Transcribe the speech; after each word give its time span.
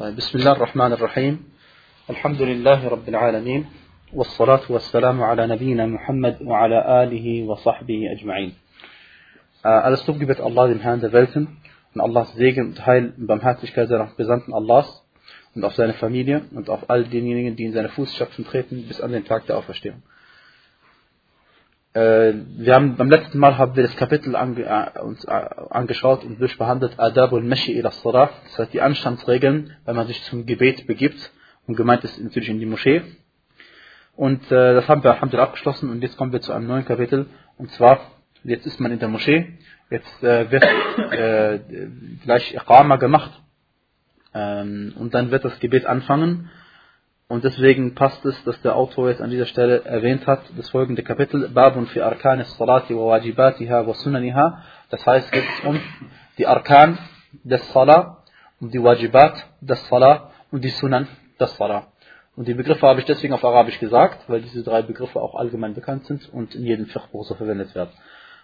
طيب، 0.00 0.16
بسم 0.16 0.38
الله 0.38 0.52
الرحمن 0.52 0.92
الرحيم. 0.92 1.44
الحمد 2.10 2.42
لله 2.42 2.88
رب 2.88 3.08
العالمين 3.08 3.66
والصلاة 4.12 4.60
والسلام 4.68 5.22
على 5.22 5.46
نبينا 5.46 5.86
محمد 5.86 6.36
وعلى 6.42 7.02
آله 7.02 7.42
وصحبه 7.42 8.00
أجمعين. 8.12 8.52
آه، 9.66 9.68
على 9.68 9.96
سبب 9.96 10.30
الله 10.30 10.66
دين 10.66 10.80
هاند 10.80 11.06
فلتن 11.06 11.48
من 11.96 12.04
الله 12.04 12.24
سيجن 12.24 12.74
تهيل 12.74 13.12
بمهاتش 13.18 13.72
كذرة 13.72 14.12
بزنت 14.18 14.48
الله. 14.48 14.84
und 15.54 15.64
auf 15.64 15.74
seine 15.74 15.92
Familie 15.92 16.42
und 16.54 16.70
auf 16.70 16.88
all 16.88 17.04
denjenigen, 17.04 17.56
die 17.56 17.64
in 17.64 17.72
seine 17.72 17.88
Fußstapfen 17.88 18.46
treten, 18.46 18.86
bis 18.88 19.00
an 19.00 19.12
den 19.12 19.24
Tag 19.24 19.46
der 19.46 19.58
Auferstehung. 19.58 20.02
Äh, 21.92 22.34
wir 22.58 22.74
haben 22.74 22.96
beim 22.96 23.10
letzten 23.10 23.38
Mal 23.38 23.58
haben 23.58 23.74
wir 23.74 23.82
das 23.82 23.96
Kapitel 23.96 24.36
ange, 24.36 24.62
äh, 24.62 25.00
uns 25.00 25.24
äh, 25.24 25.30
angeschaut 25.70 26.24
und 26.24 26.40
durchbehandelt 26.40 26.98
Adab 26.98 27.32
und 27.32 27.48
Meshi 27.48 27.76
ila 27.76 27.90
Salah, 27.90 28.30
das 28.44 28.58
heißt 28.58 28.72
die 28.72 28.80
Anstandsregeln, 28.80 29.76
wenn 29.84 29.96
man 29.96 30.06
sich 30.06 30.22
zum 30.24 30.46
Gebet 30.46 30.86
begibt 30.86 31.32
und 31.66 31.76
gemeint 31.76 32.04
ist 32.04 32.22
natürlich 32.22 32.48
in 32.48 32.60
die 32.60 32.66
Moschee. 32.66 33.02
Und 34.14 34.44
äh, 34.52 34.74
das 34.74 34.88
haben 34.88 35.02
wir 35.02 35.12
Alhamdulillah 35.12 35.48
abgeschlossen 35.48 35.90
und 35.90 36.02
jetzt 36.02 36.16
kommen 36.16 36.32
wir 36.32 36.40
zu 36.40 36.52
einem 36.52 36.68
neuen 36.68 36.84
Kapitel. 36.84 37.26
Und 37.58 37.70
zwar 37.72 38.00
jetzt 38.44 38.66
ist 38.66 38.80
man 38.80 38.92
in 38.92 38.98
der 38.98 39.08
Moschee, 39.08 39.58
jetzt 39.90 40.22
äh, 40.22 40.50
wird 40.50 40.64
äh, 41.12 41.58
gleich 42.22 42.54
Iqama 42.54 42.96
gemacht. 42.96 43.32
Ähm, 44.32 44.92
und 44.96 45.12
dann 45.14 45.30
wird 45.32 45.44
das 45.44 45.58
Gebet 45.58 45.86
anfangen 45.86 46.50
und 47.30 47.44
deswegen 47.44 47.94
passt 47.94 48.24
es, 48.24 48.42
dass 48.42 48.60
der 48.62 48.74
Autor 48.74 49.08
jetzt 49.08 49.22
an 49.22 49.30
dieser 49.30 49.46
Stelle 49.46 49.84
erwähnt 49.84 50.26
hat, 50.26 50.40
das 50.56 50.68
folgende 50.70 51.04
Kapitel, 51.04 51.48
Babun 51.50 51.86
fi 51.86 52.00
Arkan 52.00 52.42
salati 52.42 52.92
wa 52.92 53.06
wajibatiha 53.06 53.86
wa 53.86 53.94
sunaniha. 53.94 54.64
Das 54.90 55.06
heißt, 55.06 55.26
es 55.26 55.30
geht 55.30 55.64
um 55.64 55.80
die 56.38 56.48
Arkan 56.48 56.98
des 57.44 57.62
Salah, 57.72 58.24
um 58.60 58.72
die 58.72 58.82
Wajibat 58.82 59.46
des 59.60 59.80
Salah 59.86 60.32
und 60.50 60.64
die 60.64 60.70
Sunan 60.70 61.06
des 61.38 61.56
Salah. 61.56 61.92
Und 62.34 62.48
die 62.48 62.54
Begriffe 62.54 62.84
habe 62.84 62.98
ich 62.98 63.06
deswegen 63.06 63.32
auf 63.32 63.44
Arabisch 63.44 63.78
gesagt, 63.78 64.28
weil 64.28 64.42
diese 64.42 64.64
drei 64.64 64.82
Begriffe 64.82 65.20
auch 65.20 65.36
allgemein 65.36 65.74
bekannt 65.74 66.06
sind 66.06 66.28
und 66.32 66.56
in 66.56 66.64
jedem 66.64 66.86
Fiqh 66.86 67.06
so 67.12 67.36
verwendet 67.36 67.76
werden. 67.76 67.90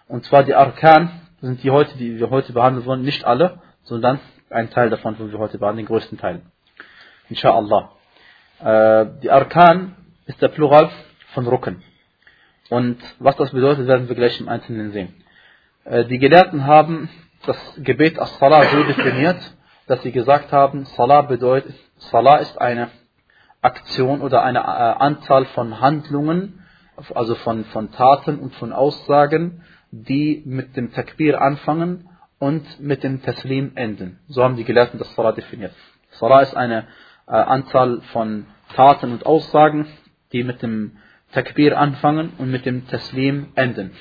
Und 0.07 0.25
zwar 0.27 0.45
die 0.45 0.55
Arkan 0.55 1.23
sind 1.41 1.61
die 1.65 1.73
heute, 1.73 1.99
die 1.99 2.21
wir 2.21 2.31
heute 2.31 2.53
behandeln 2.53 2.87
wollen, 2.87 3.03
nicht 3.03 3.25
alle, 3.25 3.59
sondern 3.83 4.21
ein 4.49 4.71
Teil 4.71 4.91
davon, 4.91 5.17
wo 5.19 5.29
wir 5.29 5.41
heute 5.41 5.59
behandeln, 5.59 5.87
den 5.87 5.89
größten 5.89 6.19
Teil. 6.19 6.43
Inshallah. 7.29 7.96
Äh, 8.61 9.07
die 9.23 9.31
Arkan 9.31 9.97
ist 10.27 10.41
der 10.41 10.49
Plural 10.49 10.91
von 11.35 11.47
Rücken. 11.47 11.83
Und 12.71 12.99
was 13.19 13.37
das 13.37 13.51
bedeutet, 13.51 13.87
werden 13.87 14.09
wir 14.09 14.17
gleich 14.17 14.41
im 14.41 14.49
Einzelnen 14.49 14.93
sehen. 14.93 15.15
Äh, 15.85 16.05
die 16.07 16.19
Gelehrten 16.19 16.67
haben 16.67 17.09
das 17.45 17.57
Gebet 17.79 18.19
als 18.19 18.37
Salah 18.39 18.65
so 18.65 18.83
definiert, 18.83 19.39
dass 19.87 20.03
sie 20.03 20.13
gesagt 20.13 20.53
haben, 20.53 20.85
Salah 20.85 21.23
bedeutet, 21.23 21.75
Salah 21.99 22.39
ist 22.39 22.61
eine 22.61 22.91
Aktion 23.63 24.21
oder 24.21 24.43
eine 24.43 24.61
äh, 24.61 24.63
Anzahl 24.63 25.45
von 25.47 25.81
Handlungen, 25.81 26.65
also 27.15 27.35
von, 27.37 27.65
von 27.67 27.93
Taten 27.93 28.39
und 28.39 28.55
von 28.57 28.73
Aussagen, 28.73 29.63
die 29.91 30.43
mit 30.45 30.77
dem 30.77 30.93
Takbir 30.93 31.41
anfangen 31.41 32.09
und 32.39 32.81
mit 32.81 33.03
dem 33.03 33.23
Taslim 33.23 33.73
enden. 33.77 34.19
So 34.29 34.43
haben 34.43 34.57
die 34.57 34.65
Gelehrten 34.65 34.99
das 34.99 35.15
Salah 35.15 35.33
definiert. 35.33 35.73
Salah 36.11 36.41
ist 36.41 36.57
eine 36.57 36.87
äh, 37.27 37.33
Anzahl 37.33 38.01
von 38.13 38.47
Taten 38.75 39.13
und 39.13 39.27
Aussagen, 39.27 39.87
die 40.33 40.45
mit 40.45 40.63
dem 40.63 40.99
Takbir 41.33 41.79
anfangen 41.79 42.33
und 42.39 42.51
mit 42.51 42.67
dem 42.67 42.87
Taslim 42.89 43.49
enden. 43.55 43.93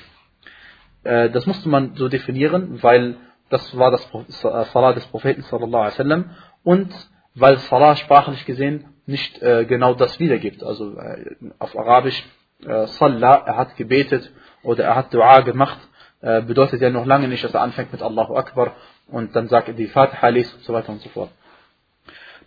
Äh, 1.04 1.30
das 1.30 1.46
musste 1.46 1.68
man 1.68 1.94
so 1.94 2.08
definieren, 2.08 2.82
weil 2.82 3.16
das 3.50 3.76
war 3.76 3.90
das 3.90 4.04
äh, 4.12 4.64
Salah 4.72 4.92
des 4.92 5.06
Propheten 5.06 5.42
sallallahu 5.42 5.82
alaihi 5.82 5.92
wasallam 5.92 6.30
und 6.64 6.92
weil 7.34 7.58
Salah 7.58 7.96
sprachlich 7.96 8.44
gesehen 8.44 8.86
nicht 9.06 9.40
äh, 9.42 9.64
genau 9.66 9.94
das 9.94 10.18
wiedergibt. 10.18 10.64
Also 10.64 10.96
äh, 10.98 11.36
auf 11.58 11.76
Arabisch 11.78 12.24
äh, 12.64 12.86
Salah, 12.86 13.42
er 13.46 13.56
hat 13.56 13.76
gebetet 13.76 14.32
oder 14.62 14.84
er 14.84 14.96
hat 14.96 15.14
Dua 15.14 15.40
gemacht, 15.40 15.78
äh, 16.22 16.42
bedeutet 16.42 16.80
ja 16.80 16.90
noch 16.90 17.06
lange 17.06 17.28
nicht, 17.28 17.44
dass 17.44 17.54
er 17.54 17.60
anfängt 17.62 17.92
mit 17.92 18.02
Allahu 18.02 18.34
Akbar 18.36 18.72
und 19.08 19.36
dann 19.36 19.48
sagt 19.48 19.68
er 19.68 19.74
die 19.74 19.86
Fatiha 19.86 20.28
liest 20.28 20.54
und 20.54 20.64
so 20.64 20.72
weiter 20.72 20.90
und 20.90 21.00
so 21.02 21.08
fort. 21.10 21.30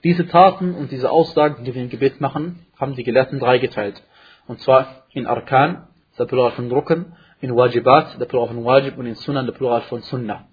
Diese 0.04 0.28
Taten 0.28 0.76
und 0.76 0.92
diese 0.92 1.12
Aussagen, 1.12 1.66
die 1.66 1.76
wir 1.76 1.82
im 1.82 1.90
Gebet 1.90 2.22
machen, 2.22 2.66
haben 2.80 2.96
die 2.96 3.04
Gelehrten 3.04 3.40
drei 3.40 3.58
geteilt. 3.58 4.02
Und 4.48 4.62
zwar 4.62 5.04
in 5.12 5.28
Arkan, 5.28 5.88
der 6.18 6.26
Plural 6.26 6.52
von 6.52 6.72
Rücken, 6.72 7.14
in 7.42 7.56
Wajibat, 7.56 8.20
der 8.20 8.26
Plural 8.26 8.48
von 8.48 8.64
Wajib 8.64 8.98
und 8.98 9.06
in 9.06 9.16
Sunnah, 9.16 9.44
der 9.44 9.52
Plural 9.54 9.82
von 9.82 10.02
Sunnah. 10.02 10.46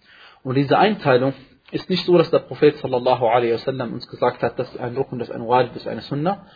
Und 0.42 0.56
diese 0.56 0.78
Einteilung 0.78 1.34
ist 1.70 1.90
nicht 1.90 2.04
so, 2.04 2.16
dass 2.18 2.30
der 2.30 2.40
Prophet 2.40 2.76
sallallahu 2.76 3.26
alaihi 3.26 3.54
wasallam 3.54 3.92
uns 3.92 4.06
gesagt 4.08 4.42
hat, 4.42 4.58
das 4.58 4.68
ist 4.72 4.80
ein 4.80 4.96
Rücken, 4.96 5.18
das 5.18 5.30
ein 5.30 5.46
Wajib, 5.46 5.72
das 5.74 5.82
ist 5.82 5.88
eine 5.88 6.02
Sunnah, 6.02 6.46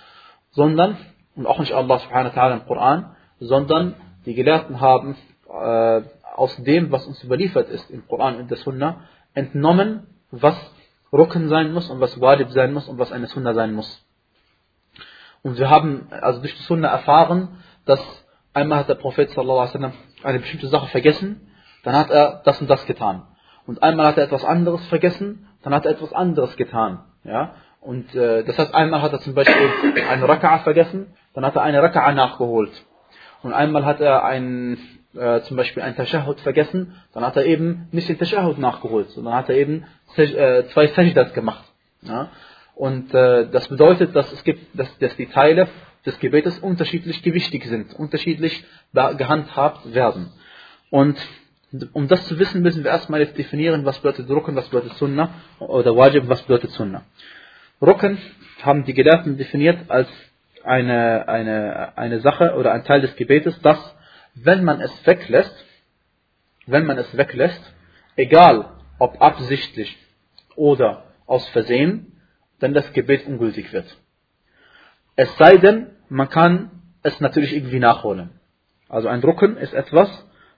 sondern, 0.50 0.96
und 1.34 1.46
auch 1.46 1.58
nicht 1.58 1.72
Allah 1.72 1.98
subhanahu 1.98 2.34
wa 2.34 2.40
ta'ala 2.40 2.52
im 2.54 2.66
Koran, 2.66 3.16
sondern 3.40 3.94
die 4.26 4.34
Gelehrten 4.34 4.80
haben 4.80 5.16
äh, 5.48 6.02
aus 6.36 6.56
dem, 6.56 6.92
was 6.92 7.06
uns 7.06 7.22
überliefert 7.24 7.68
ist 7.68 7.90
im 7.90 8.06
Koran 8.06 8.36
und 8.36 8.50
der 8.50 8.58
Sunnah, 8.58 9.02
entnommen, 9.34 10.06
was 10.30 10.56
Rücken 11.12 11.48
sein 11.48 11.72
muss 11.72 11.90
und 11.90 12.00
was 12.00 12.20
Wajib 12.20 12.50
sein 12.50 12.72
muss 12.72 12.88
und 12.88 12.98
was 12.98 13.12
eine 13.12 13.26
Sunna 13.26 13.54
sein 13.54 13.74
muss. 13.74 14.04
Und 15.42 15.58
wir 15.58 15.70
haben 15.70 16.08
also 16.10 16.40
durch 16.40 16.56
die 16.56 16.62
Sunna 16.62 16.88
erfahren, 16.88 17.48
dass 17.84 18.00
einmal 18.52 18.80
hat 18.80 18.88
der 18.88 18.94
Prophet 18.94 19.36
eine 19.36 20.38
bestimmte 20.38 20.68
Sache 20.68 20.88
vergessen, 20.88 21.50
dann 21.82 21.94
hat 21.94 22.10
er 22.10 22.42
das 22.44 22.60
und 22.60 22.68
das 22.68 22.84
getan. 22.86 23.22
Und 23.66 23.82
einmal 23.82 24.06
hat 24.06 24.18
er 24.18 24.24
etwas 24.24 24.44
anderes 24.44 24.84
vergessen, 24.88 25.48
dann 25.62 25.74
hat 25.74 25.84
er 25.86 25.92
etwas 25.92 26.12
anderes 26.12 26.56
getan. 26.56 27.04
Ja? 27.24 27.54
Und 27.80 28.14
äh, 28.14 28.44
das 28.44 28.58
heißt, 28.58 28.74
einmal 28.74 29.02
hat 29.02 29.12
er 29.12 29.20
zum 29.20 29.34
Beispiel 29.34 29.70
eine 30.08 30.26
Raka'a 30.26 30.62
vergessen, 30.62 31.14
dann 31.34 31.44
hat 31.44 31.56
er 31.56 31.62
eine 31.62 31.80
Raka'a 31.80 32.12
nachgeholt. 32.12 32.72
Und 33.42 33.54
einmal 33.54 33.84
hat 33.86 34.00
er 34.00 34.24
ein, 34.24 34.78
äh, 35.14 35.40
zum 35.42 35.56
Beispiel 35.56 35.82
ein 35.82 35.96
Tashahud 35.96 36.40
vergessen, 36.40 36.94
dann 37.12 37.24
hat 37.24 37.36
er 37.36 37.44
eben 37.44 37.88
nicht 37.92 38.08
den 38.08 38.18
Tashahud 38.18 38.58
nachgeholt, 38.58 39.10
sondern 39.10 39.34
hat 39.34 39.48
er 39.48 39.56
eben 39.56 39.84
äh, 40.16 40.64
zwei 40.64 40.88
Sajdas 40.88 41.32
gemacht. 41.32 41.64
Ja? 42.02 42.30
Und 42.74 43.12
äh, 43.14 43.48
das 43.50 43.68
bedeutet, 43.68 44.14
dass 44.16 44.32
es 44.32 44.42
gibt, 44.44 44.78
dass, 44.78 44.98
dass 44.98 45.16
die 45.16 45.26
Teile 45.26 45.68
des 46.06 46.18
Gebetes 46.18 46.58
unterschiedlich 46.58 47.22
gewichtig 47.22 47.64
sind, 47.66 47.92
unterschiedlich 47.94 48.64
gehandhabt 48.92 49.92
werden. 49.92 50.32
Und 50.88 51.16
um 51.92 52.08
das 52.08 52.26
zu 52.26 52.38
wissen, 52.38 52.62
müssen 52.62 52.82
wir 52.84 52.90
erstmal 52.90 53.20
jetzt 53.20 53.38
definieren, 53.38 53.84
was 53.84 53.98
bedeutet 53.98 54.28
Rucken, 54.30 54.56
was 54.56 54.68
bedeutet 54.68 54.94
Sunnah 54.94 55.34
oder 55.60 55.94
Wajib, 55.96 56.28
was 56.28 56.42
bedeutet 56.42 56.70
Sunnah. 56.70 57.02
Rucken 57.80 58.18
haben 58.62 58.84
die 58.84 58.94
Gelehrten 58.94 59.36
definiert 59.36 59.78
als 59.88 60.08
eine, 60.64 61.28
eine, 61.28 61.96
eine 61.96 62.20
Sache 62.20 62.54
oder 62.56 62.72
ein 62.72 62.84
Teil 62.84 63.00
des 63.00 63.14
Gebetes, 63.16 63.60
dass, 63.60 63.78
wenn 64.34 64.64
man 64.64 64.80
es 64.80 65.06
weglässt, 65.06 65.54
wenn 66.66 66.86
man 66.86 66.98
es 66.98 67.16
weglässt, 67.16 67.60
egal 68.16 68.70
ob 68.98 69.20
absichtlich 69.20 69.96
oder 70.56 71.04
aus 71.26 71.48
Versehen, 71.48 72.20
dann 72.58 72.74
das 72.74 72.92
Gebet 72.92 73.26
ungültig 73.26 73.72
wird. 73.72 73.96
Es 75.16 75.34
sei 75.36 75.56
denn, 75.56 75.88
man 76.08 76.28
kann 76.28 76.70
es 77.02 77.18
natürlich 77.20 77.54
irgendwie 77.54 77.78
nachholen. 77.78 78.30
Also 78.88 79.08
ein 79.08 79.20
Drucken 79.20 79.56
ist 79.56 79.72
etwas, 79.72 80.08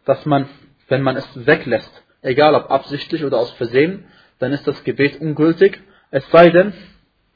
dass 0.05 0.25
man, 0.27 0.49
wenn 0.89 1.03
man 1.03 1.17
es 1.17 1.47
weglässt, 1.47 2.03
egal 2.23 2.55
ob 2.55 2.71
absichtlich 2.71 3.25
oder 3.25 3.39
aus 3.39 3.53
Versehen, 3.53 4.05
dann 4.39 4.53
ist 4.53 4.67
das 4.67 4.83
Gebet 4.85 5.21
ungültig. 5.21 5.81
Es 6.11 6.29
sei 6.31 6.51
denn, 6.51 6.73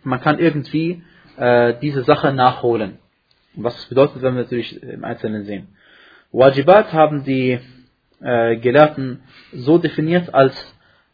man 0.02 0.20
kann 0.20 0.38
irgendwie 0.38 1.04
äh, 1.36 1.74
diese 1.80 2.02
Sache 2.04 2.32
nachholen. 2.32 2.98
Was 3.54 3.74
das 3.74 3.86
bedeutet, 3.86 4.22
werden 4.22 4.36
wir 4.36 4.42
natürlich 4.42 4.82
im 4.82 5.04
Einzelnen 5.04 5.44
sehen. 5.44 5.68
Wajibat 6.32 6.92
haben 6.92 7.24
die 7.24 7.60
äh, 8.20 8.56
Gelehrten 8.56 9.22
so 9.52 9.78
definiert 9.78 10.34
als 10.34 10.54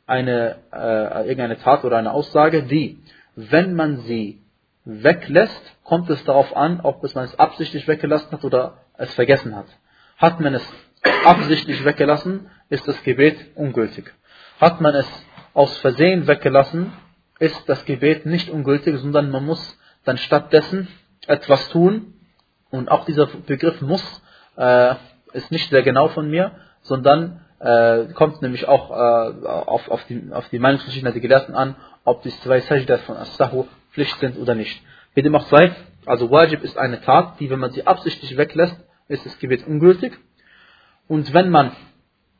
eine, 0.06 0.56
äh, 0.72 1.22
irgendeine 1.22 1.58
Tat 1.58 1.84
oder 1.84 1.98
eine 1.98 2.12
Aussage, 2.12 2.64
die, 2.64 2.98
wenn 3.34 3.74
man 3.74 3.98
sie 3.98 4.40
weglässt, 4.84 5.62
kommt 5.84 6.10
es 6.10 6.24
darauf 6.24 6.56
an, 6.56 6.80
ob 6.80 7.04
es 7.04 7.14
man 7.14 7.24
es 7.24 7.38
absichtlich 7.38 7.86
weggelassen 7.86 8.32
hat 8.32 8.44
oder 8.44 8.78
es 8.96 9.12
vergessen 9.14 9.54
hat. 9.54 9.66
Hat 10.18 10.40
man 10.40 10.54
es 10.54 10.62
absichtlich 11.24 11.84
weggelassen, 11.84 12.50
ist 12.68 12.86
das 12.86 13.02
Gebet 13.02 13.36
ungültig. 13.54 14.12
Hat 14.60 14.80
man 14.80 14.94
es 14.94 15.06
aus 15.54 15.76
Versehen 15.78 16.26
weggelassen, 16.26 16.92
ist 17.38 17.68
das 17.68 17.84
Gebet 17.84 18.26
nicht 18.26 18.50
ungültig, 18.50 18.98
sondern 18.98 19.30
man 19.30 19.44
muss 19.44 19.78
dann 20.04 20.18
stattdessen 20.18 20.88
etwas 21.26 21.68
tun. 21.70 22.14
Und 22.70 22.90
auch 22.90 23.04
dieser 23.04 23.26
Begriff 23.26 23.80
muss 23.82 24.22
äh, 24.56 24.94
ist 25.32 25.50
nicht 25.50 25.70
sehr 25.70 25.82
genau 25.82 26.08
von 26.08 26.30
mir, 26.30 26.52
sondern 26.82 27.40
äh, 27.60 28.06
kommt 28.14 28.42
nämlich 28.42 28.66
auch 28.66 28.90
äh, 28.90 29.46
auf, 29.46 29.88
auf, 29.88 30.04
die, 30.06 30.30
auf 30.32 30.48
die 30.48 30.58
Meinungsverschiedenheit 30.58 31.14
der 31.14 31.22
Gelehrten 31.22 31.54
an, 31.54 31.76
ob 32.04 32.22
die 32.22 32.30
zwei 32.40 32.60
Sajdas 32.60 33.02
von 33.02 33.16
As-Sahu 33.16 33.66
Pflicht 33.92 34.18
sind 34.20 34.38
oder 34.38 34.54
nicht. 34.54 34.82
Wie 35.14 35.22
dem 35.22 35.34
auch 35.34 35.46
sei, 35.46 35.72
also 36.06 36.30
Wajib 36.30 36.64
ist 36.64 36.78
eine 36.78 37.00
Tat, 37.02 37.38
die, 37.40 37.50
wenn 37.50 37.58
man 37.58 37.70
sie 37.70 37.86
absichtlich 37.86 38.36
weglässt, 38.36 38.76
ist 39.08 39.26
das 39.26 39.38
Gebet 39.38 39.66
ungültig. 39.66 40.18
Und 41.08 41.32
wenn 41.34 41.50
man 41.50 41.72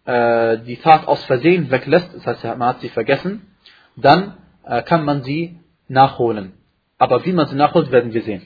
äh, 0.05 0.59
die 0.59 0.79
Tat 0.79 1.06
aus 1.06 1.23
Versehen 1.25 1.70
weglässt, 1.70 2.14
das 2.14 2.26
heißt, 2.26 2.44
man 2.44 2.69
hat 2.69 2.81
sie 2.81 2.88
vergessen, 2.88 3.55
dann 3.97 4.38
äh, 4.64 4.82
kann 4.82 5.05
man 5.05 5.23
sie 5.23 5.61
nachholen. 5.88 6.55
Aber 6.99 7.25
wie 7.25 7.32
man 7.32 7.47
sie 7.47 7.56
nachholt, 7.56 7.91
werden 7.91 8.12
wir 8.12 8.23
sehen. 8.23 8.43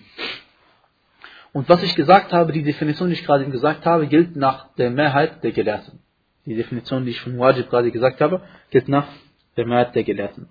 Und 1.56 1.70
was 1.70 1.82
ich 1.82 1.94
gesagt 1.94 2.34
habe, 2.34 2.52
die 2.52 2.62
Definition, 2.62 3.08
die 3.08 3.14
ich 3.14 3.24
gerade 3.24 3.46
gesagt 3.46 3.86
habe, 3.86 4.06
gilt 4.08 4.36
nach 4.36 4.74
der 4.74 4.90
Mehrheit 4.90 5.42
der 5.42 5.52
Gelehrten. 5.52 6.00
Die 6.44 6.54
Definition, 6.54 7.06
die 7.06 7.12
ich 7.12 7.20
von 7.22 7.38
Wajib 7.38 7.70
gerade 7.70 7.90
gesagt 7.90 8.20
habe, 8.20 8.42
gilt 8.70 8.88
nach 8.88 9.06
der 9.56 9.64
Mehrheit 9.64 9.94
der 9.94 10.04
Gelehrten. 10.04 10.50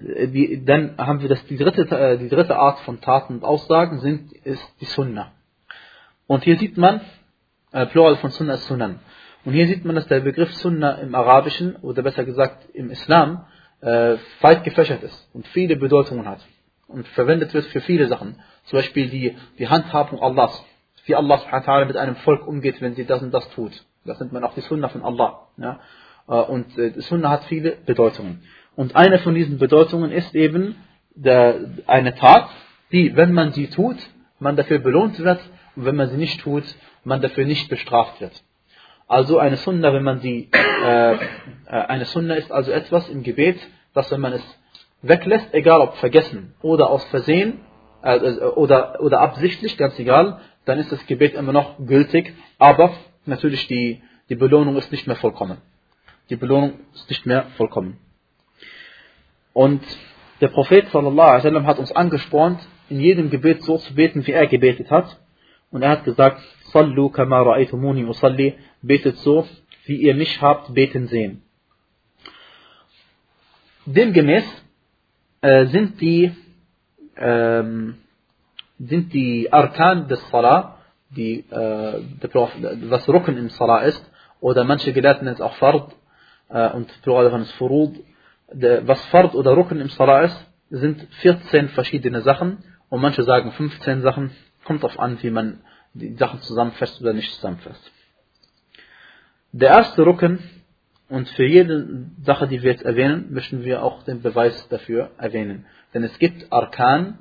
Die, 0.00 0.64
dann 0.64 0.96
haben 0.96 1.20
wir 1.20 1.28
das, 1.28 1.44
die 1.44 1.58
dritte, 1.58 1.82
äh, 1.90 2.16
die 2.16 2.30
dritte 2.30 2.56
Art 2.56 2.80
von 2.80 3.02
Taten 3.02 3.34
und 3.34 3.44
Aussagen 3.44 4.00
sind, 4.00 4.32
ist 4.32 4.66
die 4.80 4.86
Sunnah. 4.86 5.32
Und 6.26 6.44
hier 6.44 6.56
sieht 6.56 6.78
man, 6.78 7.02
äh, 7.72 7.84
Plural 7.84 8.16
von 8.16 8.30
Sunnah 8.30 8.54
ist 8.54 8.68
Sunan. 8.68 9.00
Und 9.44 9.52
hier 9.52 9.66
sieht 9.66 9.84
man, 9.84 9.96
dass 9.96 10.06
der 10.06 10.20
Begriff 10.20 10.54
Sunnah 10.54 10.92
im 10.92 11.14
Arabischen, 11.14 11.76
oder 11.76 12.02
besser 12.02 12.24
gesagt 12.24 12.70
im 12.72 12.88
Islam, 12.88 13.44
äh, 13.82 14.16
weit 14.40 14.64
gefächert 14.64 15.02
ist 15.02 15.28
und 15.34 15.46
viele 15.48 15.76
Bedeutungen 15.76 16.26
hat. 16.26 16.40
Und 16.88 17.06
verwendet 17.08 17.52
wird 17.52 17.66
für 17.66 17.82
viele 17.82 18.08
Sachen. 18.08 18.36
Zum 18.70 18.78
Beispiel 18.78 19.08
die, 19.08 19.36
die 19.58 19.68
Handhabung 19.68 20.22
Allahs. 20.22 20.64
Wie 21.04 21.16
Allah 21.16 21.84
mit 21.86 21.96
einem 21.96 22.14
Volk 22.16 22.46
umgeht, 22.46 22.80
wenn 22.80 22.94
sie 22.94 23.04
das 23.04 23.20
und 23.20 23.34
das 23.34 23.48
tut. 23.50 23.72
Das 24.04 24.20
nennt 24.20 24.32
man 24.32 24.44
auch 24.44 24.54
die 24.54 24.60
Sunnah 24.60 24.88
von 24.88 25.02
Allah. 25.02 25.48
Ja? 25.56 25.80
Äh, 26.28 26.34
und 26.34 26.78
äh, 26.78 26.92
die 26.92 27.00
Sunnah 27.00 27.30
hat 27.30 27.44
viele 27.44 27.72
Bedeutungen. 27.84 28.44
Und 28.76 28.94
eine 28.94 29.18
von 29.18 29.34
diesen 29.34 29.58
Bedeutungen 29.58 30.12
ist 30.12 30.36
eben 30.36 30.76
der, 31.16 31.56
eine 31.88 32.14
Tat, 32.14 32.48
die, 32.92 33.16
wenn 33.16 33.32
man 33.32 33.50
sie 33.52 33.66
tut, 33.66 33.96
man 34.38 34.54
dafür 34.54 34.78
belohnt 34.78 35.18
wird 35.18 35.40
und 35.74 35.84
wenn 35.84 35.96
man 35.96 36.08
sie 36.08 36.16
nicht 36.16 36.40
tut, 36.40 36.62
man 37.02 37.20
dafür 37.20 37.44
nicht 37.44 37.68
bestraft 37.68 38.20
wird. 38.20 38.40
Also 39.08 39.38
eine 39.38 39.56
Sunna, 39.56 39.92
wenn 39.92 40.04
man 40.04 40.20
sie, 40.20 40.48
äh, 40.52 41.14
äh, 41.14 41.18
eine 41.66 42.04
Sunna 42.04 42.34
ist 42.34 42.52
also 42.52 42.70
etwas 42.70 43.08
im 43.08 43.24
Gebet, 43.24 43.58
dass 43.94 44.12
wenn 44.12 44.20
man 44.20 44.34
es 44.34 44.60
weglässt, 45.02 45.52
egal 45.52 45.80
ob 45.80 45.96
vergessen 45.96 46.54
oder 46.62 46.88
aus 46.90 47.04
Versehen 47.06 47.58
oder, 48.02 49.00
oder 49.00 49.20
absichtlich, 49.20 49.76
ganz 49.76 49.98
egal, 49.98 50.40
dann 50.64 50.78
ist 50.78 50.92
das 50.92 51.06
Gebet 51.06 51.34
immer 51.34 51.52
noch 51.52 51.78
gültig, 51.78 52.34
aber 52.58 52.94
natürlich 53.26 53.66
die, 53.66 54.02
die 54.28 54.36
Belohnung 54.36 54.76
ist 54.76 54.92
nicht 54.92 55.06
mehr 55.06 55.16
vollkommen. 55.16 55.58
Die 56.28 56.36
Belohnung 56.36 56.74
ist 56.94 57.08
nicht 57.08 57.26
mehr 57.26 57.46
vollkommen. 57.56 57.98
Und 59.52 59.82
der 60.40 60.48
Prophet 60.48 60.88
sallallahu 60.88 61.28
alaihi 61.28 61.44
wasallam 61.44 61.66
hat 61.66 61.78
uns 61.78 61.92
angespornt, 61.92 62.60
in 62.88 63.00
jedem 63.00 63.30
Gebet 63.30 63.62
so 63.62 63.78
zu 63.78 63.94
beten, 63.94 64.26
wie 64.26 64.32
er 64.32 64.46
gebetet 64.46 64.90
hat. 64.90 65.20
Und 65.70 65.82
er 65.82 65.90
hat 65.90 66.04
gesagt, 66.04 66.40
Sallu 66.72 67.10
kama 67.10 67.40
ra'aytumuni 67.42 68.06
usalli, 68.06 68.54
betet 68.82 69.16
so, 69.18 69.46
wie 69.84 69.96
ihr 69.96 70.14
mich 70.14 70.40
habt 70.40 70.72
beten 70.74 71.06
sehen. 71.08 71.42
Demgemäß 73.86 74.44
äh, 75.40 75.66
sind 75.66 76.00
die 76.00 76.32
ähm, 77.20 77.98
sind 78.78 79.12
die 79.12 79.52
Arkan 79.52 80.08
des 80.08 80.20
Salah, 80.30 80.78
die, 81.10 81.40
äh, 81.50 82.02
was 82.88 83.08
Rücken 83.08 83.36
im 83.36 83.50
Salah 83.50 83.80
ist, 83.80 84.04
oder 84.40 84.64
manche 84.64 84.92
Gelehrten 84.92 85.24
nennen 85.24 85.36
es 85.36 85.40
auch 85.40 85.54
Fard, 85.56 85.94
äh, 86.48 86.70
und 86.70 86.88
Plural 87.02 87.24
davon 87.24 87.42
ist 87.42 87.52
Furud, 87.52 87.96
was 88.52 89.00
Fard 89.06 89.34
oder 89.34 89.56
Rücken 89.56 89.80
im 89.80 89.90
Salah 89.90 90.22
ist, 90.22 90.46
sind 90.70 91.06
14 91.20 91.68
verschiedene 91.70 92.22
Sachen, 92.22 92.64
und 92.88 93.00
manche 93.00 93.22
sagen 93.22 93.52
15 93.52 94.02
Sachen, 94.02 94.32
kommt 94.64 94.82
darauf 94.82 94.98
an, 94.98 95.18
wie 95.22 95.30
man 95.30 95.60
die 95.94 96.14
Sachen 96.14 96.40
zusammenfasst 96.40 97.00
oder 97.00 97.12
nicht 97.12 97.32
zusammenfasst. 97.34 97.92
Der 99.52 99.70
erste 99.70 100.06
Rücken, 100.06 100.38
und 101.10 101.28
für 101.30 101.44
jede 101.44 102.06
Sache, 102.22 102.46
die 102.46 102.62
wir 102.62 102.70
jetzt 102.70 102.84
erwähnen, 102.84 103.32
möchten 103.32 103.64
wir 103.64 103.82
auch 103.82 104.04
den 104.04 104.22
Beweis 104.22 104.68
dafür 104.68 105.10
erwähnen. 105.18 105.66
Denn 105.92 106.04
es 106.04 106.16
gibt 106.20 106.52
Arkan, 106.52 107.18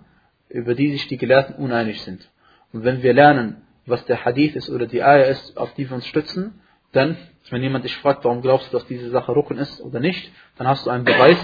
über 0.48 0.76
die 0.76 0.92
sich 0.92 1.08
die 1.08 1.18
Gelehrten 1.18 1.56
uneinig 1.56 2.02
sind. 2.04 2.30
Und 2.72 2.84
wenn 2.84 3.02
wir 3.02 3.14
lernen, 3.14 3.64
was 3.88 4.06
der 4.06 4.24
Hadith 4.24 4.56
ist 4.56 4.70
oder 4.70 4.86
die 4.86 5.02
Ayah 5.02 5.26
ist, 5.26 5.58
auf 5.58 5.74
die 5.74 5.90
wir 5.90 5.96
uns 5.96 6.06
stützen, 6.06 6.62
dann, 6.92 7.18
wenn 7.50 7.64
jemand 7.64 7.84
dich 7.84 7.98
fragt, 7.98 8.24
warum 8.26 8.44
glaubst 8.44 8.72
du, 8.72 8.78
dass 8.78 8.86
diese 8.86 9.10
Sache 9.10 9.32
Rukun 9.32 9.58
ist 9.58 9.82
oder 9.82 10.00
nicht, 10.00 10.32
dann 10.58 10.68
hast 10.68 10.86
du 10.86 10.92
einen 10.92 11.04
Beweis 11.04 11.38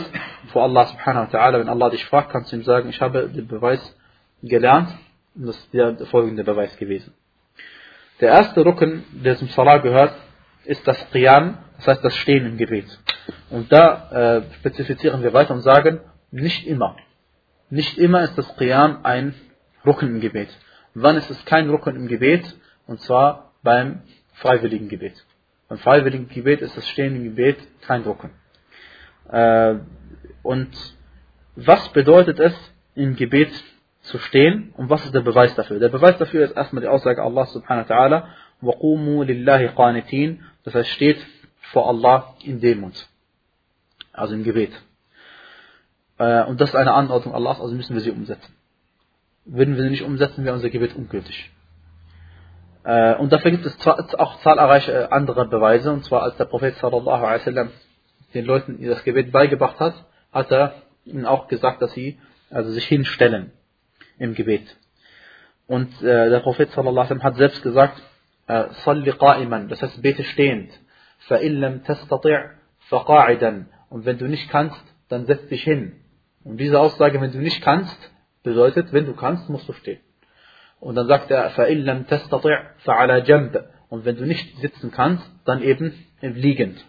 vor 0.51 0.63
Allah 0.63 0.86
subhanahu 0.86 1.33
wa 1.33 1.38
ta'ala. 1.38 1.59
Wenn 1.59 1.69
Allah 1.69 1.89
dich 1.89 2.06
fragt, 2.06 2.31
kannst 2.31 2.51
du 2.51 2.57
ihm 2.57 2.63
sagen, 2.63 2.89
ich 2.89 3.01
habe 3.01 3.27
den 3.27 3.47
Beweis 3.47 3.81
gelernt 4.44 4.89
und 5.33 5.47
das 5.47 5.57
ist 5.57 5.74
der 5.74 5.97
folgende 6.06 6.44
Beweis 6.44 6.77
gewesen. 6.77 7.12
Der 8.21 8.30
erste 8.30 8.63
Rücken, 8.63 9.03
der 9.24 9.36
zum 9.36 9.47
Salah 9.50 9.80
gehört, 9.80 10.13
ist 10.63 10.88
das 10.88 11.09
Qiyam, 11.12 11.57
das 11.76 11.87
heißt 11.87 12.05
das 12.05 12.17
Stehen 12.17 12.46
im 12.46 12.56
Gebet. 12.56 12.87
Und 13.50 13.72
da 13.72 14.11
äh, 14.38 14.43
spezifizieren 14.56 15.22
wir 15.22 15.32
weiter 15.32 15.55
und 15.55 15.62
sagen, 15.62 16.00
nicht 16.31 16.67
immer. 16.67 16.96
Nicht 17.70 17.99
immer 17.99 18.22
ist 18.22 18.37
das 18.37 18.56
Qiyam 18.56 19.00
ein 19.05 19.34
Rücken 19.87 20.08
im 20.08 20.20
Gebet. 20.20 20.49
Wann 20.94 21.17
ist 21.17 21.31
es 21.31 21.44
kein 21.44 21.70
Rücken 21.70 21.96
im 21.96 22.08
Gebet? 22.08 22.56
Und 22.87 23.00
zwar 23.00 23.52
beim 23.62 24.02
freiwilligen 24.34 24.88
Gebet. 24.88 25.14
Beim 25.69 25.78
freiwilligen 25.78 26.28
Gebet 26.28 26.61
ist 26.62 26.76
das 26.76 26.88
Stehen 26.88 27.17
im 27.17 27.25
Gebet 27.25 27.58
kein 27.82 28.02
Rücken. 28.02 28.31
Äh, 29.31 29.76
und 30.43 30.70
was 31.56 31.88
bedeutet 31.90 32.40
es, 32.40 32.55
im 32.94 33.17
Gebet 33.17 33.50
zu 34.02 34.19
stehen 34.19 34.72
und 34.76 34.90
was 34.90 35.05
ist 35.05 35.14
der 35.14 35.20
Beweis 35.20 35.55
dafür? 35.55 35.78
Der 35.78 35.88
Beweis 35.88 36.19
dafür 36.19 36.44
ist 36.44 36.56
erstmal 36.56 36.82
die 36.82 36.88
Aussage 36.88 37.22
Allah 37.22 37.46
subhanahu 37.46 37.88
wa 37.88 37.94
ta'ala 37.94 38.25
وَقُومُوا 38.62 39.25
لِلَّهِ 39.25 39.75
قَانِتِينَ 39.75 40.38
Das 40.64 40.75
heißt, 40.75 40.90
steht 40.90 41.19
vor 41.71 41.88
Allah 41.88 42.35
in 42.44 42.59
Demut. 42.59 43.07
Also 44.13 44.35
im 44.35 44.44
Gebet. 44.44 44.71
Äh, 46.17 46.44
und 46.44 46.62
das 46.62 46.69
ist 46.69 46.75
eine 46.75 46.94
Anordnung 46.94 47.35
Allahs, 47.35 47.59
also 47.59 47.75
müssen 47.75 47.94
wir 47.94 48.01
sie 48.01 48.12
umsetzen. 48.12 48.53
Würden 49.45 49.75
wir 49.75 49.83
sie 49.83 49.89
nicht 49.89 50.03
umsetzen, 50.03 50.44
wäre 50.45 50.56
unser 50.56 50.69
Gebet 50.69 50.95
ungültig. 50.95 51.51
Äh, 52.83 53.15
und 53.15 53.31
dafür 53.33 53.51
gibt 53.51 53.65
es 53.65 53.85
auch 53.88 54.39
zahlreiche 54.41 55.12
andere 55.12 55.47
Beweise. 55.47 55.91
Und 55.91 56.06
zwar, 56.06 56.23
als 56.23 56.38
der 56.38 56.45
Prophet 56.45 56.75
sallallahu 56.77 57.23
alaihi 57.23 57.41
wasallam 57.41 57.69
den 58.33 58.45
Leuten 58.45 58.85
das 58.85 59.03
Gebet 59.03 59.31
beigebracht 59.31 59.79
hat, 59.79 59.95
hat 60.31 60.51
er 60.51 60.75
ihnen 61.06 61.25
auch 61.25 61.47
gesagt, 61.47 61.81
dass 61.81 61.94
sie 61.94 62.19
also 62.50 62.71
sich 62.71 62.85
hinstellen 62.85 63.51
im 64.18 64.35
Gebet. 64.35 64.77
Und 65.68 65.89
äh, 66.01 66.29
der 66.29 66.39
Prophet 66.39 66.71
sallallahu 66.71 66.91
alaihi 66.91 67.09
wasallam 67.09 67.23
hat 67.23 67.35
selbst 67.38 67.63
gesagt, 67.63 68.01
äh, 68.47 68.65
Salli 68.83 69.11
qa'iman, 69.11 69.68
das 69.68 69.81
heißt 69.81 70.01
bete 70.01 70.23
stehend. 70.23 70.71
فَإِن 71.28 71.61
لَمْ 71.61 71.82
تَسْتَطِعْ 71.84 72.50
فَقَاعِدًا 72.88 73.67
Und 73.90 74.05
wenn 74.05 74.19
du 74.19 74.26
nicht 74.26 74.50
kannst, 74.50 74.82
dann 75.08 75.26
setz 75.26 75.46
dich 75.49 75.62
hin. 75.62 76.00
Und 76.44 76.58
diese 76.58 76.78
Aussage, 76.81 77.20
wenn 77.20 77.32
du 77.32 77.38
nicht 77.38 77.62
kannst, 77.62 77.99
bedeutet, 78.43 78.93
wenn 78.93 79.06
du 79.06 79.15
kannst, 79.15 79.48
musst 79.48 79.69
du 79.69 79.72
stehen. 79.72 80.00
Und 80.81 80.94
dann 80.94 81.06
sagt 81.06 81.31
er, 81.31 81.50
فَإِن 81.50 81.84
لَمْ 81.84 82.06
تَسْتَطِعْ 82.06 82.62
فَعَلَى 82.84 83.20
جَنْبَ 83.20 83.65
Und 83.89 84.05
wenn 84.05 84.17
du 84.17 84.24
nicht 84.24 84.56
sitzen 84.58 84.91
kannst, 84.91 85.29
dann 85.44 85.62
eben 85.62 85.93
liegend. 86.22 86.84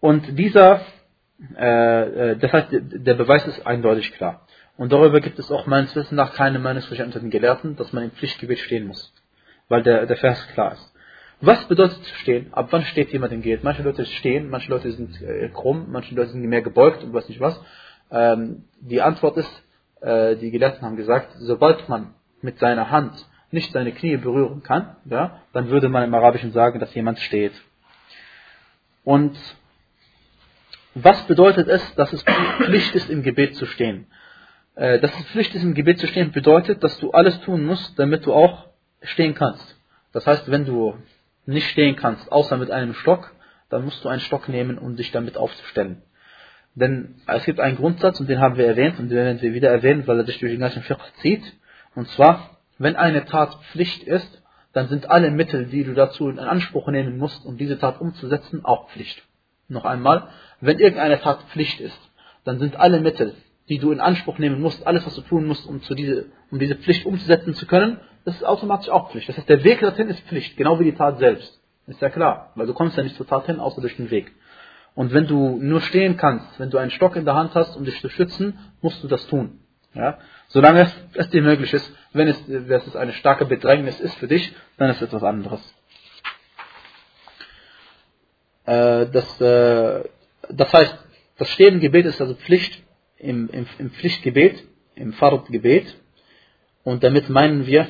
Und 0.00 0.38
dieser, 0.38 0.80
äh, 1.56 2.30
äh 2.32 2.36
das 2.36 2.52
heißt, 2.52 2.68
der 2.70 3.14
Beweis 3.14 3.46
ist 3.46 3.66
eindeutig 3.66 4.12
klar. 4.12 4.46
Und 4.76 4.92
darüber 4.92 5.20
gibt 5.20 5.38
es 5.38 5.50
auch 5.50 5.66
meines 5.66 5.94
Wissens 5.96 6.12
nach 6.12 6.34
keine 6.34 6.58
Meinungsverschränkung 6.58 7.14
unter 7.14 7.20
den 7.20 7.30
Gelehrten, 7.30 7.76
dass 7.76 7.92
man 7.92 8.04
im 8.04 8.10
Pflichtgebet 8.10 8.58
stehen 8.58 8.86
muss. 8.86 9.12
Weil 9.68 9.82
der, 9.82 10.06
der 10.06 10.16
Vers 10.16 10.46
klar 10.48 10.72
ist. 10.72 10.89
Was 11.43 11.67
bedeutet 11.67 12.05
stehen? 12.21 12.53
Ab 12.53 12.67
wann 12.69 12.83
steht 12.83 13.11
jemand 13.11 13.33
im 13.33 13.41
Gebet? 13.41 13.63
Manche 13.63 13.81
Leute 13.81 14.05
stehen, 14.05 14.49
manche 14.49 14.69
Leute 14.69 14.91
sind 14.91 15.19
äh, 15.23 15.49
krumm, 15.49 15.87
manche 15.89 16.13
Leute 16.13 16.29
sind 16.29 16.41
mehr 16.41 16.61
gebeugt 16.61 17.03
und 17.03 17.13
weiß 17.13 17.27
nicht 17.29 17.41
was. 17.41 17.59
Ähm, 18.11 18.65
die 18.79 19.01
Antwort 19.01 19.37
ist, 19.37 19.63
äh, 20.01 20.35
die 20.35 20.51
Gelehrten 20.51 20.83
haben 20.83 20.97
gesagt, 20.97 21.31
sobald 21.39 21.89
man 21.89 22.13
mit 22.43 22.59
seiner 22.59 22.91
Hand 22.91 23.13
nicht 23.49 23.73
seine 23.73 23.91
Knie 23.91 24.17
berühren 24.17 24.61
kann, 24.61 24.97
ja, 25.05 25.41
dann 25.51 25.69
würde 25.69 25.89
man 25.89 26.03
im 26.03 26.13
Arabischen 26.13 26.51
sagen, 26.51 26.79
dass 26.79 26.93
jemand 26.93 27.19
steht. 27.19 27.53
Und 29.03 29.35
was 30.93 31.25
bedeutet 31.25 31.67
es, 31.67 31.95
dass 31.95 32.13
es 32.13 32.23
Pflicht 32.57 32.93
ist, 32.93 33.09
im 33.09 33.23
Gebet 33.23 33.55
zu 33.55 33.65
stehen? 33.65 34.05
Äh, 34.75 34.99
dass 34.99 35.11
es 35.19 35.25
Pflicht 35.27 35.55
ist, 35.55 35.63
im 35.63 35.73
Gebet 35.73 35.97
zu 35.97 36.05
stehen, 36.05 36.31
bedeutet, 36.31 36.83
dass 36.83 36.99
du 36.99 37.09
alles 37.11 37.41
tun 37.41 37.65
musst, 37.65 37.97
damit 37.97 38.27
du 38.27 38.33
auch 38.33 38.67
stehen 39.01 39.33
kannst. 39.33 39.75
Das 40.13 40.27
heißt, 40.27 40.51
wenn 40.51 40.65
du 40.65 40.93
nicht 41.51 41.69
stehen 41.69 41.95
kannst, 41.95 42.31
außer 42.31 42.57
mit 42.57 42.71
einem 42.71 42.93
Stock, 42.93 43.31
dann 43.69 43.85
musst 43.85 44.03
du 44.03 44.09
einen 44.09 44.21
Stock 44.21 44.49
nehmen, 44.49 44.77
um 44.77 44.95
dich 44.95 45.11
damit 45.11 45.37
aufzustellen. 45.37 46.01
Denn 46.75 47.15
es 47.27 47.45
gibt 47.45 47.59
einen 47.59 47.77
Grundsatz, 47.77 48.19
und 48.19 48.29
den 48.29 48.39
haben 48.39 48.57
wir 48.57 48.65
erwähnt, 48.65 48.99
und 48.99 49.09
den 49.09 49.17
werden 49.17 49.41
wir 49.41 49.53
wieder 49.53 49.69
erwähnen, 49.69 50.07
weil 50.07 50.17
er 50.19 50.25
sich 50.25 50.39
durch 50.39 50.51
den 50.51 50.61
ganzen 50.61 50.83
Fiqh 50.83 51.01
zieht. 51.21 51.43
Und 51.95 52.07
zwar, 52.09 52.57
wenn 52.77 52.95
eine 52.95 53.25
Tat 53.25 53.53
Pflicht 53.71 54.03
ist, 54.03 54.41
dann 54.73 54.87
sind 54.87 55.09
alle 55.09 55.31
Mittel, 55.31 55.65
die 55.65 55.83
du 55.83 55.93
dazu 55.93 56.29
in 56.29 56.39
Anspruch 56.39 56.87
nehmen 56.87 57.17
musst, 57.17 57.45
um 57.45 57.57
diese 57.57 57.77
Tat 57.77 57.99
umzusetzen, 57.99 58.63
auch 58.63 58.89
Pflicht. 58.89 59.21
Noch 59.67 59.85
einmal, 59.85 60.29
wenn 60.61 60.79
irgendeine 60.79 61.19
Tat 61.19 61.43
Pflicht 61.51 61.79
ist, 61.81 61.99
dann 62.45 62.59
sind 62.59 62.77
alle 62.77 63.01
Mittel, 63.01 63.35
die 63.69 63.77
du 63.77 63.91
in 63.91 63.99
Anspruch 63.99 64.37
nehmen 64.37 64.61
musst, 64.61 64.85
alles, 64.87 65.05
was 65.05 65.15
du 65.15 65.21
tun 65.21 65.45
musst, 65.45 65.65
um, 65.67 65.81
diese, 65.95 66.27
um 66.51 66.59
diese 66.59 66.75
Pflicht 66.75 67.05
umzusetzen 67.05 67.53
zu 67.53 67.65
können, 67.65 67.99
das 68.25 68.35
ist 68.35 68.43
automatisch 68.43 68.89
auch 68.89 69.11
Pflicht. 69.11 69.29
Das 69.29 69.37
heißt, 69.37 69.49
der 69.49 69.63
Weg 69.63 69.81
dorthin 69.81 70.09
ist 70.09 70.21
Pflicht, 70.27 70.57
genau 70.57 70.79
wie 70.79 70.85
die 70.85 70.95
Tat 70.95 71.19
selbst. 71.19 71.59
Ist 71.87 72.01
ja 72.01 72.09
klar, 72.09 72.51
weil 72.55 72.67
du 72.67 72.73
kommst 72.73 72.95
ja 72.95 73.03
nicht 73.03 73.15
zur 73.15 73.27
Tat 73.27 73.47
hin, 73.47 73.59
außer 73.59 73.81
durch 73.81 73.97
den 73.97 74.11
Weg. 74.11 74.31
Und 74.93 75.13
wenn 75.13 75.25
du 75.25 75.57
nur 75.61 75.81
stehen 75.81 76.17
kannst, 76.17 76.59
wenn 76.59 76.69
du 76.69 76.77
einen 76.77 76.91
Stock 76.91 77.15
in 77.15 77.25
der 77.25 77.35
Hand 77.35 77.55
hast, 77.55 77.75
um 77.75 77.85
dich 77.85 77.99
zu 78.01 78.09
schützen, 78.09 78.57
musst 78.81 79.03
du 79.03 79.07
das 79.07 79.25
tun. 79.27 79.59
Ja? 79.93 80.19
Solange 80.47 80.81
es, 80.81 80.95
es 81.13 81.29
dir 81.29 81.41
möglich 81.41 81.73
ist, 81.73 81.91
wenn 82.13 82.27
es, 82.27 82.37
wenn 82.47 82.69
es 82.69 82.95
eine 82.95 83.13
starke 83.13 83.45
Bedrängnis 83.45 83.99
ist 83.99 84.15
für 84.15 84.27
dich, 84.27 84.53
dann 84.77 84.89
ist 84.89 84.97
es 84.97 85.07
etwas 85.07 85.23
anderes. 85.23 85.61
Äh, 88.65 89.07
das, 89.07 89.41
äh, 89.41 90.03
das 90.49 90.73
heißt, 90.73 90.97
das 91.37 91.49
Stehen 91.49 91.75
im 91.75 91.79
Gebet 91.79 92.05
ist 92.05 92.21
also 92.21 92.35
Pflicht 92.35 92.83
im, 93.17 93.49
im, 93.49 93.65
im 93.79 93.91
Pflichtgebet, 93.91 94.63
im 94.95 95.13
Fardgebet. 95.13 95.95
Und 96.83 97.03
damit 97.03 97.29
meinen 97.29 97.65
wir 97.65 97.87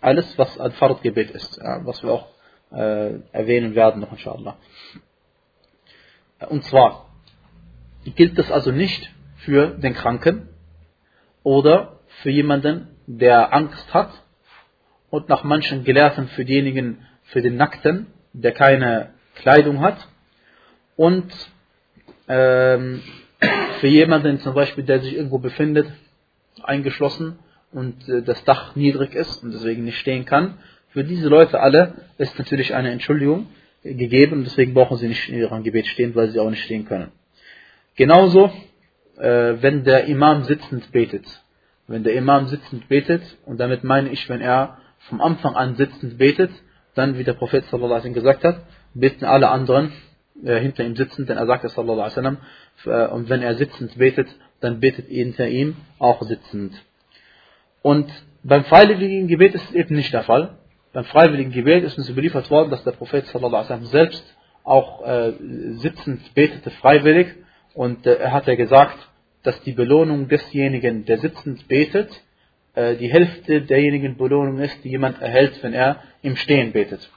alles, 0.00 0.36
was 0.38 0.58
ein 0.58 0.72
Fardgebet 0.72 1.30
ist, 1.30 1.58
was 1.58 2.02
wir 2.02 2.12
auch 2.12 2.28
äh, 2.72 3.20
erwähnen 3.32 3.74
werden 3.74 4.00
noch 4.00 4.12
inshallah. 4.12 4.56
Und 6.48 6.64
zwar 6.64 7.06
gilt 8.04 8.38
das 8.38 8.50
also 8.50 8.70
nicht 8.72 9.10
für 9.38 9.68
den 9.68 9.94
Kranken 9.94 10.48
oder 11.42 12.00
für 12.22 12.30
jemanden, 12.30 12.88
der 13.06 13.54
Angst 13.54 13.92
hat 13.94 14.10
und 15.10 15.28
nach 15.28 15.44
manchen 15.44 15.84
Gelehrten 15.84 16.28
für 16.28 16.44
diejenigen, 16.44 17.06
für 17.24 17.42
den 17.42 17.56
Nackten, 17.56 18.06
der 18.32 18.52
keine 18.52 19.14
Kleidung 19.36 19.80
hat 19.80 20.08
und 20.96 21.32
ähm, 22.28 23.02
für 23.80 23.86
jemanden 23.86 24.40
zum 24.40 24.54
Beispiel, 24.54 24.84
der 24.84 25.00
sich 25.00 25.14
irgendwo 25.14 25.38
befindet, 25.38 25.86
eingeschlossen 26.62 27.38
und 27.76 28.08
äh, 28.08 28.22
das 28.22 28.42
Dach 28.44 28.74
niedrig 28.74 29.14
ist 29.14 29.44
und 29.44 29.52
deswegen 29.52 29.84
nicht 29.84 29.98
stehen 29.98 30.24
kann, 30.24 30.54
für 30.88 31.04
diese 31.04 31.28
Leute 31.28 31.60
alle 31.60 31.94
ist 32.16 32.38
natürlich 32.38 32.74
eine 32.74 32.90
Entschuldigung 32.90 33.48
gegeben, 33.82 34.44
deswegen 34.44 34.72
brauchen 34.72 34.96
sie 34.96 35.08
nicht 35.08 35.28
in 35.28 35.38
ihrem 35.38 35.62
Gebet 35.62 35.86
stehen, 35.86 36.14
weil 36.14 36.30
sie 36.30 36.40
auch 36.40 36.48
nicht 36.48 36.64
stehen 36.64 36.86
können. 36.86 37.12
Genauso, 37.94 38.50
äh, 39.18 39.54
wenn 39.60 39.84
der 39.84 40.06
Imam 40.06 40.44
sitzend 40.44 40.90
betet. 40.90 41.26
Wenn 41.86 42.02
der 42.02 42.14
Imam 42.14 42.46
sitzend 42.46 42.88
betet, 42.88 43.22
und 43.44 43.60
damit 43.60 43.84
meine 43.84 44.08
ich, 44.08 44.26
wenn 44.30 44.40
er 44.40 44.78
vom 45.10 45.20
Anfang 45.20 45.54
an 45.54 45.76
sitzend 45.76 46.16
betet, 46.16 46.50
dann, 46.94 47.18
wie 47.18 47.24
der 47.24 47.34
Prophet 47.34 47.64
sallallahu 47.66 48.00
alaihi 48.00 48.14
gesagt 48.14 48.42
hat, 48.42 48.64
beten 48.94 49.26
alle 49.26 49.50
anderen 49.50 49.92
äh, 50.42 50.58
hinter 50.60 50.82
ihm 50.82 50.96
sitzend, 50.96 51.28
denn 51.28 51.36
er 51.36 51.46
sagte 51.46 51.68
sallallahu 51.68 52.10
alaihi 52.10 53.12
und 53.12 53.28
wenn 53.28 53.42
er 53.42 53.54
sitzend 53.54 53.98
betet, 53.98 54.28
dann 54.60 54.80
betet 54.80 55.08
hinter 55.08 55.46
ihm 55.46 55.76
auch 55.98 56.22
sitzend. 56.22 56.72
Und 57.86 58.12
beim 58.42 58.64
freiwilligen 58.64 59.28
Gebet 59.28 59.54
ist 59.54 59.70
es 59.70 59.72
eben 59.76 59.94
nicht 59.94 60.12
der 60.12 60.24
Fall. 60.24 60.58
Beim 60.92 61.04
freiwilligen 61.04 61.52
Gebet 61.52 61.84
ist 61.84 61.96
uns 61.96 62.08
überliefert 62.08 62.50
worden, 62.50 62.68
dass 62.68 62.82
der 62.82 62.90
Prophet 62.90 63.24
sallallahu 63.26 63.84
selbst 63.84 64.24
auch 64.64 65.06
äh, 65.06 65.34
sitzend 65.84 66.34
betete 66.34 66.70
freiwillig 66.70 67.28
und 67.74 68.04
äh, 68.04 68.14
er 68.14 68.32
hat 68.32 68.48
ja 68.48 68.56
gesagt, 68.56 68.98
dass 69.44 69.60
die 69.60 69.70
Belohnung 69.70 70.26
desjenigen, 70.26 71.04
der 71.04 71.18
sitzend 71.18 71.68
betet, 71.68 72.10
äh, 72.74 72.96
die 72.96 73.08
Hälfte 73.08 73.62
derjenigen 73.62 74.16
Belohnung 74.16 74.58
ist, 74.58 74.82
die 74.82 74.88
jemand 74.88 75.22
erhält, 75.22 75.62
wenn 75.62 75.72
er 75.72 76.02
im 76.22 76.34
Stehen 76.34 76.72
betet. 76.72 77.08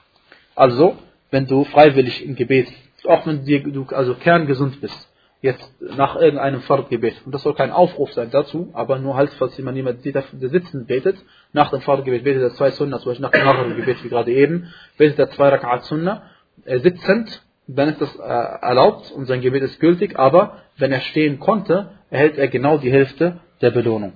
Also, 0.54 1.00
wenn 1.32 1.48
du 1.48 1.64
freiwillig 1.64 2.24
im 2.24 2.36
Gebet, 2.36 2.68
auch 3.06 3.26
wenn 3.26 3.44
du 3.44 3.88
also 3.88 4.14
kerngesund 4.14 4.82
bist, 4.82 5.09
jetzt 5.41 5.81
nach 5.81 6.15
irgendeinem 6.17 6.62
Fahrtgebet. 6.62 7.22
Und 7.25 7.34
das 7.34 7.43
soll 7.43 7.53
kein 7.53 7.72
Aufruf 7.72 8.12
sein 8.13 8.29
dazu, 8.31 8.69
aber 8.74 9.00
nur 9.00 9.15
halt, 9.15 9.29
falls 9.38 9.55
jemand 9.58 9.77
jemand 9.77 10.01
sieht, 10.01 10.15
der 10.15 10.50
sitzen 10.50 10.86
betet, 10.86 11.17
nach 11.53 11.72
dem 11.72 11.81
Fahrtgebet 11.81 12.24
betet 12.24 12.43
er 12.43 12.51
zwei 12.51 12.72
Sunna, 12.72 13.00
zum 13.00 13.12
Beispiel 13.12 13.24
nach 13.24 13.31
dem 13.31 13.46
Maghrib-Gebet, 13.46 14.03
wie 14.03 14.10
gerade 14.10 14.31
eben, 14.31 14.74
betet 14.98 15.17
er 15.19 15.29
zwei 15.31 15.53
Rak'at 15.53 15.84
Sunna, 15.84 16.24
äh, 16.65 16.79
sitzend, 16.79 17.41
dann 17.67 17.89
ist 17.89 18.01
das 18.01 18.13
äh, 18.15 18.22
erlaubt 18.22 19.12
und 19.12 19.25
sein 19.25 19.41
Gebet 19.41 19.63
ist 19.63 19.79
gültig, 19.79 20.19
aber 20.19 20.58
wenn 20.77 20.91
er 20.91 21.01
stehen 21.01 21.39
konnte, 21.39 21.91
erhält 22.10 22.38
er 22.38 22.48
genau 22.48 22.77
die 22.77 22.91
Hälfte 22.91 23.39
der 23.62 23.72
Belohnung. 23.72 24.13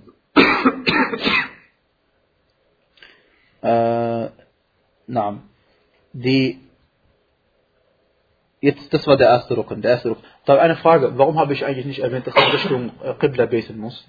äh, 3.61 4.29
na, 5.07 5.39
die 6.11 6.59
Jetzt, 8.63 8.93
das 8.93 9.05
war 9.07 9.17
der 9.17 9.27
erste 9.27 9.57
Rücken, 9.57 9.81
der 9.81 9.91
erste 9.91 10.11
Rücken. 10.11 10.23
Da 10.45 10.57
eine 10.59 10.75
Frage, 10.77 11.17
warum 11.17 11.39
habe 11.39 11.53
ich 11.53 11.65
eigentlich 11.65 11.85
nicht 11.85 11.99
erwähnt, 11.99 12.27
dass 12.27 12.35
man 12.35 12.51
Richtung 12.51 12.91
äh, 13.01 13.13
Qibla 13.15 13.45
beten 13.45 13.77
muss? 13.77 14.07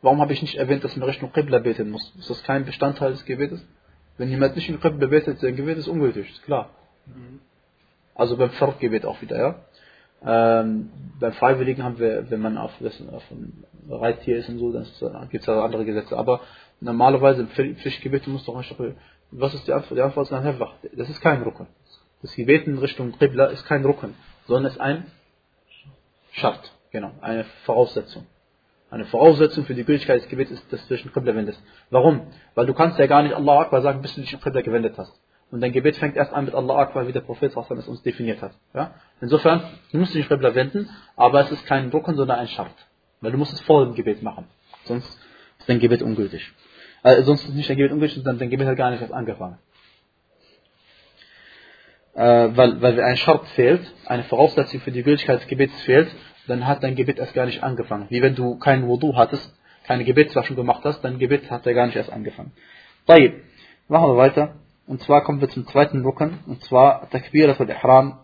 Warum 0.00 0.20
habe 0.20 0.32
ich 0.32 0.42
nicht 0.42 0.56
erwähnt, 0.56 0.84
dass 0.84 0.96
man 0.96 1.08
Richtung 1.08 1.32
Qibla 1.32 1.58
beten 1.58 1.90
muss? 1.90 2.14
Ist 2.18 2.30
das 2.30 2.42
kein 2.44 2.64
Bestandteil 2.64 3.12
des 3.12 3.24
Gebetes? 3.24 3.66
Wenn 4.16 4.30
jemand 4.30 4.56
nicht 4.56 4.68
in 4.68 4.80
Qibla 4.80 5.08
betet, 5.08 5.40
sein 5.40 5.56
Gebet 5.56 5.78
ist 5.78 5.88
ungültig, 5.88 6.30
ist 6.30 6.42
klar. 6.44 6.70
Also 8.14 8.36
beim 8.36 8.50
Fardgebet 8.50 9.04
auch 9.04 9.20
wieder, 9.22 9.38
ja. 9.38 9.54
Ähm, 10.24 10.90
beim 11.20 11.32
Freiwilligen 11.34 11.84
haben 11.84 11.98
wir, 11.98 12.30
wenn 12.30 12.40
man 12.40 12.58
auf, 12.58 12.72
auf 12.82 13.24
einem 13.30 13.64
Reittier 13.88 14.38
ist 14.38 14.48
und 14.48 14.58
so, 14.58 14.72
dann 14.72 15.28
gibt 15.28 15.42
es 15.42 15.46
ja 15.46 15.62
andere 15.62 15.84
Gesetze. 15.84 16.16
Aber 16.16 16.40
normalerweise 16.80 17.42
im 17.42 17.48
Pflichtgebet 17.48 18.26
muss 18.26 18.44
doch 18.44 18.56
nicht, 18.56 18.74
was 19.30 19.54
ist 19.54 19.66
die 19.66 19.72
Antwort? 19.72 19.98
Die 19.98 20.02
Antwort 20.02 20.26
ist 20.26 20.32
einfach, 20.32 20.72
das 20.92 21.08
ist 21.08 21.20
kein 21.20 21.42
Rücken. 21.42 21.66
Das 22.22 22.34
Gebet 22.34 22.66
in 22.66 22.78
Richtung 22.78 23.12
Qibla 23.12 23.46
ist 23.46 23.64
kein 23.64 23.84
Rücken, 23.84 24.14
sondern 24.46 24.72
ist 24.72 24.80
ein 24.80 25.10
Schart, 26.32 26.72
genau, 26.90 27.12
eine 27.20 27.44
Voraussetzung. 27.64 28.26
Eine 28.90 29.04
Voraussetzung 29.04 29.64
für 29.64 29.74
die 29.74 29.84
Gültigkeit 29.84 30.22
des 30.22 30.28
Gebets 30.28 30.50
ist, 30.50 30.72
dass 30.72 30.80
du 30.82 30.88
zwischen 30.88 31.12
Qibla 31.12 31.34
wendest. 31.34 31.62
Warum? 31.90 32.22
Weil 32.54 32.66
du 32.66 32.74
kannst 32.74 32.98
ja 32.98 33.06
gar 33.06 33.22
nicht 33.22 33.34
Allah 33.34 33.60
Akbar 33.60 33.82
sagen, 33.82 34.00
bis 34.00 34.14
du 34.14 34.22
dich 34.22 34.32
in 34.32 34.40
Qibla 34.40 34.62
gewendet 34.62 34.96
hast. 34.96 35.12
Und 35.50 35.60
dein 35.60 35.72
Gebet 35.72 35.96
fängt 35.96 36.16
erst 36.16 36.32
an 36.32 36.46
mit 36.46 36.54
Allah 36.54 36.76
Akbar, 36.78 37.06
wie 37.06 37.12
der 37.12 37.20
Prophet 37.20 37.54
es 37.54 37.88
uns 37.88 38.02
definiert 38.02 38.40
hat. 38.42 38.52
Ja? 38.74 38.94
Insofern, 39.20 39.62
du 39.92 39.98
musst 39.98 40.14
dich 40.14 40.22
in 40.22 40.28
Qibla 40.28 40.54
wenden, 40.54 40.88
aber 41.16 41.40
es 41.40 41.50
ist 41.50 41.66
kein 41.66 41.90
Rücken, 41.90 42.16
sondern 42.16 42.38
ein 42.38 42.48
Schart. 42.48 42.74
Weil 43.20 43.32
du 43.32 43.38
musst 43.38 43.52
es 43.52 43.60
vor 43.60 43.84
dem 43.84 43.94
Gebet 43.94 44.22
machen. 44.22 44.46
Sonst 44.84 45.08
ist 45.58 45.68
dein 45.68 45.80
Gebet 45.80 46.02
ungültig. 46.02 46.52
Äh, 47.02 47.22
sonst 47.22 47.44
ist 47.44 47.54
nicht 47.54 47.68
dein 47.70 47.76
Gebet 47.76 47.92
ungültig, 47.92 48.16
sondern 48.16 48.38
dein 48.38 48.50
Gebet 48.50 48.66
hat 48.66 48.76
gar 48.76 48.90
nicht 48.90 49.00
erst 49.00 49.12
angefangen. 49.12 49.58
Äh, 52.14 52.48
weil, 52.56 52.82
weil 52.82 53.00
ein 53.00 53.16
Schart 53.16 53.46
fehlt, 53.48 53.80
eine 54.06 54.24
Voraussetzung 54.24 54.80
für 54.80 54.90
die 54.90 55.02
Gültigkeit 55.02 55.40
des 55.40 55.46
Gebets 55.46 55.80
fehlt, 55.82 56.08
dann 56.48 56.66
hat 56.66 56.82
dein 56.82 56.96
Gebet 56.96 57.18
erst 57.18 57.34
gar 57.34 57.46
nicht 57.46 57.62
angefangen. 57.62 58.06
Wie 58.08 58.22
wenn 58.22 58.34
du 58.34 58.58
keinen 58.58 58.88
Wudu 58.88 59.14
hattest, 59.16 59.54
keine 59.84 60.04
Gebetswaschen 60.04 60.56
gemacht 60.56 60.82
hast, 60.84 61.02
dein 61.02 61.18
Gebet 61.18 61.50
hat 61.50 61.64
ja 61.66 61.72
gar 61.72 61.86
nicht 61.86 61.96
erst 61.96 62.12
angefangen. 62.12 62.52
Tayyib. 63.06 63.44
Machen 63.86 64.10
wir 64.10 64.16
weiter. 64.16 64.54
Und 64.86 65.02
zwar 65.02 65.22
kommen 65.22 65.40
wir 65.40 65.48
zum 65.48 65.66
zweiten 65.66 66.02
Rücken, 66.02 66.40
und 66.46 66.62
zwar 66.64 67.08
Takbirat 67.10 67.60
al-Ihram. 67.60 68.20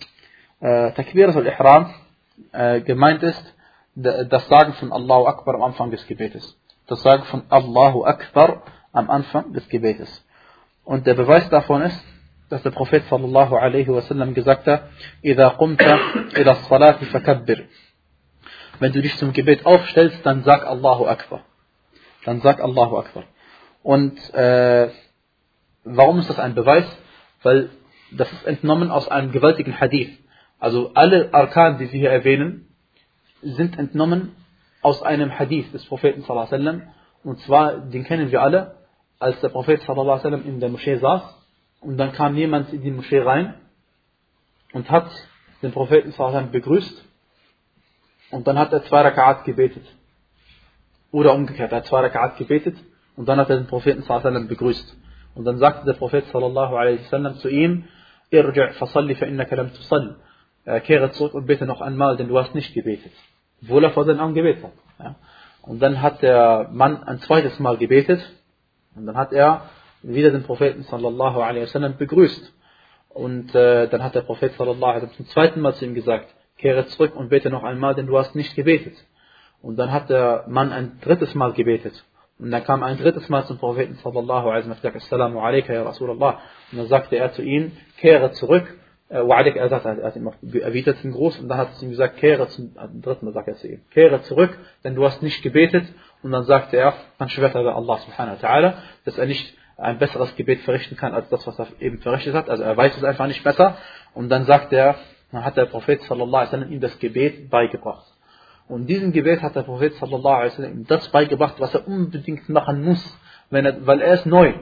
Äh, 0.61 0.93
Takbirat 0.93 1.37
al-Ihram 1.37 1.95
äh, 2.53 2.81
gemeint 2.81 3.23
ist, 3.23 3.55
das 3.95 4.49
Sagen 4.49 4.73
von 4.75 4.93
Allahu 4.93 5.27
Akbar 5.27 5.55
am 5.55 5.63
Anfang 5.63 5.93
des 5.93 6.05
Gebetes 6.07 6.59
das 6.88 7.02
Sagen 7.02 7.24
von 7.24 7.44
Allahu 7.50 8.04
Akbar 8.04 8.64
am 8.92 9.10
Anfang 9.10 9.54
des 9.54 9.68
Gebetes. 9.70 10.26
Und 10.84 11.06
der 11.06 11.14
Beweis 11.14 11.48
davon 11.50 11.84
ist, 11.84 12.04
dass 12.50 12.64
der 12.64 12.72
Prophet 12.72 13.04
sallallahu 13.10 13.56
alaihi 13.56 13.88
wasallam 13.90 14.34
gesagt 14.34 14.66
hat, 14.66 14.90
إِذَا 15.24 15.58
قُمْتَ 15.58 15.82
إِلَى 16.34 16.52
الصَّلَاةِ 16.52 16.98
فَكَبِّرْ 17.12 17.64
Wenn 18.80 18.92
du 18.92 19.02
dich 19.02 19.16
zum 19.18 19.34
Gebet 19.34 19.66
aufstellst, 19.66 20.26
dann 20.26 20.44
sag 20.44 20.66
Allahu 20.66 21.06
Akbar. 21.06 21.42
Dann 22.26 22.42
sag 22.42 22.60
Allahu 22.60 22.98
Akbar. 22.98 23.24
Und 23.84 24.18
äh, 24.34 24.90
warum 25.84 26.20
ist 26.20 26.30
das 26.30 26.40
ein 26.40 26.56
Beweis? 26.56 26.86
Weil 27.44 27.70
das 28.12 28.32
ist 28.32 28.46
entnommen 28.46 28.90
aus 28.90 29.08
einem 29.08 29.32
gewaltigen 29.32 29.80
Hadith. 29.80 30.18
Also 30.60 30.92
alle 30.96 31.34
Arkan, 31.34 31.78
die 31.78 31.92
wir 31.92 32.00
hier 32.00 32.12
erwähnen, 32.12 32.68
sind 33.42 33.78
entnommen 33.78 34.36
aus 34.85 35.03
einem 35.03 35.37
Hadith 35.39 35.73
des 35.73 35.83
Propheten 35.87 36.23
sallam, 36.23 36.83
und 37.25 37.41
zwar, 37.41 37.79
den 37.79 38.05
kennen 38.05 38.31
wir 38.31 38.43
alle, 38.43 38.77
als 39.19 39.41
der 39.41 39.49
Prophet 39.49 39.81
sallam 39.81 40.45
in 40.45 40.61
der 40.61 40.69
Moschee 40.69 40.97
saß 40.97 41.23
und 41.81 41.97
dann 41.97 42.13
kam 42.13 42.37
jemand 42.37 42.71
in 42.71 42.83
die 42.83 42.91
Moschee 42.91 43.21
rein 43.21 43.55
und 44.75 44.91
hat 44.91 45.09
den 45.63 45.73
Propheten 45.73 46.13
sallam 46.13 46.51
begrüßt 46.51 47.03
und 48.31 48.47
dann 48.47 48.59
hat 48.59 48.75
er 48.75 48.83
zwei 48.85 49.01
Raka'at 49.09 49.45
gebetet. 49.45 49.87
Oder 51.13 51.33
umgekehrt, 51.33 51.73
er 51.73 51.79
hat 51.79 51.87
zwei 51.87 52.07
Raka'at 52.07 52.37
gebetet 52.37 52.77
und 53.17 53.27
dann 53.27 53.39
hat 53.39 53.49
er 53.49 53.57
den 53.57 53.67
Propheten 53.67 54.03
sallam 54.03 54.49
begrüßt. 54.49 54.99
Und 55.35 55.47
dann 55.47 55.57
sagte 55.57 55.87
der 55.87 55.95
Prophet 55.95 56.27
sallallahu 56.27 56.77
alaihi 56.77 57.01
wasallam 57.01 57.37
zu 57.37 57.49
ihm, 57.49 57.85
Irji' 58.31 58.73
fasalli 58.73 59.15
fa 59.15 59.25
lam 59.25 59.73
tusall. 59.73 60.17
Kehre 60.83 61.11
zurück 61.13 61.33
und 61.33 61.47
bete 61.47 61.65
noch 61.65 61.81
einmal, 61.81 62.19
denn 62.19 62.29
du 62.29 62.39
hast 62.39 62.55
nicht 62.55 62.75
gebetet 62.75 63.13
obwohl 63.65 63.85
er 63.85 63.91
vor 63.91 64.05
seinen 64.05 64.21
Augen 64.21 64.35
gebetet 64.35 64.65
hat. 64.65 64.73
Ja. 64.99 65.15
Und 65.63 65.81
dann 65.81 66.03
hat 66.03 66.23
der 66.23 66.69
Mann 66.73 67.03
ein 67.05 67.19
zweites 67.21 67.59
Mal 67.59 67.77
gebetet 67.79 68.21
und 68.95 69.07
dann 69.07 69.17
hat 69.17 69.33
er 69.33 69.63
wieder 70.03 70.31
den 70.31 70.43
Propheten 70.43 70.83
sallallahu 70.83 71.41
alaihi 71.41 71.63
wasallam 71.63 71.97
begrüßt. 71.97 72.53
Und 73.09 73.55
äh, 73.55 73.89
dann 73.89 74.03
hat 74.03 74.15
der 74.15 74.23
Prophet 74.23 74.53
sallallahu 74.55 74.85
alaihi 74.85 75.03
wasallam 75.03 75.17
zum 75.17 75.27
zweiten 75.29 75.61
Mal 75.61 75.75
zu 75.75 75.85
ihm 75.85 75.95
gesagt, 75.95 76.35
kehre 76.59 76.87
zurück 76.87 77.17
und 77.17 77.31
bete 77.31 77.51
noch 77.51 77.65
einmal, 77.65 77.95
denn 77.95 78.07
du 78.07 78.19
hast 78.19 78.35
nicht 78.35 78.55
gebetet. 78.55 78.95
Und 79.63 79.77
dann 79.77 79.93
hat 79.93 80.11
der 80.11 80.45
Mann 80.49 80.73
ein 80.73 80.99
drittes 81.01 81.35
Mal 81.35 81.53
gebetet. 81.53 82.05
Und 82.39 82.51
dann 82.51 82.65
kam 82.65 82.83
ein 82.83 82.99
drittes 82.99 83.29
Mal 83.29 83.47
zum 83.47 83.59
Propheten 83.59 83.95
sallallahu 84.03 84.51
alaihi 84.51 84.69
wasallam 84.69 85.37
und 85.37 86.79
dann 86.79 86.87
sagte 86.89 87.17
er 87.17 87.33
zu 87.33 87.43
ihm, 87.43 87.73
kehre 87.99 88.33
zurück. 88.33 88.67
Äh, 89.15 89.19
Wa'alik, 89.19 89.55
er 89.57 89.69
sagt, 89.69 89.85
er 89.87 90.03
hat 90.03 90.17
ihm 90.17 90.29
erwidert 90.61 91.05
den 91.05 91.13
Gruß 91.13 91.39
und 91.39 91.49
dann 91.49 91.59
hat 91.59 91.73
es 91.75 91.83
ihm 91.83 91.91
gesagt, 91.91 92.17
kehre 92.17 92.49
zum 92.49 92.75
dritten 93.01 93.27
Mal 93.27 93.33
sagt 93.33 93.47
er 93.47 93.55
zu 93.55 93.69
ihm, 93.69 93.81
kehre 93.93 94.21
zurück, 94.23 94.59
denn 94.83 94.97
du 94.97 95.05
hast 95.05 95.23
nicht 95.23 95.41
gebetet. 95.43 95.87
Und 96.25 96.33
dann 96.33 96.43
sagte 96.45 96.77
er, 96.77 96.95
dann 97.19 97.29
schwört 97.29 97.55
er 97.55 97.63
bei 97.63 97.73
Allah 97.73 97.99
subhanahu 97.99 98.43
wa 98.43 98.49
ta'ala, 98.49 98.75
dass 99.05 99.17
er 99.17 99.27
nicht 99.27 99.57
ein 99.77 99.99
besseres 99.99 100.35
Gebet 100.35 100.63
verrichten 100.63 100.97
kann 100.97 101.15
als 101.15 101.29
das, 101.29 101.47
was 101.47 101.57
er 101.61 101.69
eben 101.79 101.99
verrichtet 101.99 102.35
hat. 102.35 102.51
Also 102.51 102.65
er 102.65 102.77
weiß 102.77 102.97
es 102.97 103.05
einfach 103.05 103.29
nicht 103.29 103.45
besser. 103.45 103.77
Und 104.15 104.31
dann 104.31 104.47
sagt 104.47 104.73
er, 104.73 104.97
dann 105.31 105.45
hat 105.45 105.57
der 105.57 105.67
Prophet 105.67 106.03
sallallahu 106.03 106.49
alaihi 106.49 106.75
ihm 106.75 106.81
das 106.81 106.99
Gebet 106.99 107.51
beigebracht. 107.51 108.07
Und 108.67 108.87
diesem 108.89 109.13
Gebet 109.13 109.43
hat 109.43 109.55
der 109.55 109.63
Prophet 109.63 109.95
sallallahu 109.95 110.35
alaihi 110.35 110.73
ihm 110.73 110.87
das 110.89 111.09
beigebracht, 111.11 111.55
was 111.61 111.73
er 111.73 111.87
unbedingt 111.87 112.49
machen 112.49 112.83
muss, 112.83 113.19
wenn 113.51 113.65
er, 113.65 113.87
weil 113.87 114.01
er 114.01 114.15
ist 114.15 114.27
neu. 114.27 114.55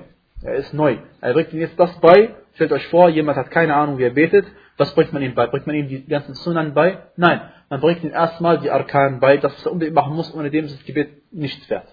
Er 0.43 0.57
ist 0.57 0.75
neu. 0.75 0.99
Er 1.23 1.33
bringt 1.33 1.55
ihm 1.55 1.61
jetzt 1.61 1.81
das 1.81 1.99
bei. 2.01 2.35
Stellt 2.56 2.72
euch 2.72 2.88
vor, 2.88 3.10
jemand 3.10 3.38
hat 3.38 3.52
keine 3.52 3.76
Ahnung, 3.76 3.98
wie 3.98 4.04
er 4.04 4.12
betet. 4.12 4.46
Was 4.78 4.94
bringt 4.94 5.14
man 5.14 5.22
ihm 5.22 5.34
bei? 5.34 5.48
Bringt 5.48 5.68
man 5.68 5.76
ihm 5.76 5.88
die 5.88 6.06
ganzen 6.06 6.36
Sunan 6.36 6.74
bei? 6.74 7.00
Nein. 7.16 7.42
Man 7.70 7.82
bringt 7.82 8.04
ihm 8.04 8.12
erstmal 8.12 8.60
die 8.60 8.72
Arkan 8.72 9.20
bei, 9.20 9.38
das, 9.38 9.54
was 9.54 9.66
er 9.66 9.72
unbedingt 9.72 9.96
machen 9.96 10.16
muss, 10.16 10.34
ohne 10.34 10.50
dem 10.50 10.68
das 10.68 10.84
Gebet 10.86 11.34
nicht 11.34 11.64
fährt. 11.66 11.88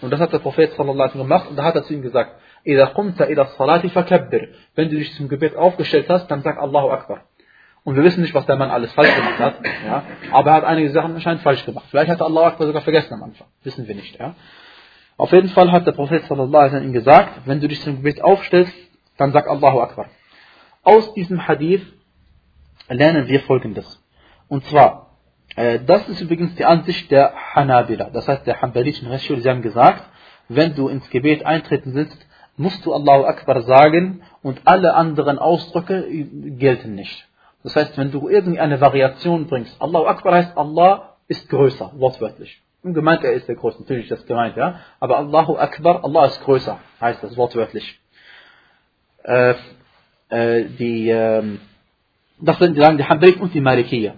Und 0.00 0.10
das 0.10 0.20
hat 0.20 0.32
der 0.32 0.38
Prophet 0.38 0.72
sallallahu 0.72 0.94
alaihi 0.94 1.08
wasallam 1.08 1.28
gemacht 1.28 1.50
und 1.50 1.56
da 1.56 1.64
hat 1.64 1.74
er 1.74 1.82
zu 1.82 1.92
ihm 1.92 2.02
gesagt, 2.02 2.36
إذا 2.66 2.84
قمت 2.84 3.22
إلى 3.22 3.42
الصلاة 3.42 3.88
فكبر. 3.88 4.48
Wenn 4.76 4.88
du 4.88 4.96
dich 4.96 5.14
zum 5.16 5.28
Gebet 5.28 5.56
aufgestellt 5.56 6.08
hast, 6.08 6.30
dann 6.30 6.42
sag 6.42 6.58
Allahu 6.58 6.90
Akbar. 6.90 7.22
Und 7.84 7.96
wir 7.96 8.04
wissen 8.04 8.22
nicht, 8.22 8.34
was 8.34 8.46
der 8.46 8.56
Mann 8.56 8.70
alles 8.70 8.92
falsch 8.92 9.14
gemacht 9.14 9.38
hat. 9.40 9.54
Ja? 9.84 10.04
Aber 10.30 10.50
er 10.50 10.56
hat 10.58 10.64
einige 10.64 10.90
Sachen 10.90 11.14
anscheinend 11.16 11.42
falsch 11.42 11.64
gemacht. 11.66 11.86
Vielleicht 11.90 12.10
hat 12.10 12.20
er 12.20 12.26
Allah 12.26 12.46
Akbar 12.46 12.68
sogar 12.68 12.82
vergessen 12.82 13.14
am 13.14 13.22
Anfang. 13.24 13.48
Wissen 13.64 13.88
wir 13.88 13.94
nicht. 13.96 14.16
Ja? 14.18 14.34
Auf 15.16 15.32
jeden 15.32 15.48
Fall 15.48 15.72
hat 15.72 15.86
der 15.86 15.92
Prophet 15.92 16.24
sallallahu 16.26 16.56
alaihi 16.56 16.72
wasallam 16.72 16.86
ihm 16.86 16.92
gesagt, 16.92 17.40
wenn 17.46 17.60
du 17.60 17.66
dich 17.66 17.82
zum 17.82 17.96
Gebet 17.96 18.22
aufstellst, 18.22 18.72
dann 19.17 19.31
sag 19.31 19.47
Allahu 19.47 19.79
Akbar. 19.81 20.09
Aus 20.83 21.13
diesem 21.13 21.47
Hadith 21.47 21.85
lernen 22.87 23.27
wir 23.27 23.41
folgendes. 23.41 24.03
Und 24.47 24.65
zwar, 24.65 25.17
äh, 25.55 25.79
das 25.85 26.07
ist 26.07 26.21
übrigens 26.21 26.55
die 26.55 26.65
Ansicht 26.65 27.11
der 27.11 27.33
Hanabila, 27.53 28.09
das 28.11 28.27
heißt 28.27 28.47
der 28.47 28.61
Hanbalitischen 28.61 29.07
Rechtsschule. 29.09 29.41
Sie 29.41 29.49
haben 29.49 29.61
gesagt, 29.61 30.03
wenn 30.47 30.75
du 30.75 30.87
ins 30.87 31.09
Gebet 31.09 31.45
eintreten 31.45 31.93
willst, 31.93 32.17
musst 32.55 32.85
du 32.85 32.93
Allahu 32.93 33.25
Akbar 33.25 33.61
sagen 33.63 34.23
und 34.41 34.61
alle 34.65 34.93
anderen 34.95 35.37
Ausdrücke 35.37 36.07
gelten 36.09 36.95
nicht. 36.95 37.27
Das 37.63 37.75
heißt, 37.75 37.97
wenn 37.97 38.11
du 38.11 38.29
irgendeine 38.29 38.79
Variation 38.79 39.47
bringst, 39.47 39.81
Allahu 39.81 40.05
Akbar 40.05 40.35
heißt, 40.35 40.57
Allah 40.57 41.17
ist 41.27 41.49
größer, 41.49 41.91
wortwörtlich. 41.95 42.61
Und 42.83 42.93
gemeint, 42.93 43.23
er 43.23 43.33
ist 43.33 43.47
der 43.47 43.55
Größte, 43.55 43.81
natürlich 43.81 44.09
ist 44.09 44.19
das 44.19 44.25
gemeint, 44.25 44.55
ja. 44.55 44.79
Aber 44.99 45.17
Allahu 45.17 45.57
Akbar, 45.57 46.03
Allah 46.05 46.27
ist 46.27 46.41
größer, 46.43 46.79
heißt 47.01 47.23
das 47.23 47.35
wortwörtlich. 47.35 47.99
Äh, 49.27 49.55
äh, 50.29 50.65
die, 50.79 51.09
äh, 51.09 51.43
das 52.39 52.57
sind 52.59 52.77
die 52.77 52.83
Hanbalik 52.83 53.41
und 53.41 53.53
die 53.53 53.61
Malikiya. 53.61 54.13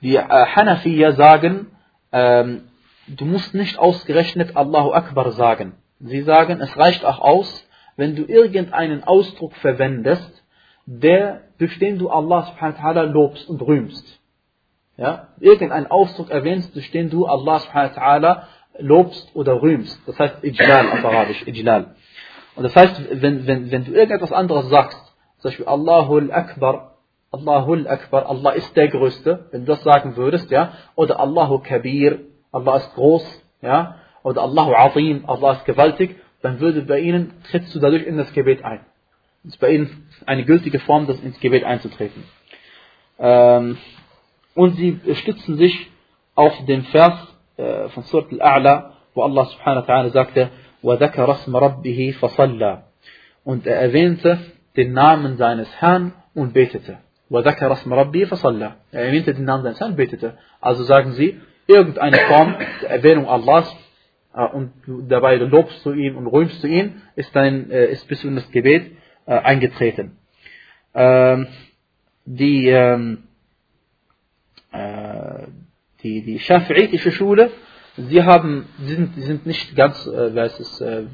Die 0.00 0.16
äh, 0.16 0.20
Hanafiya 0.22 1.12
sagen, 1.12 1.68
ähm, 2.10 2.62
du 3.06 3.24
musst 3.24 3.54
nicht 3.54 3.78
ausgerechnet 3.78 4.56
Allahu 4.56 4.92
Akbar 4.92 5.30
sagen. 5.32 5.74
Sie 6.00 6.22
sagen, 6.22 6.60
es 6.60 6.76
reicht 6.76 7.04
auch 7.04 7.20
aus, 7.20 7.68
wenn 7.96 8.16
du 8.16 8.24
irgendeinen 8.24 9.04
Ausdruck 9.04 9.54
verwendest, 9.56 10.42
der, 10.86 11.42
durch 11.58 11.78
den 11.78 11.98
du 11.98 12.10
Allah 12.10 12.46
subhanahu 12.46 12.76
wa 12.76 12.90
ta'ala 12.90 13.02
lobst 13.04 13.48
und 13.48 13.62
rühmst. 13.62 14.18
Ja? 14.96 15.28
Irgendeinen 15.38 15.86
Ausdruck 15.86 16.30
erwähnst, 16.30 16.74
durch 16.74 16.90
den 16.90 17.10
du 17.10 17.26
Allah 17.26 17.60
subhanahu 17.60 17.94
wa 17.94 18.02
ta'ala 18.02 18.42
lobst 18.80 19.30
oder 19.34 19.62
rühmst. 19.62 20.00
Das 20.06 20.18
heißt 20.18 20.42
Ijlal 20.42 20.90
auf 20.90 21.04
Arabisch, 21.04 21.46
Ijlal. 21.46 21.94
Und 22.54 22.64
das 22.64 22.76
heißt, 22.76 23.22
wenn, 23.22 23.46
wenn, 23.46 23.70
wenn 23.70 23.84
du 23.84 23.92
irgendetwas 23.92 24.32
anderes 24.32 24.68
sagst, 24.68 24.98
zum 25.38 25.48
Beispiel 25.48 25.66
Allahul 25.66 26.30
Akbar, 26.30 26.98
Allahul 27.30 27.88
Akbar, 27.88 28.26
Allah 28.26 28.50
ist 28.50 28.76
der 28.76 28.88
Größte, 28.88 29.46
wenn 29.50 29.64
du 29.64 29.72
das 29.72 29.82
sagen 29.82 30.16
würdest, 30.16 30.50
ja, 30.50 30.72
oder 30.94 31.18
Allahu 31.18 31.60
Kabir, 31.60 32.20
Allah 32.52 32.76
ist 32.76 32.94
groß, 32.94 33.24
ja, 33.62 33.96
oder 34.22 34.42
Allahu 34.42 34.74
Azim, 34.74 35.24
Allah 35.26 35.52
ist 35.52 35.64
gewaltig, 35.64 36.16
dann 36.42 36.60
würde 36.60 36.82
bei 36.82 37.00
ihnen, 37.00 37.32
trittst 37.50 37.74
du 37.74 37.80
dadurch 37.80 38.04
in 38.04 38.18
das 38.18 38.32
Gebet 38.32 38.64
ein. 38.64 38.84
Das 39.44 39.54
ist 39.54 39.60
bei 39.60 39.70
ihnen 39.70 40.08
eine 40.26 40.44
gültige 40.44 40.78
Form, 40.80 41.06
das 41.06 41.20
ins 41.20 41.40
Gebet 41.40 41.64
einzutreten. 41.64 42.24
Ähm, 43.18 43.78
und 44.54 44.76
sie 44.76 45.00
stützen 45.14 45.56
sich 45.56 45.90
auf 46.34 46.52
den 46.66 46.84
Vers 46.84 47.14
äh, 47.56 47.88
von 47.88 48.02
Surat 48.04 48.30
Al-A'la, 48.30 48.92
wo 49.14 49.22
Allah 49.22 49.46
subhanahu 49.46 49.86
wa 49.86 49.94
ta'ala 49.94 50.10
sagte, 50.10 50.50
وَذَكَرَ 50.83 51.31
اسْمَ 51.31 51.55
رَبِّهِ 51.55 52.13
فَصَلَّى 52.19 52.83
Und 53.43 53.67
er 53.67 53.79
erwähnte 53.79 54.39
den 54.75 54.93
Namen 54.93 55.37
seines 55.37 55.69
Herrn 55.81 56.13
und 56.33 56.53
betete. 56.53 56.99
وَذَكَرَ 57.29 57.71
اسْمَ 57.71 57.93
رَبِّهِ 57.93 58.27
فَصَلَّى 58.27 58.71
Er 58.91 59.05
erwähnte 59.05 59.33
den 59.33 59.45
Namen 59.45 59.63
seines 59.63 59.79
Herrn 59.79 59.91
und 59.91 59.97
betete. 59.97 60.37
Also 60.61 60.83
sagen 60.83 61.13
sie, 61.13 61.39
irgendeine 61.67 62.17
Form 62.17 62.55
der 62.81 62.89
Erwähnung 62.89 63.27
Allahs 63.27 63.75
äh, 64.33 64.45
und 64.45 64.71
dabei 65.07 65.35
lobst 65.35 65.85
du 65.85 65.93
ihn 65.93 66.15
und 66.15 66.27
rühmst 66.27 66.63
du 66.63 66.67
ihn, 66.67 67.01
ist, 67.15 67.35
dein, 67.35 67.69
äh, 67.71 67.87
ist 67.87 68.07
bis 68.07 68.23
in 68.23 68.35
das 68.35 68.49
Gebet 68.51 68.91
äh, 69.25 69.33
eingetreten. 69.33 70.17
Ähm, 70.93 71.47
die, 72.25 72.67
ähm, 72.67 73.23
äh, 74.71 75.47
die, 76.03 76.21
die 76.23 76.39
Schafi'itische 76.39 77.11
Schule, 77.11 77.51
sie 77.96 78.22
haben, 78.22 78.68
sie 78.78 78.94
sind, 78.94 79.14
sie 79.14 79.22
sind 79.22 79.46
nicht 79.46 79.76
ganz, 79.76 80.06
äh, 80.06 80.34
weiß 80.34 80.60
es, 80.60 80.80
äh, 80.80 81.04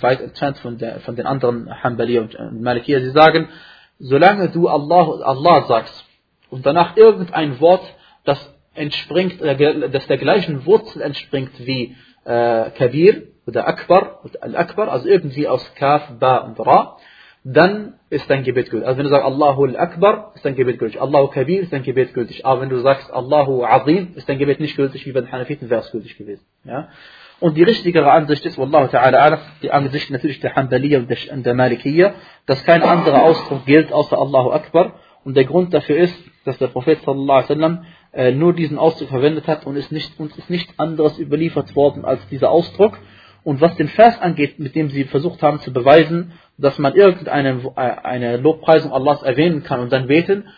weit 0.00 0.20
entfernt 0.20 0.58
von, 0.58 0.78
der, 0.78 1.00
von 1.00 1.16
den 1.16 1.26
anderen 1.26 1.82
Hanbali 1.82 2.18
und 2.18 2.34
äh, 2.34 2.50
Malikiya. 2.50 3.00
Sie 3.00 3.10
sagen, 3.10 3.48
solange 3.98 4.48
du 4.50 4.68
Allah, 4.68 5.22
Allah 5.22 5.64
sagst 5.66 6.04
und 6.50 6.66
danach 6.66 6.96
irgendein 6.96 7.60
Wort, 7.60 7.84
das 8.24 8.54
entspringt, 8.74 9.40
äh, 9.40 9.88
das 9.90 10.06
der 10.06 10.18
gleichen 10.18 10.66
Wurzel 10.66 11.02
entspringt 11.02 11.52
wie 11.58 11.96
äh, 12.24 12.70
Kabir 12.70 13.28
oder 13.46 13.66
Akbar, 13.68 14.20
Al-Akbar, 14.40 14.90
also 14.90 15.08
irgendwie 15.08 15.48
aus 15.48 15.74
Kaf, 15.74 16.18
Ba 16.18 16.38
und 16.38 16.58
Ra, 16.60 16.98
dann 17.48 17.94
ist 18.10 18.28
dein 18.28 18.42
Gebet 18.42 18.70
gültig. 18.70 18.88
Also 18.88 18.98
wenn 18.98 19.04
du 19.04 19.10
sagst 19.10 19.24
Allahu 19.24 19.76
Akbar, 19.76 20.32
ist 20.34 20.44
dein 20.44 20.56
Gebet 20.56 20.80
gültig. 20.80 21.00
Allahu 21.00 21.28
Kabir 21.28 21.60
ist 21.60 21.72
dein 21.72 21.84
Gebet 21.84 22.12
gültig. 22.12 22.44
Aber 22.44 22.60
wenn 22.60 22.70
du 22.70 22.80
sagst 22.80 23.08
Allahu 23.12 23.62
Azim, 23.62 24.14
ist 24.16 24.28
dein 24.28 24.38
Gebet 24.38 24.58
nicht 24.58 24.74
gültig, 24.74 25.06
wie 25.06 25.12
bei 25.12 25.20
den 25.20 25.30
Hanafiten 25.30 25.70
wäre 25.70 25.80
es 25.80 25.92
gültig 25.92 26.18
gewesen. 26.18 26.44
Ja? 26.64 26.88
Und 27.38 27.56
die 27.56 27.62
richtigere 27.62 28.10
Ansicht 28.10 28.44
ist, 28.46 28.58
Wallahu 28.58 28.86
ta'ala 28.86 29.38
die 29.62 29.70
Ansicht 29.70 30.10
natürlich 30.10 30.40
der 30.40 30.56
Hanbaliya 30.56 30.98
und 30.98 31.08
der, 31.08 31.54
der 31.54 32.14
dass 32.46 32.64
kein 32.64 32.82
anderer 32.82 33.22
Ausdruck 33.22 33.64
gilt 33.64 33.92
außer 33.92 34.18
Allahu 34.18 34.50
Akbar. 34.50 34.94
Und 35.22 35.36
der 35.36 35.44
Grund 35.44 35.72
dafür 35.72 35.98
ist, 35.98 36.18
dass 36.44 36.58
der 36.58 36.66
Prophet 36.68 37.00
sallallahu 37.02 37.30
alaihi 37.30 37.48
wasallam 37.48 37.84
äh, 38.12 38.32
nur 38.32 38.54
diesen 38.54 38.76
Ausdruck 38.76 39.10
verwendet 39.10 39.46
hat 39.46 39.66
und 39.66 39.76
ist 39.76 39.92
nicht, 39.92 40.18
uns 40.18 40.36
ist 40.36 40.50
nichts 40.50 40.76
anderes 40.80 41.16
überliefert 41.20 41.76
worden 41.76 42.04
als 42.04 42.26
dieser 42.28 42.50
Ausdruck. 42.50 42.98
Und 43.46 43.60
was 43.60 43.76
den 43.76 43.86
Vers 43.86 44.20
angeht, 44.20 44.58
mit 44.58 44.74
dem 44.74 44.90
sie 44.90 45.04
versucht 45.04 45.40
haben 45.40 45.60
zu 45.60 45.72
beweisen, 45.72 46.32
dass 46.58 46.80
man 46.80 46.96
irgendeine 46.96 47.62
äh, 47.76 47.80
eine 47.80 48.38
Lobpreisung 48.38 48.92
Allahs 48.92 49.22
erwähnen 49.22 49.62
kann 49.62 49.78
und 49.78 49.92
dann 49.92 50.08
beten, 50.08 50.48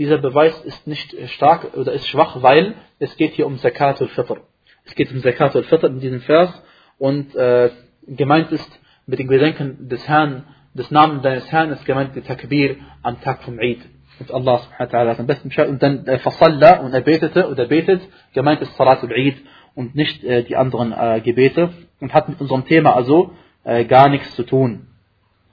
dieser 0.00 0.18
Beweis 0.18 0.60
ist 0.64 0.84
nicht 0.88 1.14
stark 1.30 1.76
oder 1.76 1.92
ist 1.92 2.08
schwach, 2.08 2.42
weil 2.42 2.74
es 2.98 3.16
geht 3.16 3.34
hier 3.34 3.46
um 3.46 3.56
Zakat 3.58 4.02
al-Fitr. 4.02 4.38
Es 4.84 4.96
geht 4.96 5.12
um 5.12 5.22
Zakat 5.22 5.54
al-Fitr 5.54 5.86
in 5.86 6.00
diesem 6.00 6.22
Vers 6.22 6.50
und 6.98 7.36
äh, 7.36 7.70
gemeint 8.08 8.50
ist 8.50 8.80
mit 9.06 9.20
dem 9.20 9.28
Gedenken 9.28 9.88
des 9.88 10.08
Herrn, 10.08 10.42
des 10.74 10.90
Namens 10.90 11.22
deines 11.22 11.52
Herrn 11.52 11.70
ist 11.70 11.84
gemeint 11.84 12.16
der 12.16 12.24
Takbir 12.24 12.78
am 13.04 13.20
Tag 13.20 13.44
vom 13.44 13.60
Eid. 13.60 13.78
Und 14.18 14.32
Allah 14.32 14.58
subhanahu 14.58 14.92
wa 14.92 14.98
ta'ala 14.98 15.10
hat 15.10 15.20
am 15.20 15.28
besten 15.28 15.50
Bescheid. 15.50 15.68
Und 15.68 15.80
dann 15.80 16.04
äh, 16.08 16.18
Fasalla 16.18 16.80
und 16.80 16.92
er 16.92 17.02
betete 17.02 17.48
oder 17.48 17.66
betet, 17.66 18.00
gemeint 18.34 18.60
ist 18.60 18.76
Salat 18.76 19.04
al-Eid 19.04 19.36
und 19.74 19.94
nicht 19.94 20.24
äh, 20.24 20.44
die 20.44 20.56
anderen 20.56 20.92
äh, 20.92 21.20
Gebete 21.20 21.70
und 22.00 22.14
hat 22.14 22.28
mit 22.28 22.40
unserem 22.40 22.64
Thema 22.64 22.94
also 22.94 23.32
äh, 23.64 23.84
gar 23.84 24.08
nichts 24.08 24.34
zu 24.34 24.44
tun. 24.44 24.88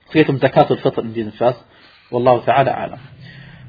Es 0.08 0.14
geht 0.14 0.30
um 0.30 0.40
Zakat 0.40 0.70
und 0.72 0.80
Fitr 0.82 1.02
in 1.02 1.14
diesem 1.14 1.34
Vers. 1.34 1.64
Wallahu 2.10 2.40
ta'ala 2.40 2.72
alam. 2.72 3.00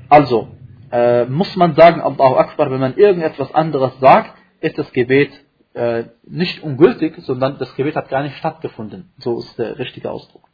Also, 0.08 0.48
äh, 0.92 1.24
muss 1.24 1.56
man 1.56 1.74
sagen, 1.74 2.00
Allahu 2.00 2.36
Akbar, 2.36 2.70
wenn 2.70 2.80
man 2.80 2.96
irgendetwas 2.96 3.52
anderes 3.54 3.98
sagt, 3.98 4.34
ist 4.60 4.78
das 4.78 4.92
Gebet 4.92 5.32
äh, 5.74 6.04
nicht 6.24 6.62
ungültig, 6.62 7.14
sondern 7.18 7.58
das 7.58 7.74
Gebet 7.74 7.96
hat 7.96 8.08
gar 8.08 8.22
nicht 8.22 8.36
stattgefunden. 8.36 9.12
So 9.18 9.38
ist 9.38 9.58
der 9.58 9.78
richtige 9.78 10.10
Ausdruck. 10.10 10.48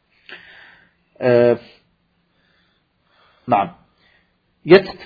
Äh, 1.14 1.56
na. 3.46 3.78
Jetzt, 4.64 4.96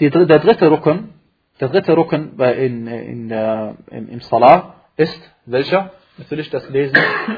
die, 0.00 0.10
der 0.10 0.26
dritte 0.26 0.70
Rücken, 0.70 1.13
der 1.60 1.68
dritte 1.68 1.96
Rücken 1.96 2.38
in, 2.40 2.86
in, 2.86 3.30
in, 3.30 4.08
im 4.08 4.20
Salah 4.20 4.74
ist 4.96 5.20
welcher? 5.46 5.92
natürlich 6.18 6.50
das 6.50 6.68
Lesen 6.70 6.96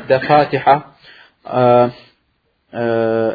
der 0.08 0.20
Fatiha, 0.20 0.94
äh, 1.44 1.86
äh, 1.86 1.90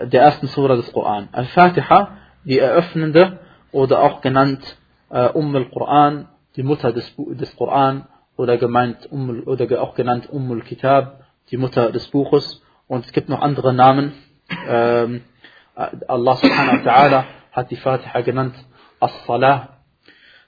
der 0.07 0.21
ersten 0.21 0.47
Surah 0.47 0.75
des 0.75 0.91
Koran. 0.91 1.29
Al-Fatiha, 1.31 2.17
die 2.43 2.59
eröffnende 2.59 3.39
oder 3.71 4.01
auch 4.01 4.21
genannt 4.21 4.77
äh, 5.09 5.29
Umm 5.29 5.55
al-Quran, 5.55 6.27
die 6.55 6.63
Mutter 6.63 6.91
des, 6.91 7.13
des 7.17 7.55
Koran 7.55 8.07
oder 8.37 8.59
Ummul, 9.09 9.41
oder 9.43 9.81
auch 9.81 9.95
genannt 9.95 10.29
Ummul 10.29 10.61
Kitab, 10.61 11.23
die 11.49 11.57
Mutter 11.57 11.91
des 11.91 12.07
Buches. 12.07 12.61
Und 12.87 13.05
es 13.05 13.11
gibt 13.13 13.29
noch 13.29 13.41
andere 13.41 13.73
Namen. 13.73 14.13
Ähm, 14.67 15.23
Allah 15.75 16.35
subhanahu 16.35 16.85
wa 16.85 16.91
ta'ala 16.91 17.23
hat 17.53 17.71
die 17.71 17.77
Fatiha 17.77 18.21
genannt 18.21 18.55
As-Salah. 18.99 19.80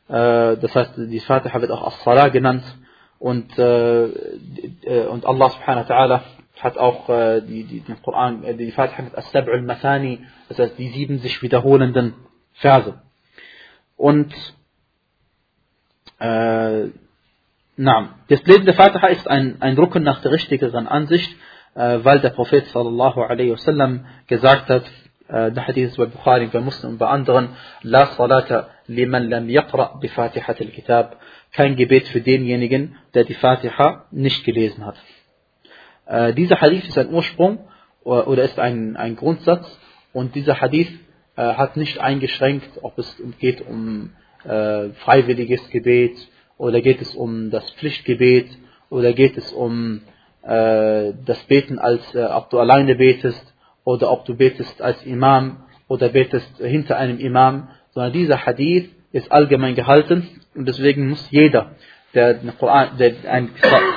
Äh, 0.08 0.58
das 0.58 0.76
heißt, 0.76 0.94
die 0.98 1.20
Fatiha 1.20 1.62
wird 1.62 1.72
auch 1.72 1.88
As-Salah 1.88 2.30
genannt. 2.30 2.64
Und, 3.20 3.58
äh, 3.58 4.06
äh, 4.06 5.08
und 5.08 5.26
Allah 5.26 5.50
subhanahu 5.50 5.88
wa 5.88 5.96
ta'ala 5.96 6.22
hat 6.60 6.78
auch 6.78 7.08
die, 7.42 7.64
die, 7.66 7.80
den 7.82 8.02
Koran, 8.02 8.58
die 8.58 8.72
Fatiha 8.72 9.02
mit 9.02 9.18
As-Sab'ul 9.18 9.64
Mathani, 9.64 10.20
das 10.48 10.60
heißt 10.60 10.78
die 10.78 10.90
sieben 10.90 11.18
sich 11.20 11.42
wiederholenden 11.42 12.14
Verse. 12.54 13.02
Und 13.98 14.34
äh, 16.20 16.90
na, 17.76 18.16
das 18.30 18.44
Lesen 18.44 18.66
der 18.66 18.76
Fatiha 18.76 19.08
ist 19.08 19.28
ein, 19.28 19.62
ein 19.62 19.76
Rücken 19.78 20.04
nach 20.04 20.22
der 20.22 20.32
richtigeren 20.32 20.88
Ansicht, 20.88 21.36
äh, 21.76 22.00
weil 22.04 22.20
der 22.20 22.30
Prophet 22.30 22.68
sallallahu 22.68 23.22
alaihi 23.22 23.52
wasallam 23.52 24.06
gesagt 24.28 24.70
hat, 24.70 24.84
der 25.30 25.68
Hadith 25.68 25.90
ist 25.90 25.98
bei 25.98 26.06
Bukhari, 26.06 26.48
bei 26.48 26.60
Muslim 26.60 26.92
und 26.92 26.98
bei 26.98 27.08
anderen, 27.08 27.50
La 27.82 28.08
salata 28.08 28.70
liman 28.88 29.30
lam 29.30 29.50
yaqra 29.50 29.98
bi 30.00 30.08
Fatihat 30.10 30.60
al-Kitab. 30.60 31.18
Kein 31.52 31.76
Gebet 31.76 32.08
für 32.08 32.22
denjenigen, 32.22 32.96
der 33.14 33.24
die 33.24 33.34
Fatiha 33.34 34.06
nicht 34.12 34.44
gelesen 34.44 34.86
hat. 34.86 34.96
Äh, 36.06 36.34
dieser 36.34 36.60
Hadith 36.60 36.88
ist 36.88 36.98
ein 36.98 37.14
Ursprung 37.14 37.60
äh, 38.06 38.10
oder 38.10 38.44
ist 38.44 38.60
ein, 38.60 38.98
ein 38.98 39.16
Grundsatz 39.16 39.66
und 40.12 40.36
dieser 40.36 40.60
Hadith 40.60 40.92
äh, 41.36 41.42
hat 41.42 41.78
nicht 41.78 42.00
eingeschränkt, 42.00 42.70
ob 42.82 42.98
es 42.98 43.22
geht 43.40 43.62
um 43.62 44.12
äh, 44.44 44.90
freiwilliges 44.90 45.70
Gebet 45.70 46.16
oder 46.58 46.82
geht 46.82 47.02
es 47.02 47.16
um 47.16 47.50
das 47.50 47.70
Pflichtgebet 47.72 48.50
oder 48.90 49.14
geht 49.14 49.38
es 49.38 49.52
um 49.54 50.02
äh, 50.44 51.14
das 51.26 51.40
Beten 51.48 51.80
als 51.80 52.14
äh, 52.14 52.26
ob 52.26 52.50
du 52.50 52.60
alleine 52.60 52.96
betest 52.96 53.53
oder 53.84 54.12
ob 54.12 54.26
du 54.26 54.36
betest 54.36 54.82
als 54.82 55.04
Imam 55.04 55.64
oder 55.88 56.10
betest 56.10 56.58
hinter 56.58 56.98
einem 56.98 57.20
Imam, 57.20 57.70
sondern 57.92 58.14
dieser 58.14 58.46
Hadith 58.46 58.90
ist 59.12 59.32
allgemein 59.32 59.76
gehalten 59.76 60.28
und 60.56 60.68
deswegen 60.68 61.10
muss 61.10 61.30
jeder, 61.30 61.76
der, 62.14 62.36
Koran, 62.60 62.98
der 62.98 63.14
ein 63.28 63.52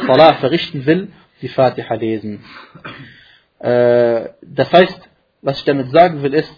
Salah 0.07 0.35
verrichten 0.35 0.87
will, 0.87 1.13
die 1.43 1.49
Fatiha 1.49 1.95
lesen. 1.95 2.45
Äh, 3.59 4.31
das 4.43 4.73
heißt, 4.73 5.09
was 5.43 5.59
ich 5.59 5.65
damit 5.65 5.91
sagen 5.91 6.23
will, 6.23 6.35
ist, 6.35 6.53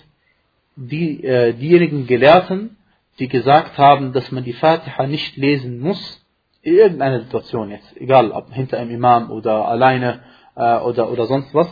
die, 0.76 1.24
äh, 1.24 1.52
diejenigen 1.52 2.06
Gelehrten, 2.06 2.76
die 3.18 3.28
gesagt 3.28 3.76
haben, 3.78 4.12
dass 4.12 4.30
man 4.30 4.44
die 4.44 4.52
Fatiha 4.52 5.06
nicht 5.06 5.36
lesen 5.36 5.80
muss, 5.80 6.24
in 6.62 6.74
irgendeiner 6.74 7.20
Situation 7.20 7.70
jetzt, 7.70 7.96
egal 7.96 8.30
ob 8.30 8.52
hinter 8.52 8.78
einem 8.78 8.90
Imam 8.90 9.30
oder 9.30 9.66
alleine 9.68 10.20
äh, 10.56 10.78
oder, 10.78 11.10
oder 11.10 11.26
sonst 11.26 11.54
was, 11.54 11.68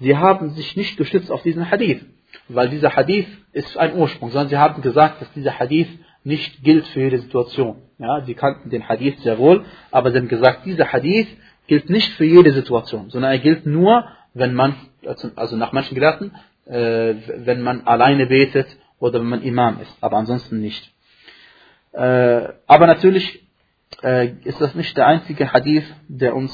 sie 0.00 0.16
haben 0.16 0.50
sich 0.50 0.76
nicht 0.76 0.96
gestützt 0.96 1.30
auf 1.30 1.42
diesen 1.42 1.70
Hadith, 1.70 2.04
weil 2.48 2.68
dieser 2.68 2.94
Hadith 2.94 3.26
ist 3.52 3.76
ein 3.76 3.94
Ursprung, 3.96 4.30
sondern 4.30 4.48
sie 4.48 4.58
haben 4.58 4.82
gesagt, 4.82 5.20
dass 5.20 5.32
dieser 5.32 5.58
Hadith 5.58 5.88
nicht 6.24 6.62
gilt 6.62 6.86
für 6.88 7.00
jede 7.00 7.18
Situation. 7.18 7.76
Ja, 7.98 8.22
sie 8.22 8.34
kannten 8.34 8.70
den 8.70 8.88
Hadith 8.88 9.20
sehr 9.20 9.38
wohl, 9.38 9.64
aber 9.90 10.10
sie 10.10 10.18
haben 10.18 10.28
gesagt, 10.28 10.64
dieser 10.66 10.92
Hadith 10.92 11.28
gilt 11.66 11.90
nicht 11.90 12.12
für 12.14 12.24
jede 12.24 12.52
Situation, 12.52 13.10
sondern 13.10 13.30
er 13.30 13.38
gilt 13.38 13.66
nur, 13.66 14.06
wenn 14.32 14.54
man, 14.54 14.74
also 15.36 15.56
nach 15.56 15.72
manchen 15.72 15.94
Gelehrten, 15.94 16.32
äh, 16.66 17.14
wenn 17.36 17.60
man 17.60 17.86
alleine 17.86 18.26
betet 18.26 18.66
oder 18.98 19.20
wenn 19.20 19.28
man 19.28 19.42
Imam 19.42 19.80
ist, 19.80 19.96
aber 20.00 20.16
ansonsten 20.16 20.60
nicht. 20.60 20.92
Äh, 21.92 22.48
aber 22.66 22.86
natürlich 22.86 23.46
äh, 24.02 24.32
ist 24.44 24.60
das 24.60 24.74
nicht 24.74 24.96
der 24.96 25.06
einzige 25.06 25.52
Hadith, 25.52 25.84
der 26.08 26.34
uns 26.34 26.52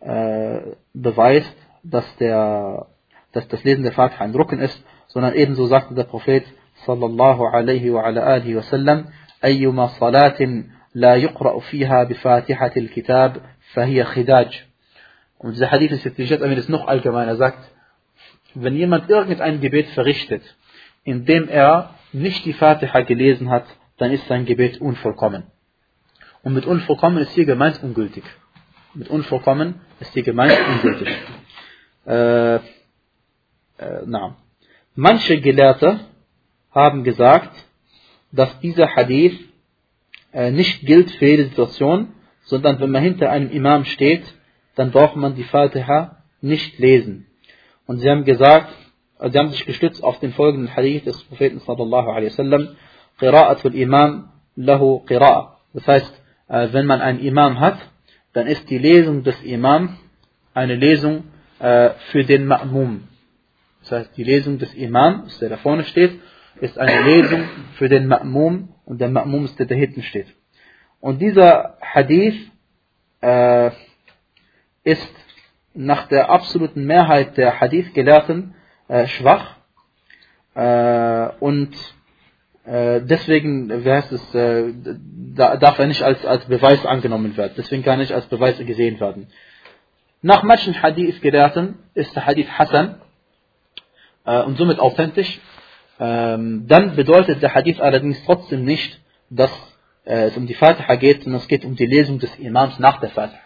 äh, 0.00 0.60
beweist, 0.92 1.56
dass, 1.83 2.05
der, 2.17 2.87
dass 3.31 3.47
das 3.47 3.63
Lesen 3.63 3.83
der 3.83 3.93
Fatiha 3.93 4.23
ein 4.23 4.35
Rücken 4.35 4.59
ist, 4.59 4.83
sondern 5.07 5.33
ebenso 5.33 5.65
sagte 5.65 5.95
der 5.95 6.03
Prophet 6.03 6.45
sallallahu 6.85 7.45
alaihi 7.45 7.93
wa 7.93 8.03
ala 8.03 8.21
alihi 8.21 8.55
wa 8.55 8.63
sallam, 8.63 9.07
أيما 9.43 9.87
صلاة 9.87 10.63
لا 10.95 11.15
يقرأ 11.15 11.59
فيها 11.59 12.03
بفاتحة 12.03 12.71
الكتاب 12.77 13.41
فهي 13.73 14.03
خداج. 14.03 14.65
Und 15.37 15.53
dieser 15.55 15.71
Hadith 15.71 15.91
ist 15.91 16.03
jetzt, 16.03 16.19
ist 16.19 16.69
noch 16.69 16.87
allgemeiner, 16.87 17.37
sagt, 17.37 17.71
wenn 18.53 18.75
jemand 18.75 19.09
irgendein 19.09 19.61
Gebet 19.61 19.87
verrichtet, 19.91 20.43
indem 21.05 21.47
er 21.47 21.95
nicht 22.11 22.43
die 22.45 22.51
Fatiha 22.51 23.01
gelesen 23.01 23.49
hat, 23.49 23.65
dann 23.97 24.11
ist 24.11 24.27
sein 24.27 24.45
Gebet 24.45 24.81
unvollkommen. 24.81 25.43
Und 26.43 26.53
mit 26.53 26.65
unvollkommen 26.65 27.19
ist 27.19 27.31
hier 27.31 27.45
gemeint 27.45 27.81
ungültig. 27.81 28.23
Mit 28.93 29.07
unvollkommen 29.07 29.75
ist 30.01 30.13
hier 30.13 30.23
gemeint 30.23 30.57
ungültig. 30.67 31.07
Äh, 32.06 32.56
äh, 32.56 32.60
na. 34.06 34.36
Manche 34.94 35.40
Gelehrte 35.40 36.00
haben 36.70 37.04
gesagt, 37.04 37.52
dass 38.32 38.58
dieser 38.60 38.94
Hadith 38.94 39.38
äh, 40.32 40.50
nicht 40.50 40.82
gilt 40.82 41.10
für 41.12 41.26
jede 41.26 41.44
Situation, 41.44 42.12
sondern 42.44 42.80
wenn 42.80 42.90
man 42.90 43.02
hinter 43.02 43.30
einem 43.30 43.50
Imam 43.50 43.84
steht, 43.84 44.22
dann 44.74 44.90
braucht 44.90 45.16
man 45.16 45.34
die 45.34 45.44
Fatiha 45.44 46.22
nicht 46.40 46.78
lesen. 46.78 47.26
Und 47.86 47.98
sie 47.98 48.10
haben 48.10 48.24
gesagt, 48.24 48.72
sie 49.20 49.38
haben 49.38 49.50
sich 49.50 49.64
gestützt 49.64 50.02
auf 50.02 50.18
den 50.20 50.32
folgenden 50.32 50.74
Hadith 50.74 51.04
des 51.04 51.22
Propheten 51.24 51.60
sallallahu 51.60 52.10
alaihi 52.10 52.30
wasallam, 52.30 52.76
Qira'atul 53.20 53.74
Imam 53.74 54.30
lahu 54.56 55.04
Qira'a. 55.06 55.56
Das 55.72 55.86
heißt, 55.86 56.22
äh, 56.48 56.68
wenn 56.72 56.86
man 56.86 57.00
einen 57.00 57.20
Imam 57.20 57.60
hat, 57.60 57.78
dann 58.32 58.46
ist 58.46 58.68
die 58.68 58.78
Lesung 58.78 59.22
des 59.22 59.40
Imam 59.42 59.96
eine 60.52 60.74
Lesung 60.74 61.24
äh, 61.58 61.90
für 62.10 62.24
den 62.24 62.46
Ma'mum. 62.46 63.00
Das 63.80 63.92
heißt, 63.92 64.16
die 64.16 64.24
Lesung 64.24 64.58
des 64.58 64.72
Imam, 64.74 65.28
der 65.40 65.50
da 65.50 65.56
vorne 65.56 65.84
steht, 65.84 66.20
ist 66.60 66.78
eine 66.78 67.02
Lesung 67.02 67.44
für 67.76 67.88
den 67.88 68.06
Ma'mum 68.06 68.68
und 68.84 69.00
der 69.00 69.10
Ma'mum 69.10 69.44
ist 69.44 69.58
der, 69.58 69.66
der 69.66 69.76
hinten 69.76 70.02
steht. 70.02 70.28
Und 71.00 71.20
dieser 71.20 71.76
Hadith 71.82 72.50
äh, 73.20 73.70
ist 74.84 75.14
nach 75.74 76.08
der 76.08 76.30
absoluten 76.30 76.84
Mehrheit 76.84 77.36
der 77.36 77.60
Hadith-Gelehrten 77.60 78.54
äh, 78.88 79.06
schwach 79.06 79.56
äh, 80.54 81.28
und 81.40 81.74
äh, 82.64 83.00
deswegen 83.02 83.84
wie 83.84 83.90
heißt 83.90 84.12
es, 84.12 84.22
da, 84.32 85.56
darf 85.56 85.78
er 85.78 85.86
nicht 85.86 86.02
als, 86.02 86.24
als 86.24 86.44
Beweis 86.46 86.86
angenommen 86.86 87.36
werden. 87.36 87.54
Deswegen 87.56 87.82
kann 87.82 87.94
er 87.94 88.02
nicht 88.02 88.12
als 88.12 88.26
Beweis 88.26 88.56
gesehen 88.58 89.00
werden. 89.00 89.26
Nach 90.24 90.42
manchen 90.42 90.74
Hadith-Gelehrten 90.82 91.78
ist 91.92 92.16
der 92.16 92.24
Hadith 92.24 92.48
Hassan 92.58 92.96
äh, 94.24 94.42
und 94.42 94.56
somit 94.56 94.78
authentisch. 94.80 95.38
Ähm, 96.00 96.66
dann 96.66 96.96
bedeutet 96.96 97.42
der 97.42 97.54
Hadith 97.54 97.78
allerdings 97.78 98.24
trotzdem 98.24 98.64
nicht, 98.64 99.00
dass 99.28 99.52
äh, 100.04 100.28
es 100.28 100.36
um 100.38 100.46
die 100.46 100.54
Fatiha 100.54 100.94
geht, 100.94 101.24
sondern 101.24 101.42
es 101.42 101.48
geht 101.48 101.64
um 101.66 101.76
die 101.76 101.86
Lesung 101.86 102.18
des 102.18 102.34
Imams 102.36 102.78
nach 102.78 103.00
der 103.00 103.10
Fatiha 103.10 103.44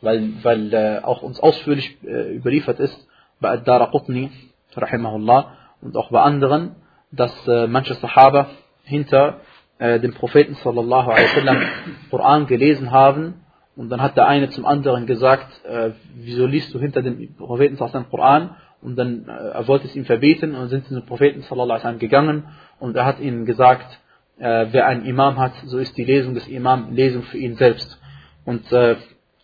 weil, 0.00 0.32
weil 0.42 0.72
äh, 0.72 1.00
auch 1.02 1.22
uns 1.22 1.40
ausführlich 1.40 1.98
äh, 2.04 2.36
überliefert 2.36 2.80
ist 2.80 3.08
bei 3.40 3.50
Ad-Daraqutni, 3.50 4.30
rahimahullah, 4.74 5.56
und 5.82 5.96
auch 5.96 6.10
bei 6.10 6.20
anderen, 6.20 6.76
dass 7.10 7.32
äh, 7.48 7.66
manche 7.66 7.94
Sahaba 7.94 8.50
hinter 8.84 9.40
äh, 9.78 9.98
dem 9.98 10.14
Propheten 10.14 10.54
sallallahu 10.54 11.10
alaihi 11.10 11.28
wasallam 11.28 11.62
Koran 12.10 12.46
gelesen 12.46 12.90
haben 12.90 13.42
und 13.76 13.88
dann 13.88 14.02
hat 14.02 14.16
der 14.16 14.26
eine 14.26 14.50
zum 14.50 14.66
anderen 14.66 15.06
gesagt, 15.06 15.64
äh, 15.64 15.90
wieso 16.14 16.46
liest 16.46 16.74
du 16.74 16.78
hinter 16.78 17.02
dem 17.02 17.34
Propheten 17.36 17.78
wasallam 17.78 18.08
Koran 18.10 18.56
und 18.82 18.96
dann 18.96 19.28
äh, 19.28 19.50
er 19.50 19.68
wollte 19.68 19.86
es 19.86 19.96
ihm 19.96 20.04
verbieten 20.04 20.54
und 20.54 20.68
sind 20.68 20.86
zum 20.86 21.04
Propheten 21.06 21.42
wasallam 21.48 21.98
gegangen 21.98 22.44
und 22.78 22.96
er 22.96 23.06
hat 23.06 23.20
ihnen 23.20 23.46
gesagt, 23.46 24.00
äh, 24.38 24.66
wer 24.70 24.86
einen 24.86 25.04
Imam 25.04 25.38
hat, 25.38 25.52
so 25.66 25.78
ist 25.78 25.96
die 25.96 26.04
Lesung 26.04 26.34
des 26.34 26.48
Imam 26.48 26.94
Lesung 26.94 27.22
für 27.22 27.38
ihn 27.38 27.56
selbst. 27.56 28.00
Und 28.44 28.70
äh, 28.72 28.96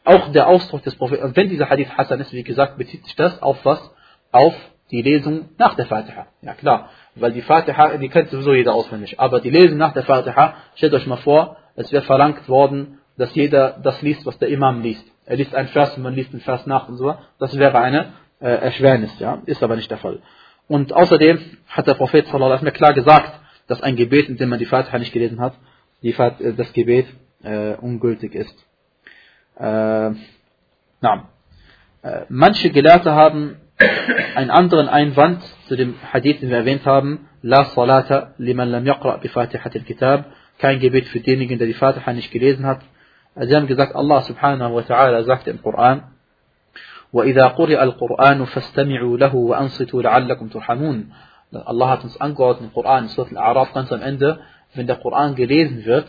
auch 0.05 0.33
der 0.33 0.49
Ausdruck 0.49 0.83
des 0.83 0.97
Propheten, 0.97 1.25
und 1.25 1.37
wenn 1.37 1.49
dieser 1.49 1.69
Hadith 1.69 1.91
Hassan 1.97 2.21
ist, 2.21 2.33
wie 2.33 2.43
gesagt, 2.43 2.79
bezieht 2.79 3.05
sich 3.05 3.15
das 3.17 3.43
auf 3.43 3.65
was? 3.65 3.91
Auf 4.33 4.55
die 4.91 5.03
Lesung 5.03 5.51
nach 5.59 5.75
der 5.75 5.87
Fatiha. 5.87 6.27
Ja 6.43 6.55
klar, 6.55 6.91
weil 7.15 7.33
die 7.33 7.43
Fatiha, 7.43 7.97
die 7.97 8.09
kennt 8.09 8.31
sowieso 8.31 8.55
jeder 8.55 8.75
auswendig. 8.75 9.19
Aber 9.19 9.41
die 9.41 9.51
Lesung 9.51 9.79
nach 9.79 9.93
der 9.93 10.05
Fatiha, 10.05 10.55
stellt 10.77 10.95
euch 10.95 11.07
mal 11.07 11.17
vor, 11.17 11.57
es 11.75 11.93
wäre 11.93 12.05
verlangt 12.05 12.49
worden, 12.49 12.95
dass 13.16 13.35
jeder 13.35 13.79
das 13.83 14.00
liest, 14.02 14.26
was 14.26 14.38
der 14.38 14.48
Imam 14.48 14.83
liest. 14.83 15.05
Er 15.24 15.37
liest 15.37 15.55
einen 15.55 15.68
Vers 15.68 15.96
und 15.96 16.02
man 16.02 16.14
liest 16.14 16.33
den 16.33 16.40
Vers 16.40 16.66
nach 16.66 16.88
und 16.88 16.96
so. 16.96 17.14
Das 17.38 17.57
wäre 17.59 17.79
eine 17.79 18.12
äh, 18.40 18.48
Erschwernis, 18.48 19.18
ja. 19.18 19.42
Ist 19.46 19.62
aber 19.62 19.76
nicht 19.76 19.90
der 19.90 19.98
Fall. 19.98 20.20
Und 20.68 20.92
außerdem 20.92 21.38
hat 21.68 21.87
der 21.87 21.94
Prophet 21.94 22.26
sallallahu 22.26 22.61
alaihi 22.61 22.72
klar 22.72 22.92
gesagt, 22.92 23.33
dass 23.68 23.83
ein 23.83 23.96
Gebet, 23.96 24.29
in 24.29 24.37
dem 24.37 24.48
man 24.48 24.59
die 24.59 24.66
Fatiha 24.66 24.98
nicht 24.98 25.12
gelesen 25.12 25.40
hat, 25.40 25.55
die, 26.02 26.12
äh, 26.12 26.55
das 26.57 26.72
Gebet 26.72 27.07
äh, 27.42 27.74
ungültig 27.74 28.35
ist. 28.35 28.57
Äh, 29.59 30.11
na, 31.00 31.29
äh, 32.02 32.22
manche 32.29 32.70
Gelehrte 32.70 33.12
haben 33.12 33.57
einen 34.35 34.50
anderen 34.50 34.88
Einwand 34.88 35.42
zu 35.68 35.76
dem 35.76 35.94
Hadith, 36.12 36.40
den 36.40 36.50
wir 36.50 36.59
erwähnt 36.59 36.87
haben. 36.87 37.29
La 37.42 37.64
salata 37.64 38.35
liman 38.38 38.70
lam 38.70 38.87
yaqra 38.87 39.18
bi 39.18 39.29
fatihat 39.29 39.74
al-kitab. 39.74 40.26
Kein 40.59 40.81
Gebet 40.81 41.07
für 41.09 41.20
denjenigen, 41.20 41.59
der 41.59 41.66
die 41.66 41.74
Fatiha 41.74 42.12
nicht 42.12 42.31
gelesen 42.31 42.66
hat. 42.66 42.81
Sie 43.36 43.56
haben 43.56 43.67
gesagt, 43.67 43.95
Allah 43.95 44.21
subhanahu 44.21 44.76
wa 44.76 44.82
ta'ala 44.82 45.24
sagte 45.24 45.52
im 45.52 45.62
Koran, 45.62 46.04
وَإِذَا 47.13 47.56
قُرِئَ 47.56 47.76
الْقُرْآنُ 47.84 48.45
فَاسْتَمِعُوا 48.45 49.17
لَهُ 49.17 49.34
وَأَنصِتُوا 49.36 50.02
لَعَلَّكُمْ 50.02 50.50
تُرْحَمُونَ 50.50 51.12
Allah 51.54 51.89
hat 51.89 52.04
uns 52.06 52.19
angeordnet 52.19 52.69
im 52.69 52.74
Koran, 52.74 53.04
in 53.04 53.10
Surat 53.10 53.32
al-Araf 53.32 53.74
ganz 53.74 53.91
am 53.91 54.02
Ende, 54.02 54.39
wenn 54.74 54.88
der 54.88 54.95
Koran 54.95 55.36
gelesen 55.36 55.84
wird, 55.84 56.08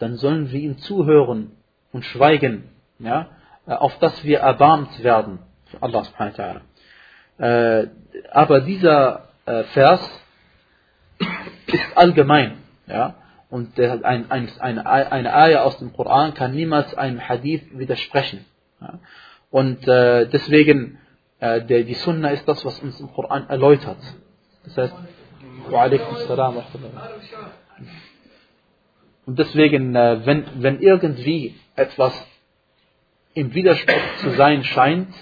dann 0.00 0.16
sollen 0.16 0.50
wir 0.50 0.60
ihm 0.60 0.78
zuhören 0.78 1.52
und 1.92 2.04
schweigen, 2.04 2.68
ja, 2.98 3.28
auf 3.66 3.96
dass 3.98 4.24
wir 4.24 4.40
erbarmt 4.40 5.02
werden. 5.04 5.38
Allah 5.80 6.04
subhanahu 6.04 6.36
wa 6.36 6.44
ta'ala. 6.44 6.60
Äh, 7.38 7.88
aber 8.32 8.60
dieser 8.60 9.28
äh, 9.46 9.62
Vers 9.64 10.00
ist 11.66 11.96
allgemein. 11.96 12.58
Ja? 12.86 13.14
und 13.49 13.77
der, 13.77 14.03
ein, 14.03 14.31
ein, 14.31 14.49
eine, 14.59 14.85
eine 14.85 15.33
Ayah 15.33 15.63
aus 15.63 15.77
dem 15.77 15.93
Koran 15.93 16.33
kann 16.33 16.53
niemals 16.53 16.93
einem 16.95 17.19
Hadith 17.19 17.63
widersprechen. 17.71 18.45
Und 19.51 19.87
äh, 19.87 20.27
deswegen, 20.27 20.99
äh, 21.39 21.61
der, 21.61 21.83
die 21.83 21.93
Sunna 21.93 22.29
ist 22.29 22.47
das, 22.47 22.65
was 22.65 22.79
uns 22.79 22.99
im 22.99 23.11
Koran 23.13 23.47
erläutert. 23.49 23.99
Das 24.63 24.77
heißt, 24.77 24.95
und 29.25 29.39
deswegen, 29.39 29.95
äh, 29.95 30.25
wenn, 30.25 30.45
wenn 30.57 30.79
irgendwie 30.81 31.55
etwas 31.75 32.13
im 33.33 33.53
Widerspruch 33.53 34.17
zu 34.17 34.31
sein 34.31 34.63
scheint, 34.63 35.13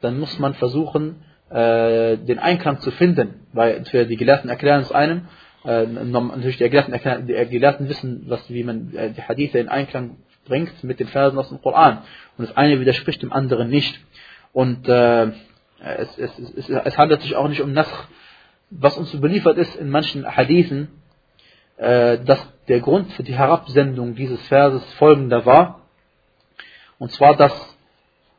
dann 0.00 0.18
muss 0.18 0.38
man 0.38 0.54
versuchen, 0.54 1.22
äh, 1.50 2.16
den 2.16 2.38
Einklang 2.38 2.80
zu 2.80 2.90
finden, 2.92 3.46
weil 3.52 3.84
für 3.86 4.06
die 4.06 4.16
Gelehrten 4.16 4.48
erklären 4.48 4.82
es 4.82 4.92
einem, 4.92 5.28
natürlich 5.64 6.56
die 6.56 6.64
erklären, 6.64 7.26
die 7.26 7.34
Gelehrten 7.50 7.88
wissen, 7.88 8.24
was, 8.28 8.48
wie 8.48 8.64
man 8.64 8.94
äh, 8.94 9.10
die 9.10 9.22
Hadithe 9.22 9.58
in 9.58 9.68
Einklang 9.68 10.16
bringt 10.46 10.82
mit 10.82 11.00
den 11.00 11.08
Versen 11.08 11.38
aus 11.38 11.50
dem 11.50 11.60
Koran. 11.60 11.98
Und 12.38 12.48
das 12.48 12.56
eine 12.56 12.80
widerspricht 12.80 13.22
dem 13.22 13.32
anderen 13.32 13.68
nicht. 13.68 14.00
Und 14.52 14.88
äh, 14.88 15.32
es, 15.80 16.18
es, 16.18 16.38
es, 16.38 16.68
es, 16.68 16.98
handelt 16.98 17.20
sich 17.22 17.36
auch 17.36 17.48
nicht 17.48 17.60
um 17.60 17.72
Nasr. 17.72 18.08
Was 18.70 18.96
uns 18.96 19.12
überliefert 19.12 19.58
ist 19.58 19.76
in 19.76 19.90
manchen 19.90 20.24
Hadithen, 20.24 20.88
äh, 21.76 22.18
dass 22.18 22.40
der 22.68 22.80
Grund 22.80 23.12
für 23.12 23.22
die 23.22 23.36
Herabsendung 23.36 24.14
dieses 24.14 24.40
Verses 24.48 24.82
folgender 24.94 25.44
war. 25.44 25.80
Und 26.98 27.10
zwar, 27.12 27.36
dass 27.36 27.52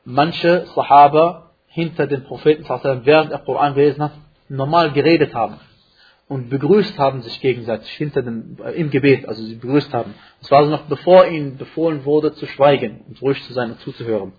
manche 0.06 0.66
Sahaba 0.76 1.52
hinter 1.68 2.08
den 2.08 2.24
Propheten, 2.24 2.64
während 3.06 3.32
der 3.32 3.40
Koran 3.40 3.76
gelesen 3.76 4.04
hat, 4.04 4.14
normal 4.50 4.92
geredet 4.92 5.34
haben 5.34 5.60
und 6.32 6.50
begrüßt 6.50 6.98
haben 6.98 7.24
sich 7.24 7.42
gegenseitig 7.42 7.92
hinter 7.92 8.22
dem, 8.22 8.56
äh, 8.64 8.72
im 8.72 8.90
Gebet, 8.90 9.28
also 9.28 9.44
sie 9.44 9.56
begrüßt 9.56 9.94
haben. 9.94 10.14
Das 10.40 10.50
war 10.50 10.60
also 10.60 10.72
noch 10.72 10.84
bevor 10.84 11.28
ihnen 11.28 11.58
befohlen 11.58 12.06
wurde 12.06 12.32
zu 12.32 12.46
schweigen 12.46 13.02
und 13.06 13.22
ruhig 13.22 13.44
zu 13.44 13.52
sein 13.52 13.72
und 13.72 13.82
zuzuhören. 13.82 14.32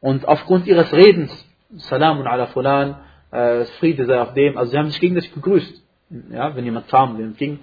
Und 0.00 0.26
aufgrund 0.26 0.66
ihres 0.66 0.92
Redens, 0.92 1.30
Salamun 1.76 2.26
ala 2.26 2.46
Fulan, 2.48 2.96
äh, 3.30 3.66
Friede 3.78 4.04
sei 4.04 4.20
auf 4.20 4.34
dem, 4.34 4.58
also 4.58 4.72
sie 4.72 4.78
haben 4.78 4.90
sich 4.90 5.00
gegenseitig 5.00 5.32
begrüßt. 5.32 5.80
Ja, 6.32 6.56
wenn 6.56 6.64
jemand 6.64 6.88
kam, 6.88 7.12
wenn 7.12 7.20
jemand 7.20 7.38
ging, 7.38 7.60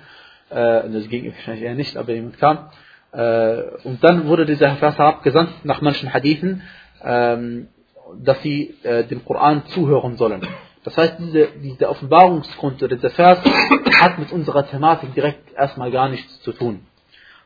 äh, 0.52 0.90
das 0.90 1.10
ging 1.10 1.26
wahrscheinlich 1.26 1.66
eher 1.66 1.76
nicht, 1.76 1.98
aber 1.98 2.14
jemand 2.14 2.38
kam. 2.40 2.70
Äh, 3.12 3.62
und 3.84 4.02
dann 4.02 4.26
wurde 4.28 4.46
dieser 4.46 4.74
Vers 4.78 4.98
herabgesandt 4.98 5.66
nach 5.66 5.82
manchen 5.82 6.14
Hadithen, 6.14 6.62
ähm, 7.04 7.68
dass 8.24 8.42
sie 8.42 8.78
äh, 8.84 9.04
dem 9.04 9.26
Koran 9.26 9.66
zuhören 9.66 10.16
sollen. 10.16 10.48
Das 10.84 10.98
heißt, 10.98 11.16
diese, 11.20 11.50
diese 11.62 11.90
Offenbarungsgrund 11.90 12.82
oder 12.82 12.96
dieser 12.96 13.10
Vers 13.10 13.40
hat 14.00 14.18
mit 14.18 14.32
unserer 14.32 14.66
Thematik 14.68 15.14
direkt 15.14 15.54
erstmal 15.54 15.92
gar 15.92 16.10
nichts 16.10 16.42
zu 16.42 16.54
tun. 16.54 16.86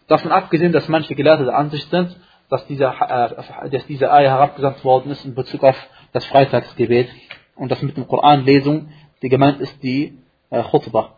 Davon 0.08 0.32
abgesehen, 0.32 0.72
dass 0.72 0.88
manche 0.88 1.15
Gelehrte 1.15 1.46
der 1.46 1.58
Ansicht 1.58 1.89
sind, 1.89 2.15
dass 2.50 2.65
dieser, 2.67 2.93
äh, 3.02 3.69
dass 3.69 3.86
diese 3.88 4.12
Eier 4.12 4.32
herabgesandt 4.32 4.84
worden 4.84 5.12
ist 5.12 5.26
in 5.26 5.34
Bezug 5.34 5.63
auf 5.63 5.78
das 6.12 6.26
Freitagsgebet 6.26 7.10
und 7.56 7.72
dass 7.72 7.82
mit 7.82 7.98
der 7.98 8.04
Koranlesung 8.04 8.89
die 9.22 9.30
gemeint 9.30 9.62
ist 9.62 9.82
die 9.82 10.19
äh, 10.50 10.62
Khutbah, 10.63 11.15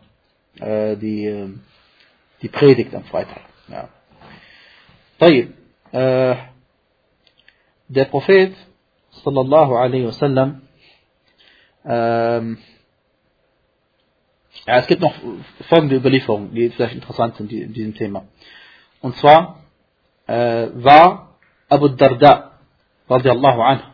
äh, 0.60 0.96
die, 0.96 1.26
äh, 1.26 1.48
die 2.40 2.48
Predigt 2.48 2.94
am 2.94 3.04
Freitag. 3.04 3.42
Ja. 3.68 3.88
Äh, 5.92 6.36
der 7.88 8.04
Prophet 8.06 8.54
sallallahu 9.24 9.74
alaihi 9.76 10.06
wasallam 10.06 10.62
ähm, 11.86 12.58
ja, 14.66 14.78
es 14.78 14.86
gibt 14.86 15.00
noch 15.00 15.14
folgende 15.68 15.96
Überlieferungen, 15.96 16.54
die 16.54 16.70
vielleicht 16.70 16.94
interessant 16.94 17.36
sind 17.36 17.52
in 17.52 17.72
diesem 17.72 17.94
Thema. 17.94 18.24
Und 19.00 19.16
zwar 19.16 19.60
äh, 20.26 20.68
war 20.74 21.36
Abu 21.68 21.88
Darda 21.88 22.52
radiallahu 23.08 23.60
anhu 23.62 23.84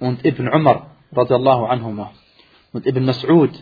und 0.00 0.24
Ibn 0.24 0.48
Umar 0.48 0.90
radiallahu 1.12 1.66
anhuma 1.66 2.12
und 2.72 2.86
Ibn 2.86 3.04
Mas'ud 3.04 3.52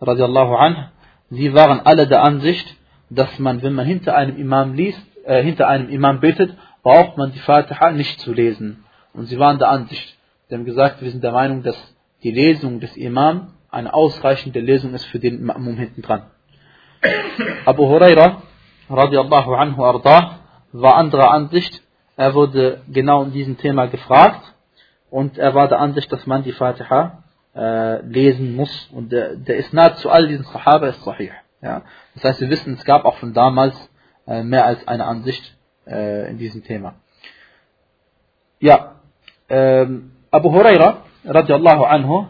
radiallahu 0.00 0.54
anhu, 0.54 0.82
sie 1.30 1.54
waren 1.54 1.80
alle 1.80 2.06
der 2.06 2.22
Ansicht, 2.22 2.76
dass 3.08 3.38
man, 3.38 3.62
wenn 3.62 3.74
man 3.74 3.86
hinter 3.86 4.16
einem 4.16 4.36
Imam 4.36 4.74
liest, 4.74 5.02
äh, 5.24 5.42
hinter 5.42 5.68
einem 5.68 5.88
Imam 5.88 6.20
betet, 6.20 6.56
braucht 6.82 7.16
man 7.16 7.32
die 7.32 7.38
Fatiha 7.38 7.92
nicht 7.92 8.20
zu 8.20 8.32
lesen. 8.32 8.84
Und 9.12 9.26
sie 9.26 9.38
waren 9.38 9.58
der 9.58 9.68
Ansicht. 9.68 10.18
Sie 10.48 10.54
haben 10.54 10.64
gesagt, 10.64 11.02
wir 11.02 11.10
sind 11.10 11.22
der 11.22 11.32
Meinung, 11.32 11.62
dass 11.62 11.76
die 12.22 12.30
Lesung 12.30 12.80
des 12.80 12.96
Imam 12.96 13.54
eine 13.70 13.94
ausreichende 13.94 14.60
Lesung 14.60 14.94
ist 14.94 15.04
für 15.06 15.18
den 15.18 15.44
Ma'mum 15.44 15.76
hinten 15.76 16.02
dran. 16.02 16.30
Abu 17.64 17.88
Huraira, 17.88 18.42
radiallahu 18.88 19.54
anhu 19.54 19.82
ardah, 19.82 20.38
war 20.72 20.96
anderer 20.96 21.30
Ansicht. 21.30 21.82
Er 22.16 22.34
wurde 22.34 22.82
genau 22.88 23.22
in 23.24 23.32
diesem 23.32 23.56
Thema 23.56 23.86
gefragt 23.86 24.54
und 25.10 25.38
er 25.38 25.54
war 25.54 25.68
der 25.68 25.80
Ansicht, 25.80 26.12
dass 26.12 26.26
man 26.26 26.42
die 26.42 26.52
Fatiha 26.52 27.24
äh, 27.54 28.02
lesen 28.02 28.54
muss. 28.54 28.88
Und 28.92 29.10
der, 29.12 29.36
der 29.36 29.56
Isnad 29.56 29.98
zu 29.98 30.10
all 30.10 30.28
diesen 30.28 30.44
Sahaba 30.44 30.88
ist 30.88 31.02
sahih. 31.02 31.32
Ja? 31.62 31.82
Das 32.14 32.24
heißt, 32.24 32.40
wir 32.40 32.50
wissen, 32.50 32.74
es 32.74 32.84
gab 32.84 33.04
auch 33.04 33.16
von 33.16 33.32
damals 33.32 33.74
äh, 34.26 34.42
mehr 34.42 34.66
als 34.66 34.86
eine 34.86 35.06
Ansicht 35.06 35.56
äh, 35.86 36.30
in 36.30 36.38
diesem 36.38 36.62
Thema. 36.62 36.94
Ja, 38.60 38.96
ähm, 39.48 40.12
Abu 40.30 40.52
Huraira, 40.52 41.02
radiallahu 41.24 41.84
anhu, 41.84 42.26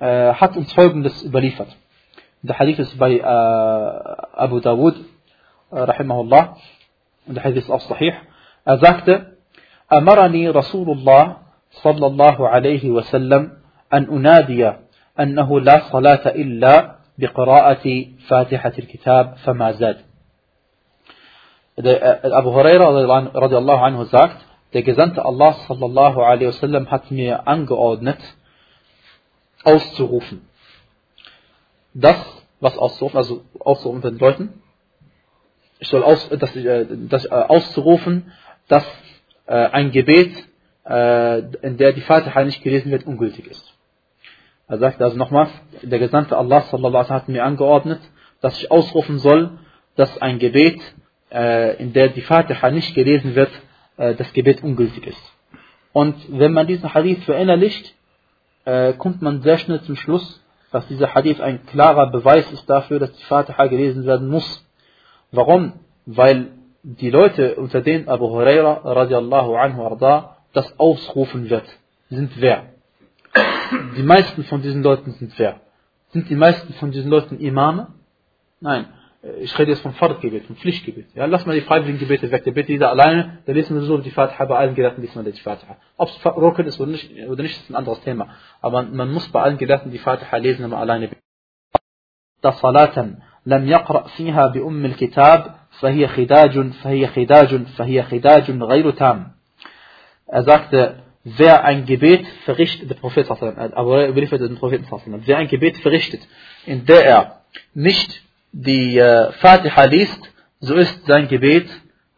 äh, 0.00 0.32
hat 0.34 0.56
uns 0.56 0.72
folgendes 0.72 1.22
überliefert. 1.22 1.68
Der 2.42 2.58
Hadith 2.58 2.78
ist 2.78 2.98
bei 2.98 3.18
äh, 3.18 3.22
Abu 3.22 4.60
Dawud, 4.60 4.96
äh, 5.70 5.78
rahimahullah, 5.78 6.56
und 7.26 7.34
der 7.34 7.44
Hadith 7.44 7.64
ist 7.64 7.70
auch 7.70 7.80
sahih. 7.80 8.14
Er 8.64 8.78
sagte, 8.78 9.38
أمرني 9.92 10.48
رسول 10.52 10.90
الله 10.90 11.36
صلى 11.70 12.06
الله 12.06 12.48
عليه 12.48 12.90
وسلم 12.90 13.52
أن 13.92 14.02
أنادي 14.04 14.72
أنه 15.20 15.60
لا 15.60 15.80
صلاة 15.88 16.28
إلا 16.28 16.96
بقراءة 17.18 17.86
فاتحة 18.28 18.72
الكتاب 18.78 19.34
فما 19.44 19.72
زاد. 19.72 19.98
Abu 21.78 22.50
Huraira 22.50 22.90
radiallahu 23.32 23.82
anhu 23.84 24.04
sagt, 24.04 24.44
der 24.72 24.82
Gesandte 24.82 25.24
Allah 25.24 25.54
sallallahu 25.66 26.20
alaihi 26.20 26.48
wasallam 26.48 26.90
hat 26.90 27.10
mir 27.10 27.46
angeordnet, 27.48 28.18
auszurufen. 29.64 30.46
Das, 31.94 32.16
was 32.60 32.76
auszurufen, 32.76 33.16
also 33.16 33.44
auszurufen 33.58 34.02
den 34.02 34.18
Leuten, 34.18 34.62
ich 35.78 35.88
soll 35.88 36.02
aus, 36.02 36.28
das, 36.28 36.54
äh, 36.56 36.86
das 37.08 37.24
äh, 37.24 37.28
auszurufen, 37.28 38.32
dass 38.68 38.84
äh, 39.46 39.54
ein 39.54 39.90
Gebet, 39.90 40.32
äh, 40.86 41.40
in 41.62 41.76
der 41.76 41.92
die 41.92 42.00
Fatiha 42.00 42.44
nicht 42.44 42.62
gelesen 42.62 42.90
wird, 42.90 43.06
ungültig 43.06 43.46
ist. 43.46 43.74
Er 44.66 44.78
sagt 44.78 45.00
also 45.00 45.16
nochmals, 45.16 45.50
der 45.82 45.98
Gesandte 45.98 46.36
Allah 46.36 46.60
sallallahu 46.62 46.88
alaihi 46.88 47.04
wasallam 47.04 47.22
hat 47.22 47.28
mir 47.28 47.44
angeordnet, 47.44 48.00
dass 48.40 48.58
ich 48.60 48.70
ausrufen 48.70 49.18
soll, 49.18 49.58
dass 49.96 50.20
ein 50.20 50.38
Gebet, 50.38 50.80
äh, 51.32 51.76
in 51.82 51.92
der 51.92 52.08
die 52.08 52.20
Fatiha 52.20 52.70
nicht 52.70 52.94
gelesen 52.94 53.34
wird, 53.34 53.50
äh, 53.98 54.14
das 54.14 54.32
Gebet 54.32 54.62
ungültig 54.62 55.06
ist. 55.06 55.32
Und 55.92 56.16
wenn 56.30 56.52
man 56.52 56.66
diesen 56.66 56.92
Hadith 56.94 57.24
verinnerlicht, 57.24 57.94
äh, 58.64 58.92
kommt 58.94 59.22
man 59.22 59.42
sehr 59.42 59.58
schnell 59.58 59.82
zum 59.82 59.96
Schluss, 59.96 60.42
dass 60.70 60.86
dieser 60.88 61.14
Hadith 61.14 61.40
ein 61.40 61.64
klarer 61.66 62.10
Beweis 62.10 62.50
ist 62.52 62.68
dafür, 62.68 62.98
dass 62.98 63.12
die 63.12 63.24
Fatiha 63.24 63.66
gelesen 63.66 64.04
werden 64.04 64.28
muss. 64.28 64.66
Warum? 65.32 65.74
Weil 66.06 66.48
die 66.82 67.10
Leute, 67.10 67.56
unter 67.56 67.80
denen 67.80 68.08
Abu 68.08 68.28
Huraira 68.28 68.80
radiallahu 68.84 69.56
anhu 69.56 69.82
arda, 69.82 70.36
das 70.52 70.78
ausrufen 70.78 71.50
wird, 71.50 71.64
sind 72.10 72.32
wer? 72.40 72.64
Die 73.96 74.02
meisten 74.02 74.44
von 74.44 74.62
diesen 74.62 74.82
Leuten 74.82 75.12
sind 75.12 75.38
wer? 75.38 75.60
Sind 76.10 76.30
die 76.30 76.36
meisten 76.36 76.72
von 76.74 76.90
diesen 76.90 77.10
Leuten 77.10 77.38
Imame? 77.38 77.88
Nein. 78.60 78.86
Äh, 79.27 79.43
ich 79.43 79.57
rede 79.57 79.71
jetzt 79.71 79.81
vom 79.81 79.93
Fardgebet, 79.93 80.45
vom 80.45 80.55
Pflichtgebet. 80.55 81.07
Ja, 81.15 81.25
lass 81.25 81.45
mal 81.45 81.55
die 81.55 81.61
freiwilligen 81.61 81.99
Gebete 81.99 82.29
weg. 82.31 82.43
Der 82.43 82.51
betet 82.51 82.69
jeder 82.69 82.89
alleine, 82.89 83.39
der 83.47 83.53
lesen 83.53 83.75
wir 83.75 83.83
so 83.83 83.97
die 83.97 84.11
Fatiha, 84.11 84.45
bei 84.45 84.55
allen 84.55 84.75
Gelehrten 84.75 85.01
liest 85.01 85.15
man 85.15 85.25
die 85.25 85.31
Fatiha. 85.33 85.77
Ob 85.97 86.09
es 86.09 86.25
Rucken 86.25 86.65
ist 86.65 86.79
oder 86.79 86.91
nicht, 86.91 87.11
oder 87.27 87.43
nicht, 87.43 87.57
ist 87.57 87.69
ein 87.69 87.75
anderes 87.75 88.01
Thema. 88.01 88.29
Aber 88.61 88.83
man, 88.83 88.95
man 88.95 89.11
muss 89.11 89.27
bei 89.29 89.41
allen 89.41 89.57
Gelehrten 89.57 89.91
die 89.91 89.99
Fatiha 89.99 90.37
lesen, 90.37 90.63
wenn 90.63 90.71
man 90.71 90.79
alleine 90.79 91.07
betet. 91.07 91.23
Das 92.41 92.59
Salatan 92.59 93.21
لم 93.45 93.67
يقرأ 93.67 94.07
فيها 94.07 94.47
بأم 94.47 94.85
الكتاب 94.85 95.55
فهي 95.79 96.07
خداج 96.07 96.71
فهي 96.71 97.07
خداج 97.07 97.63
فهي 97.63 98.03
خداج 98.03 98.51
غير 98.51 98.91
تام 98.91 99.33
Er 100.25 100.43
sagte, 100.43 101.03
wer 101.25 101.63
ein 101.63 101.85
Gebet 101.85 102.25
verrichtet, 102.45 102.89
der 102.89 102.95
Prophet 102.95 103.29
aber 103.29 104.07
überliefert 104.07 104.41
den 104.41 104.55
Propheten 104.55 104.87
wer 105.25 105.37
ein 105.37 105.47
Gebet 105.47 105.77
verrichtet, 105.77 106.21
in 106.65 106.85
der 106.85 107.05
er 107.05 107.41
nicht 107.73 108.23
die 108.52 108.98
äh, 108.98 109.32
Fatiha 109.32 109.84
liest, 109.84 110.20
so 110.60 110.74
ist 110.74 111.06
sein 111.06 111.28
Gebet 111.28 111.68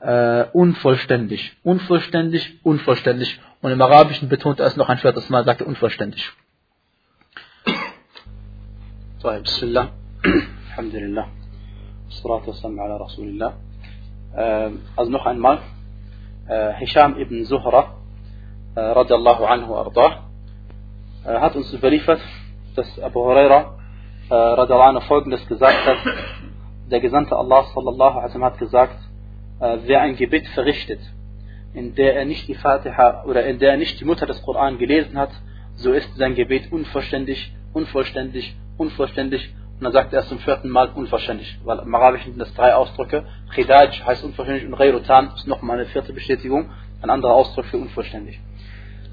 äh, 0.01 0.45
unvollständig. 0.53 1.57
Unvollständig, 1.63 2.59
unvollständig. 2.65 3.41
Und 3.61 3.73
im 3.73 3.83
Arabischen 3.83 4.29
betont 4.29 4.61
er 4.61 4.67
es 4.67 4.77
noch 4.77 4.89
ein 4.89 4.99
viertes 4.99 5.29
Mal, 5.29 5.45
sagt 5.45 5.61
er 5.61 5.67
unvollständig. 5.67 6.33
Bismillah. 9.23 9.91
Alhamdulillah. 10.71 11.29
Salatu 12.09 12.49
wassalamu 12.49 12.83
ala 12.83 12.97
Rasulillah. 12.97 13.55
Äh, 14.35 14.71
also 14.97 15.11
noch 15.11 15.27
einmal, 15.27 15.59
äh, 16.49 16.73
Hisham 16.75 17.19
ibn 17.19 17.45
Zuhra, 17.45 17.97
äh, 18.75 18.81
radiallahu 18.81 19.45
anhu 19.45 19.75
arda'ah, 19.75 20.23
hat 21.25 21.55
uns 21.55 21.73
überliefert, 21.75 22.21
dass 22.77 22.99
Abu 23.01 23.21
Huraira 23.21 23.80
radiallahu 24.31 24.91
anhu 24.91 25.01
folgendes 25.03 25.47
gesagt 25.47 25.87
hat 25.87 25.99
der 26.91 27.01
Gesandte 27.01 27.37
Allah 27.37 27.65
sallallahu 27.75 28.19
alaihi 28.19 28.41
hat 28.41 28.59
gesagt 28.59 28.99
wer 29.61 30.01
ein 30.01 30.17
Gebet 30.17 30.47
verrichtet 30.49 31.01
in 31.75 31.95
der 31.95 32.17
er 32.17 32.25
nicht 32.25 32.49
die 32.49 32.55
Fatiha 32.55 33.25
oder 33.25 33.45
in 33.45 33.59
der 33.59 33.73
er 33.73 33.77
nicht 33.77 34.01
die 34.01 34.05
Mutter 34.05 34.27
des 34.27 34.43
Koran 34.43 34.79
gelesen 34.79 35.19
hat 35.19 35.31
so 35.77 35.93
ist 35.93 36.17
sein 36.17 36.35
Gebet 36.35 36.73
unvollständig 36.73 37.53
unvollständig 37.73 38.57
unvollständig 38.77 39.55
und 39.81 39.85
dann 39.85 39.93
sagt 39.95 40.13
er 40.13 40.19
erst 40.19 40.29
zum 40.29 40.39
vierten 40.41 40.69
Mal 40.69 40.91
unvollständig, 40.91 41.59
weil 41.65 41.79
im 41.79 41.95
Arabischen 41.95 42.33
sind 42.33 42.39
das 42.39 42.53
drei 42.53 42.75
Ausdrücke. 42.75 43.25
Khidaj 43.55 43.93
heißt 44.05 44.23
unvollständig 44.23 44.67
und 44.67 44.77
Ghayrutan 44.77 45.33
ist 45.35 45.47
nochmal 45.47 45.79
eine 45.79 45.87
vierte 45.87 46.13
Bestätigung, 46.13 46.69
ein 47.01 47.09
anderer 47.09 47.33
Ausdruck 47.33 47.65
für 47.65 47.79
unvollständig. 47.79 48.39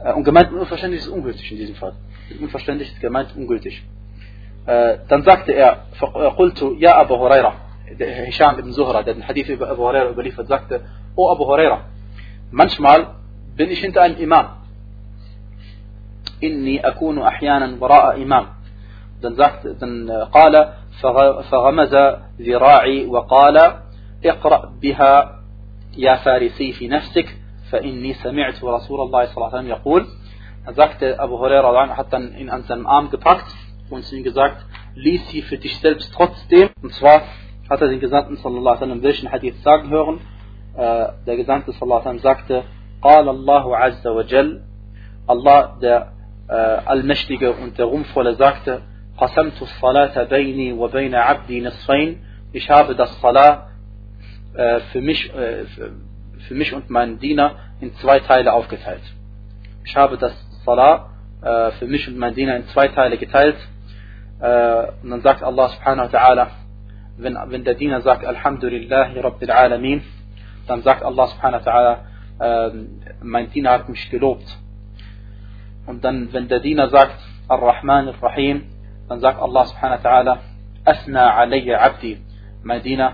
Äh, 0.03 0.11
und 0.11 0.25
gemeint 0.25 0.51
unvollständig 0.51 0.99
ist 0.99 1.07
ungültig 1.07 1.49
in 1.53 1.57
diesem 1.57 1.75
Fall. 1.75 1.93
Unvollständig 2.41 2.91
ist 2.91 2.99
gemeint 2.99 3.33
ungültig. 3.37 3.81
Äh, 4.67 4.97
dann 5.07 5.23
sagte 5.23 5.53
er, 5.53 5.77
قلت 6.37 6.61
يا 6.79 7.01
أبا 7.01 7.15
هريرة 7.15 7.53
Zuhra, 8.75 9.03
der 9.03 9.13
den 9.13 9.27
Hadith 9.27 9.47
über 9.49 9.69
Abu 9.69 9.83
Huraira 9.83 10.09
überliefert, 10.09 10.47
sagte, 10.47 10.81
O 11.15 11.31
Abu 11.31 11.45
Huraira, 11.45 11.85
manchmal 12.51 13.15
bin 13.55 13.69
ich 13.71 13.79
hinter 13.79 14.01
einem 14.01 14.17
Imam. 14.17 14.47
Inni 16.41 16.83
akunu 16.83 17.23
ahyanan 17.23 17.79
wara'a 17.79 18.15
Imam. 18.17 18.47
dann 19.21 19.35
sagt 19.35 19.65
dann 19.79 20.09
قال 20.31 20.73
فغمز 21.49 21.95
ذراعي 22.41 23.05
وقال 23.05 23.57
اقرأ 24.25 24.73
بها 24.81 25.39
يا 25.97 26.15
فارسي 26.15 26.71
في 26.71 26.87
نفسك 26.87 27.37
فإني 27.71 28.13
سمعت 28.13 28.63
رسول 28.63 29.01
الله 29.01 29.25
صلى 29.25 29.35
الله 29.37 29.47
عليه 29.47 29.57
وسلم 29.57 29.69
يقول 29.69 30.05
dann 30.65 30.75
sagte 30.75 31.19
Abu 31.19 31.39
Huraira 31.39 31.97
hat 31.97 32.13
dann 32.13 32.35
ihn 32.35 32.49
an 32.49 32.63
seinen 32.63 32.85
Arm 32.85 33.09
gepackt 33.09 33.47
und 33.90 34.04
zu 34.04 34.16
ihm 34.16 34.24
gesagt 34.24 34.64
lies 34.94 35.28
sie 35.30 35.42
für 35.42 35.58
dich 35.58 35.78
selbst 35.78 36.12
trotzdem 36.14 36.70
und 36.82 36.92
zwar 36.94 37.22
hat 37.68 37.80
er 37.80 37.88
den 37.88 38.00
Gesandten 38.00 38.36
sallallahu 38.36 38.60
alaihi 38.68 38.80
wasallam 38.80 39.02
welchen 39.02 39.30
Hadith 39.30 39.62
sagen 39.62 39.90
hören 39.90 40.20
der 40.76 41.36
Gesandte 41.36 41.72
sallallahu 41.72 42.00
alaihi 42.00 42.18
wasallam 42.22 42.36
sagte 42.36 42.64
قال 43.02 43.28
الله 43.28 43.76
عز 43.76 44.06
وجل 44.06 44.62
Allah 45.26 45.76
der 45.80 46.12
Allmächtige 46.86 47.52
und 47.52 47.78
der 47.78 47.86
Ruhmvolle 47.86 48.34
sagte 48.36 48.82
قسمت 49.18 49.62
الصلاة 49.62 50.24
بيني 50.24 50.72
وبين 50.72 51.14
عبدي 51.14 51.60
نصفين 51.60 52.22
ich 52.52 52.68
habe 52.68 52.94
das 52.94 53.18
Salah 53.20 53.70
äh, 54.54 54.80
für, 54.92 55.00
mich, 55.00 55.32
äh, 55.34 55.64
für 56.46 56.54
mich 56.54 56.74
und 56.74 56.90
meinen 56.90 57.18
Diener 57.18 57.56
in 57.80 57.94
zwei 57.94 58.20
Teile 58.20 58.52
aufgeteilt. 58.52 59.02
Ich 59.84 59.96
habe 59.96 60.18
das 60.18 60.34
Salah 60.64 61.10
äh, 61.40 61.70
für 61.72 61.86
mich 61.86 62.06
und 62.08 62.18
meinen 62.18 62.34
Diener 62.34 62.56
in 62.56 62.66
zwei 62.68 62.88
Teile 62.88 63.16
geteilt. 63.16 63.56
Äh, 64.39 64.87
und 65.03 65.09
dann 65.09 65.21
sagt 65.21 65.43
Allah 65.43 65.69
subhanahu 65.69 66.11
wa 66.11 66.17
ta'ala, 66.19 66.47
wenn, 67.17 67.37
wenn 67.47 67.63
der 67.63 67.73
Diener 67.73 68.01
sagt 68.01 68.25
Alhamdulillahi 68.25 69.19
Rabbil 69.19 69.51
Alamin, 69.51 70.03
dann 70.67 70.83
sagt 70.83 71.03
Allah 71.03 71.27
subhanahu 71.27 71.65
wa 71.65 71.71
ta'ala, 71.71 71.97
äh, 72.39 72.71
mein 73.21 73.49
Diener 73.51 73.71
hat 73.71 73.89
mich 73.89 74.09
gelobt. 74.09 74.45
Und 75.87 76.03
dann, 76.03 76.31
wenn 76.33 76.47
der 76.47 76.59
Diener 76.59 76.89
sagt 76.89 77.17
Ar-Rahman 77.47 78.09
Ar-Rahim, 78.09 78.63
dann 79.09 79.19
sagt 79.21 79.41
Allah 79.41 79.65
subhanahu 79.65 80.03
wa 80.03 80.09
ta'ala, 80.09 80.37
Asna 80.85 81.33
alayya 81.35 81.79
abdi. 81.79 82.21
Mein 82.63 82.83
Diener 82.83 83.13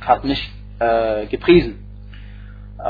hat 0.00 0.24
mich 0.24 0.50
äh, 0.78 1.26
gepriesen. 1.26 1.84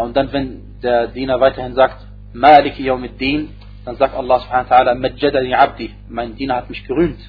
Und 0.02 0.16
dann, 0.16 0.32
wenn 0.32 0.80
der 0.82 1.08
Diener 1.08 1.40
weiterhin 1.40 1.74
sagt, 1.74 2.06
Maliki 2.32 2.84
yawmiddin, 2.84 3.48
dann 3.84 3.96
sagt 3.96 4.14
Allah 4.14 4.40
subhanahu 4.40 4.70
wa 4.70 4.76
ta'ala, 4.76 5.58
abdi. 5.58 5.94
Mein 6.08 6.34
Diener 6.36 6.56
hat 6.56 6.70
mich 6.70 6.84
gerühmt. 6.86 7.20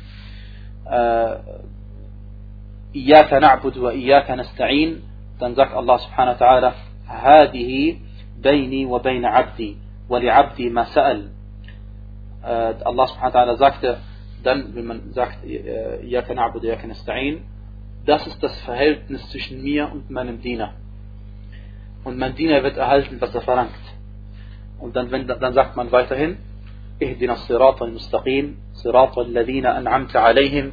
إياك 2.95 3.33
نعبد 3.33 3.77
وإياك 3.77 4.31
نستعين 4.31 5.01
dann 5.39 5.55
sagt 5.55 5.73
Allah 5.73 5.97
subhanahu 5.99 6.39
wa 6.39 6.45
ta'ala 6.45 6.73
هذه 7.07 7.97
بيني 8.37 8.85
وبين 8.85 9.25
عبدي 9.25 9.77
ولعبدي 10.09 10.69
ما 10.69 10.83
سأل 10.83 11.29
Allah 12.43 13.07
subhanahu 13.07 13.33
wa 13.33 13.39
ta'ala 13.39 13.57
sagte 13.57 13.97
dann, 14.43 14.75
wenn 14.75 14.85
man 14.85 15.13
sagt, 15.13 15.45
Yaka 15.45 16.33
na'budu, 16.33 16.67
Yaka 16.67 16.87
nasta'in, 16.87 17.41
das 18.05 18.25
ist 18.25 18.41
das 18.41 18.59
Verhältnis 18.61 19.29
zwischen 19.29 19.61
mir 19.61 19.91
und 19.91 20.09
meinem 20.09 20.41
Diener. 20.41 20.73
Und 22.03 22.17
mein 22.17 22.33
Diener 22.33 22.63
wird 22.63 22.77
erhalten, 22.77 23.21
was 23.21 23.33
er 23.35 23.41
verlangt. 23.41 23.71
Und 24.81 24.95
dann, 24.95 25.11
wenn, 25.11 25.27
dann 25.27 25.53
sagt 25.53 25.75
man 25.75 25.91
weiterhin, 25.91 26.37
اهدنا 27.03 27.33
الصراط 27.33 27.83
المستقيم 27.83 28.57
صراط 28.73 29.19
الذين 29.19 29.65
أنعمت 29.65 30.15
عليهم 30.15 30.71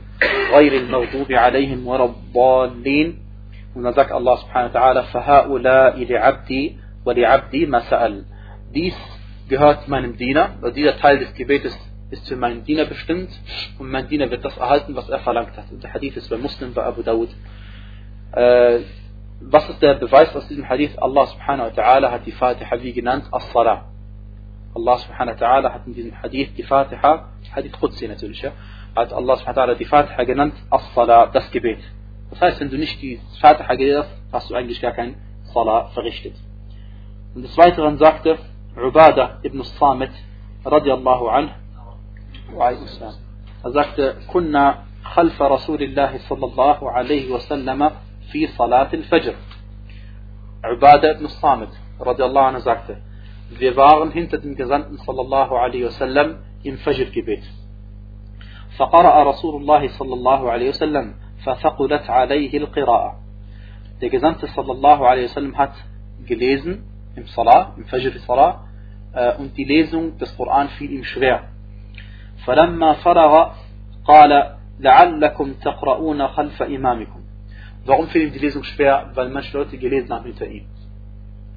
غير 0.53 0.73
المغضوب 0.73 1.33
عليهم 1.33 1.87
ولا 1.87 2.05
الضالين 2.05 3.19
und 3.75 3.83
dann 3.85 3.95
sagt 3.95 4.13
Allah 4.13 4.37
subhanahu 4.37 4.75
wa 4.75 4.81
ta'ala 4.81 5.03
فهؤلاء 5.03 6.05
لعبدي 6.05 6.77
ولعبدي 7.05 7.67
ما 7.67 7.81
سأل 7.81 8.25
dies 8.75 8.95
gehört 9.49 9.89
meinem 9.89 10.17
Diener, 10.17 10.51
weil 10.61 10.73
dieser 10.73 10.99
Teil 10.99 11.19
des 11.19 11.33
Gebetes 11.35 11.75
ist 12.11 12.29
für 12.29 12.37
meinen 12.37 12.65
Diener 12.65 12.85
bestimmt 12.85 13.31
und 13.79 13.91
mein 13.91 14.09
Diener 14.09 14.31
wird 14.31 14.45
das 14.45 14.57
erhalten, 14.57 14.95
was 14.95 15.09
er 15.09 15.21
verlangt 15.21 15.57
hat. 15.57 15.71
Und 15.71 15.83
der 15.83 15.93
Hadith 15.93 16.17
ist 16.17 16.29
bei 16.29 16.37
Muslim, 16.37 16.75
bei 16.75 16.85
Abu 16.85 17.03
Dawud. 17.03 17.31
Äh, 18.33 18.81
was 19.41 19.69
ist 19.71 19.81
der 19.81 19.95
Beweis 19.95 20.35
aus 20.37 20.47
diesem 20.49 20.69
Hadith? 20.69 20.99
Allah 20.99 21.27
subhanahu 21.27 21.71
wa 21.71 21.83
ta'ala 21.83 22.11
hat 22.11 22.27
die 22.27 22.33
Fatiha 22.33 22.83
wie 22.83 22.93
genannt? 22.93 23.25
As-Salah. 23.31 23.87
Allah 24.79 24.97
subhanahu 24.99 25.35
wa 25.35 25.41
ta'ala 25.45 25.73
hat 25.75 25.87
in 25.87 25.95
diesem 25.95 26.13
Hadith 26.23 26.51
die 26.57 26.63
Fatiha, 26.63 27.11
Hadith 27.55 27.73
Qudsi 27.81 28.09
natürlich, 28.09 28.43
ja, 28.43 28.53
hat 28.97 29.13
Allah 29.13 29.37
subhanahu 29.37 29.57
wa 29.57 29.63
ta'ala 29.63 29.75
die 29.75 29.85
Fatiha 29.85 30.23
genannt 30.25 30.55
As-Salah, 30.71 31.27
das 31.27 31.51
Gebet. 31.51 31.81
Das 32.31 32.41
heißt, 32.41 32.61
wenn 32.61 32.71
du 32.71 32.79
nicht 32.79 33.01
die 33.03 33.21
Fatiha 33.41 33.75
gelesen 33.75 34.03
hast, 34.03 34.33
hast 34.33 34.51
du 34.51 34.55
eigentlich 34.55 34.81
gar 34.81 34.93
kein 34.93 35.17
Salah 35.55 35.89
verrichtet. 35.95 36.35
Und 37.35 37.43
des 37.43 37.57
Weiteren 37.57 37.99
sagte 37.99 38.39
Ubadah 38.77 39.41
ibn 39.43 39.63
Samit 39.63 40.13
radiallahu 40.65 41.29
anhu, 41.29 41.55
السلام 42.57 43.15
فذكرت 43.65 44.17
كنا 44.33 44.85
خلف 45.05 45.43
رسول 45.43 45.83
الله 45.83 46.19
صلى 46.19 46.47
الله 46.47 46.91
عليه 46.91 47.31
وسلم 47.31 47.91
في 48.33 48.47
صلاة 48.47 48.89
الفجر 48.95 49.35
عبادة 50.65 51.13
بن 51.13 51.25
الصامت 51.25 51.69
رضي 52.01 52.25
الله 52.25 52.59
sagte 52.61 52.97
wir 53.51 53.77
waren 53.77 54.11
hinter 54.11 54.39
dem 54.39 54.57
Gesandten 54.57 54.99
الله 55.09 55.59
عليه 55.59 55.87
وسلم 55.87 56.37
im 56.65 56.79
Fajr 56.79 57.11
Gebet 57.11 57.43
فقرأ 58.79 59.23
رسول 59.23 59.63
الله 59.63 59.89
صلى 59.89 60.15
الله 60.15 60.51
عليه 60.51 60.69
وسلم 60.69 61.15
فثقلت 61.45 62.11
عليه 62.11 62.59
القراءة 62.59 63.21
der 64.01 64.11
Gesandte 64.11 64.47
الله 64.59 65.09
عليه 65.09 65.25
وسلم 65.25 65.55
hat 65.57 65.75
gelesen 66.27 66.85
im 67.17 67.27
Salah, 67.27 67.75
im 67.77 67.85
Fajr 67.85 68.13
Salah 68.27 68.65
und 69.39 69.57
die 69.57 69.65
Lesung 69.65 70.19
des 70.19 70.37
Koran 70.37 70.69
fiel 70.69 70.93
ihm 70.93 71.05
schwer 71.05 71.49
فلما 72.47 72.93
فرغ 72.93 73.53
قال 74.05 74.57
لعلكم 74.81 75.53
تقرؤون 75.53 76.29
خلف 76.29 76.63
إمامكم 76.63 77.19
Warum 77.87 78.09
fiel 78.09 78.23
ihm 78.23 78.33
die 78.33 78.39
Lesung 78.39 78.65
schwer? 78.65 79.13
Weil 79.15 79.31
manche 79.31 79.57
Leute 79.57 79.79
gelesen 79.79 80.13
haben 80.13 80.27
hinter 80.27 80.47
ihm. 80.47 80.67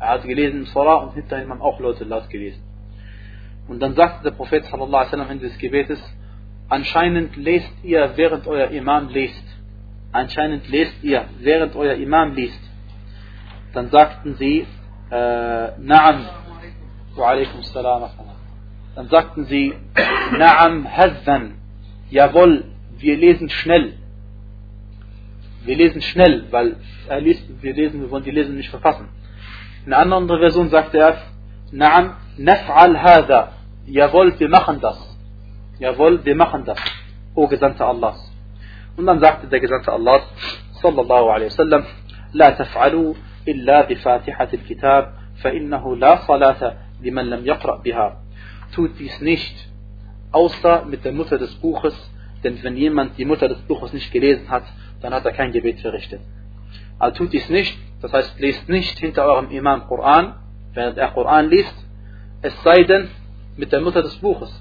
Er 0.02 0.08
hat 0.14 0.24
gelesen 0.24 0.62
im 0.62 0.66
Salah 0.66 0.95
und 1.04 1.14
hinter 1.14 1.39
ihm 1.43 1.52
haben 1.52 1.62
auch 1.62 1.80
Leute 1.80 2.06
laut 2.06 2.28
gelesen. 2.28 2.64
Und 3.68 3.80
dann 3.80 3.93
sagte 3.93 4.24
der 4.24 4.32
Prophet 4.32 4.66
sallallahu 4.66 4.95
alaihi 4.95 5.12
wasallam 5.12 5.39
des 5.39 5.56
Gebetes, 5.60 6.02
anscheinend 6.70 7.36
lest 7.36 7.72
ihr, 7.84 8.12
während 8.16 8.47
euer 8.47 8.70
Imam 8.72 9.10
liest. 9.10 9.43
Anscheinend 10.12 10.68
lest 10.70 11.04
ihr, 11.04 11.26
während 11.39 11.76
euer 11.76 11.93
Imam 11.93 12.34
liest. 12.34 12.60
Dann 13.74 13.91
sagten 13.91 14.34
sie, 14.38 14.66
äh, 15.12 15.80
Naam. 15.80 16.26
Wa 17.16 17.30
alaikum 17.30 17.62
salam. 17.62 18.10
Dann 18.95 19.08
sagten 19.08 19.45
sie, 19.45 19.72
Naam 20.36 20.88
hazan, 20.97 21.60
jawohl, 22.10 22.64
wir 22.97 23.18
lesen 23.18 23.49
schnell. 23.49 23.93
wir 25.64 25.76
lesen 25.76 26.02
schnell, 26.02 26.45
weil 26.49 26.78
er 27.08 27.22
liest, 27.22 27.43
wir 27.62 27.74
lesen, 27.76 28.02
wir 28.02 28.10
wollen 28.10 28.24
die 28.24 28.32
Lesen 28.32 28.56
nicht 28.58 28.72
verpassen. 28.72 29.08
In 29.87 29.93
einer 29.93 30.17
anderen 30.17 30.41
Version 30.41 30.69
sagt 30.69 30.95
er, 30.95 31.17
Naam, 31.73 32.17
naf'al 32.39 32.97
hada. 32.97 33.53
Jawohl, 33.87 34.39
wir 34.39 34.49
machen 34.49 34.81
das. 34.81 34.99
Jawohl, 35.79 36.25
wir 36.25 36.35
machen 36.35 36.64
das. 36.64 36.79
O 37.35 37.47
Gesandter 37.47 37.87
Allahs. 37.87 38.33
Und 38.97 39.07
dann 39.07 39.21
sagte 39.21 39.47
der 39.47 39.61
Gesandte 39.61 39.93
Allahs, 39.93 40.23
sallallahu 40.81 41.29
alaihi 41.29 41.51
wasallam, 41.51 41.85
لا 42.33 42.51
تفعلوا 42.51 43.14
إلا 43.49 43.89
بفاتحة 43.89 44.49
الكتاب 44.55 45.14
فإنه 45.43 45.97
لا 45.97 46.17
صلاة 46.27 46.77
لمن 47.03 47.31
لم 47.31 47.47
يقرأ 47.47 47.83
بها. 47.83 48.17
Tut 48.75 48.99
dies 48.99 49.21
nicht, 49.21 49.57
außer 50.33 50.85
mit 50.87 51.05
der 51.05 51.12
Mutter 51.12 51.39
des 51.39 51.55
Buches, 51.57 51.95
denn 52.45 52.62
wenn 52.62 52.77
jemand 52.77 53.17
die 53.19 53.25
Mutter 53.25 53.49
des 53.49 53.59
Buches 53.62 53.93
nicht 53.93 54.12
gelesen 54.12 54.51
hat, 54.51 54.64
dann 55.01 55.14
hat 55.14 55.25
er 55.25 55.33
kein 55.33 55.53
Gebet 55.53 55.81
verrichtet. 55.81 56.21
Also 57.02 57.18
tut 57.18 57.34
dies 57.34 57.49
nicht, 57.49 57.76
das 58.04 58.14
heißt, 58.14 58.39
lest 58.39 58.70
nicht 58.70 58.99
hinter 58.99 59.26
eurem 59.26 59.49
Imam 59.49 59.88
Koran, 59.88 60.36
während 60.76 60.99
er 60.99 61.10
Koran 61.10 61.49
liest, 61.49 61.74
es 62.43 62.54
sei 62.62 62.84
denn 62.84 63.10
mit 63.58 63.72
der 63.72 63.82
Mutter 63.82 64.04
des 64.04 64.16
Buches. 64.18 64.52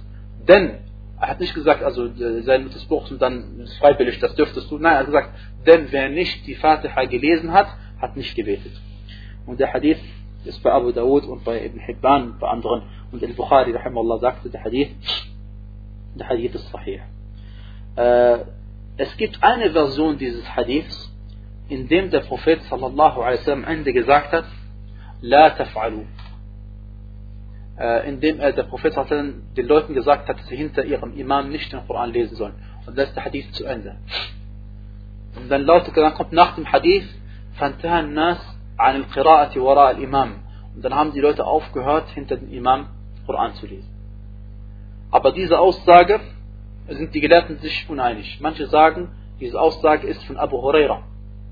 Denn, 0.48 0.78
er 1.20 1.28
hat 1.28 1.40
nicht 1.40 1.54
gesagt, 1.54 1.82
also 1.82 2.08
sein 2.14 2.62
Mutter 2.62 2.78
des 2.78 2.86
Buches 2.86 3.12
und 3.12 3.20
dann 3.20 3.68
freiwillig, 3.78 4.18
das 4.20 4.34
dürftest 4.36 4.70
du. 4.70 4.78
Nein, 4.78 4.94
er 4.94 4.98
hat 5.00 5.06
gesagt, 5.06 5.30
denn 5.66 5.88
wer 5.90 6.08
nicht 6.08 6.46
die 6.46 6.54
Fatiha 6.54 7.04
gelesen 7.04 7.52
hat, 7.52 7.66
hat 8.00 8.16
nicht 8.16 8.34
gebetet. 8.34 8.72
Und 9.44 9.60
der 9.60 9.74
Hadith 9.74 10.00
ist 10.46 10.62
bei 10.62 10.72
Abu 10.72 10.92
Dawud 10.92 11.24
und 11.26 11.44
bei 11.44 11.62
Ibn 11.62 11.78
Hibban 11.78 12.22
und 12.22 12.38
bei 12.40 12.48
anderen. 12.48 12.84
Und 13.12 13.22
Al-Bukhari, 13.22 13.72
rahimahullah, 13.72 14.18
sagte, 14.18 14.48
der 14.48 14.64
Hadith, 14.64 14.92
der 16.14 16.26
Hadith 16.26 16.54
ist 16.54 16.70
sahih. 16.70 17.00
Äh, 17.96 18.38
es 18.96 19.14
gibt 19.18 19.42
eine 19.42 19.72
Version 19.72 20.16
dieses 20.16 20.56
Hadiths, 20.56 21.09
in 21.69 21.87
dem 21.87 22.11
der 22.11 22.21
Prophet 22.21 22.61
sallallahu 22.63 23.21
alaihi 23.21 23.39
wasallam 23.39 23.63
Ende 23.63 23.93
gesagt 23.93 24.31
hat, 24.31 24.45
La 25.21 25.49
taf'alu. 25.49 26.05
Äh, 27.77 28.07
in 28.09 28.19
dem 28.19 28.39
er 28.39 28.51
der 28.53 28.63
Prophet 28.63 28.93
sallallahu 28.93 29.13
alaihi 29.13 29.27
wasallam 29.33 29.55
den 29.55 29.67
Leuten 29.67 29.93
gesagt 29.93 30.27
hat, 30.27 30.39
dass 30.39 30.47
sie 30.47 30.55
hinter 30.55 30.85
ihrem 30.85 31.17
Imam 31.17 31.49
nicht 31.49 31.71
den 31.71 31.85
Koran 31.87 32.11
lesen 32.11 32.35
sollen. 32.35 32.55
Und 32.85 32.97
das 32.97 33.09
ist 33.09 33.15
der 33.15 33.25
Hadith 33.25 33.51
zu 33.53 33.65
Ende. 33.65 33.97
Und 35.35 35.49
dann 35.49 35.63
lautet, 35.63 35.97
dann 35.97 36.13
kommt 36.13 36.31
nach 36.33 36.55
dem 36.55 36.71
Hadith, 36.71 37.07
فانتهى 37.59 37.99
الناس 37.99 38.37
عن 38.79 38.95
القراءة 38.95 39.59
وراء 39.59 39.91
الإمام. 39.91 40.29
Und 40.75 40.83
dann 40.83 40.93
haben 40.93 41.13
die 41.13 41.21
Leute 41.21 41.45
aufgehört, 41.45 42.09
hinter 42.09 42.37
dem 42.37 42.51
Imam 42.51 42.87
Koran 43.25 43.53
zu 43.55 43.65
lesen. 43.65 43.89
Aber 45.09 45.31
diese 45.31 45.59
Aussage 45.59 46.19
sind 46.89 47.15
die 47.15 47.21
Gelehrten 47.21 47.57
sich 47.59 47.89
uneinig. 47.89 48.39
Manche 48.41 48.67
sagen, 48.67 49.09
diese 49.39 49.59
Aussage 49.59 50.07
ist 50.07 50.23
von 50.25 50.37
Abu 50.37 50.61
Huraira, 50.61 51.03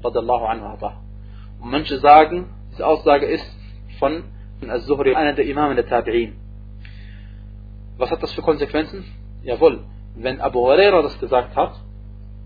radiallahu 0.03 0.45
anhu. 0.45 0.87
Und 1.61 1.71
manche 1.71 1.99
sagen, 1.99 2.49
diese 2.71 2.87
Aussage 2.87 3.27
ist 3.27 3.47
von 3.99 4.25
Al-Zuhri, 4.67 5.15
einer 5.15 5.35
der 5.35 5.47
Imame 5.47 5.75
der 5.75 5.87
Tabi'in. 5.87 6.33
Was 7.97 8.11
hat 8.11 8.23
das 8.23 8.33
für 8.33 8.43
Konsequenzen? 8.43 9.05
Jawohl, 9.43 9.85
wenn 10.15 10.41
Abu 10.41 10.61
Huraira 10.61 11.03
das 11.03 11.19
gesagt 11.21 11.55
hat, 11.57 11.75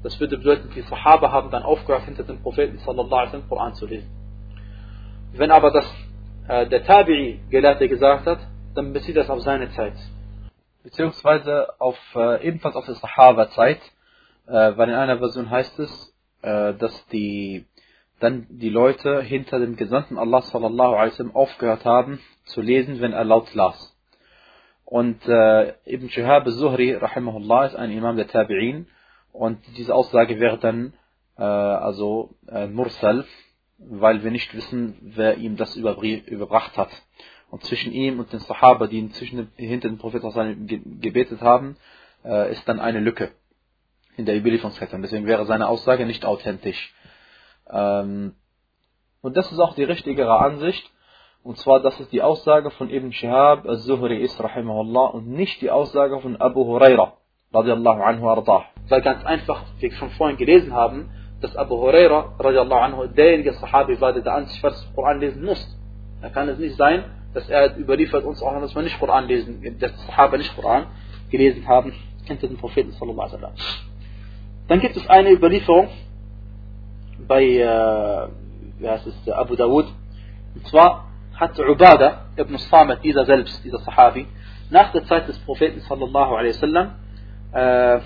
das 0.02 0.18
würde 0.18 0.36
bedeuten, 0.36 0.70
die 0.74 0.82
Sahaba 0.82 1.30
haben 1.30 1.50
dann 1.50 1.62
aufgehört, 1.62 2.04
hinter 2.04 2.24
dem 2.24 2.42
Propheten 2.42 2.78
sallallahu 2.78 3.14
alaihi 3.14 3.26
wasallam 3.28 3.48
Koran 3.48 3.74
zu 3.74 3.86
lesen. 3.86 4.10
Wenn 5.32 5.50
aber 5.50 5.70
das 5.70 5.86
äh, 6.48 6.66
der 6.66 6.84
Tabi'i 6.84 7.38
Gelehrte 7.50 7.88
gesagt 7.88 8.26
hat, 8.26 8.40
dann 8.74 8.92
bezieht 8.92 9.16
das 9.16 9.30
auf 9.30 9.40
seine 9.40 9.70
Zeit. 9.70 9.94
Beziehungsweise 10.82 11.80
auf, 11.80 11.98
äh, 12.16 12.46
ebenfalls 12.46 12.74
auf 12.74 12.86
die 12.86 12.94
Sahaba-Zeit, 12.94 13.80
äh, 14.46 14.76
weil 14.76 14.88
in 14.88 14.94
einer 14.94 15.18
Version 15.18 15.50
heißt 15.50 15.78
es, 15.78 16.11
äh, 16.42 16.74
dass 16.74 17.06
die 17.08 17.66
dann 18.20 18.46
die 18.50 18.68
Leute 18.68 19.20
hinter 19.22 19.58
dem 19.58 19.76
Gesandten 19.76 20.16
Allah 20.16 20.42
sallallahu 20.42 20.94
alaihi 20.94 21.12
wasallam 21.12 21.36
aufgehört 21.36 21.84
haben 21.84 22.20
zu 22.44 22.60
lesen, 22.60 23.00
wenn 23.00 23.12
er 23.12 23.24
laut 23.24 23.52
las. 23.54 23.96
Und 24.84 25.26
äh, 25.26 25.74
Ibn 25.86 26.08
Shihab 26.08 26.46
al-Zuhri, 26.46 26.94
rahimahullah, 26.94 27.66
ist 27.66 27.76
ein 27.76 27.90
Imam 27.90 28.16
der 28.16 28.28
Tabi'in 28.28 28.86
und 29.32 29.58
diese 29.76 29.94
Aussage 29.94 30.38
wäre 30.38 30.58
dann 30.58 30.92
äh, 31.36 31.42
also 31.42 32.34
äh, 32.46 32.66
Mursal, 32.66 33.24
weil 33.78 34.22
wir 34.22 34.30
nicht 34.30 34.54
wissen, 34.54 34.96
wer 35.00 35.38
ihm 35.38 35.56
das 35.56 35.74
überbracht 35.74 36.76
hat. 36.76 36.90
Und 37.50 37.64
zwischen 37.64 37.92
ihm 37.92 38.20
und 38.20 38.32
den 38.32 38.40
Sahaba, 38.40 38.86
die 38.86 39.08
zwischen, 39.10 39.50
hinter 39.56 39.88
dem 39.88 39.98
Propheten 39.98 41.00
gebetet 41.00 41.40
haben, 41.40 41.76
äh, 42.24 42.52
ist 42.52 42.68
dann 42.68 42.78
eine 42.78 43.00
Lücke 43.00 43.32
in 44.16 44.26
der 44.26 44.36
Überlieferungskette. 44.36 44.98
Deswegen 45.00 45.26
wäre 45.26 45.46
seine 45.46 45.68
Aussage 45.68 46.06
nicht 46.06 46.24
authentisch. 46.24 46.94
Ähm, 47.70 48.34
und 49.22 49.36
das 49.36 49.50
ist 49.52 49.58
auch 49.58 49.74
die 49.74 49.84
richtigere 49.84 50.38
Ansicht. 50.38 50.90
Und 51.42 51.58
zwar, 51.58 51.80
dass 51.80 51.98
es 51.98 52.08
die 52.10 52.22
Aussage 52.22 52.70
von 52.70 52.88
Ibn 52.90 53.12
Shihab 53.12 53.66
al-Zuhri 53.66 54.18
ist, 54.18 54.42
rahimahullah, 54.42 55.06
und 55.06 55.28
nicht 55.28 55.60
die 55.60 55.70
Aussage 55.70 56.20
von 56.20 56.36
Abu 56.40 56.64
Huraira, 56.64 57.14
radiallahu 57.52 58.00
anhu 58.00 58.28
ardah. 58.28 58.66
Weil 58.88 59.02
ganz 59.02 59.24
einfach, 59.24 59.64
wie 59.78 59.90
wir 59.90 59.92
schon 59.92 60.10
vorhin 60.10 60.36
gelesen 60.36 60.72
haben, 60.72 61.10
dass 61.40 61.56
Abu 61.56 61.78
Huraira, 61.78 62.36
radiallahu 62.38 62.80
anhu, 62.80 63.06
derjenige 63.06 63.52
Sahabi 63.54 64.00
war, 64.00 64.12
der 64.12 64.32
an 64.32 64.46
sich 64.46 64.62
was 64.62 64.88
Koran 64.94 65.18
lesen 65.18 65.44
muss. 65.44 65.60
Da 66.20 66.28
kann 66.28 66.48
es 66.48 66.58
nicht 66.58 66.76
sein, 66.76 67.04
dass 67.34 67.48
er 67.48 67.76
überliefert 67.76 68.24
uns 68.24 68.42
auch, 68.42 68.60
dass 68.60 68.74
wir 68.74 68.82
nicht 68.82 69.00
Koran 69.00 69.26
lesen, 69.26 69.78
dass 69.80 70.06
Sahaba 70.06 70.36
nicht 70.36 70.54
Koran 70.54 70.86
gelesen 71.30 71.66
haben, 71.66 71.92
hinter 72.24 72.46
den 72.46 72.56
Propheten 72.56 72.92
sallallahu 72.92 73.20
alaihi 73.20 73.42
wasallam. 73.42 73.91
Dann 74.72 74.80
gibt 74.80 74.96
es 74.96 75.06
eine 75.06 75.32
Überlieferung, 75.32 75.90
bei 77.28 77.42
äh, 77.42 78.28
wie 78.78 78.88
heißt 78.88 79.06
es, 79.06 79.30
Abu 79.30 79.54
Dawud. 79.54 79.84
Und 80.54 80.66
zwar 80.68 81.10
hat 81.34 81.58
Ubada 81.58 82.28
ibn 82.38 82.56
Samit, 82.56 83.04
dieser 83.04 83.26
selbst, 83.26 83.62
dieser 83.62 83.80
Sahabi, 83.80 84.26
nach 84.70 84.90
der 84.92 85.04
Zeit 85.04 85.28
des 85.28 85.38
Propheten 85.40 85.80
sallallahu 85.80 86.36
alaihi 86.36 86.54
wasallam, 86.54 86.94
äh, 87.52 87.96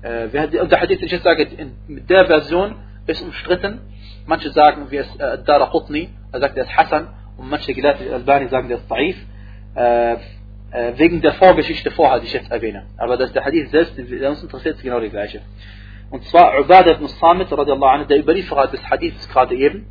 äh, 0.00 0.68
der 0.68 0.80
Hadith, 0.80 1.02
ich 1.02 1.12
jetzt 1.12 1.22
sage, 1.22 1.46
mit 1.86 2.08
der 2.08 2.24
Version 2.24 2.76
ist 3.06 3.20
umstritten. 3.20 3.82
Manche 4.24 4.52
sagen, 4.52 4.90
wie 4.90 4.96
es 4.96 5.16
äh, 5.16 5.44
Dara 5.44 5.66
Qutni, 5.66 6.08
er 6.32 6.40
sagt, 6.40 6.56
er 6.56 6.64
ist 6.64 6.74
Hassan, 6.74 7.08
und 7.36 7.50
manche 7.50 7.74
Gelehrte 7.74 8.10
Albani 8.10 8.48
sagen, 8.48 8.68
der 8.68 8.78
ist 8.78 8.88
Taif. 8.88 9.16
Äh, 9.76 10.14
äh, 10.14 10.16
wegen 10.96 11.20
der 11.20 11.34
Vorgeschichte 11.34 11.90
vorher, 11.90 12.20
die 12.20 12.26
ich 12.26 12.32
jetzt 12.32 12.50
erwähne. 12.50 12.84
Aber 12.96 13.16
das 13.16 13.32
der 13.32 13.44
Hadith 13.44 13.70
selbst, 13.70 13.96
der 13.96 14.30
uns 14.30 14.42
interessiert, 14.42 14.76
ist 14.76 14.82
genau 14.82 15.00
die 15.00 15.10
gleiche. 15.10 15.42
Und 16.10 16.24
zwar 16.24 16.58
Ubadah 16.60 16.96
ibn 16.96 17.08
Samit, 17.08 17.52
anhu, 17.52 18.04
der 18.06 18.18
Überlieferer 18.18 18.68
des 18.68 18.82
Hadiths 18.88 19.28
gerade 19.28 19.54
eben, 19.54 19.86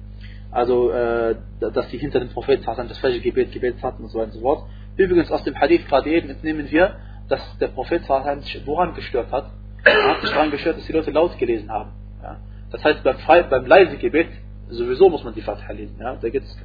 also, 0.52 0.92
äh, 0.92 1.36
dass 1.60 1.90
sie 1.90 1.98
hinter 1.98 2.20
dem 2.20 2.30
Propheten 2.30 2.66
das 2.66 2.98
falsche 2.98 3.22
Gebet 3.22 3.52
gebetet 3.52 3.82
hatten 3.82 4.04
und 4.04 4.10
so 4.10 4.20
weiter 4.20 4.28
und 4.28 4.34
so 4.34 4.42
fort. 4.42 4.66
Übrigens 4.98 5.32
aus 5.32 5.44
dem 5.44 5.58
Hadith 5.60 5.88
gerade 5.88 6.10
eben 6.10 6.30
entnehmen 6.30 6.70
wir, 6.70 6.98
dass 7.30 7.58
der 7.60 7.70
Prophet 7.70 8.04
sich 8.42 8.62
woran 8.66 8.94
gestört 8.94 9.32
hat. 9.32 9.50
Er 9.84 10.10
hat 10.10 10.22
sich 10.22 10.30
daran 10.30 10.52
gestört, 10.52 10.78
dass 10.78 10.86
die 10.86 10.92
Leute 10.92 11.12
laut 11.12 11.38
gelesen 11.38 11.72
haben. 11.72 11.92
Ja. 12.22 12.38
Das 12.72 12.84
heißt, 12.84 13.04
beim, 13.04 13.16
beim 13.50 13.66
leise 13.66 13.98
Gebet, 13.98 14.28
sowieso 14.70 15.10
muss 15.10 15.24
man 15.24 15.34
die 15.34 15.42
Fatiha 15.42 15.72
lesen. 15.72 15.96
Ja. 16.00 16.18
Da 16.22 16.30
gibt's, 16.30 16.56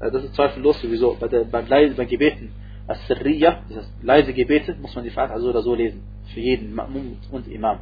äh, 0.00 0.10
das 0.10 0.24
ist 0.24 0.34
zweifellos 0.34 0.80
sowieso. 0.80 1.16
Bei 1.20 1.28
der, 1.28 1.44
beim, 1.44 1.66
beim 1.68 2.08
Gebeten, 2.08 2.52
als 2.86 3.06
Sirriya, 3.06 3.60
das 3.68 3.78
heißt 3.78 3.92
leise 4.02 4.32
Gebete, 4.32 4.74
muss 4.80 4.94
man 4.94 5.04
die 5.04 5.10
Fatiha 5.10 5.38
so 5.38 5.48
oder 5.48 5.62
so 5.62 5.74
lesen. 5.74 6.02
Für 6.32 6.40
jeden 6.40 6.74
Ma'mum 6.74 7.16
und 7.30 7.48
Imam. 7.48 7.80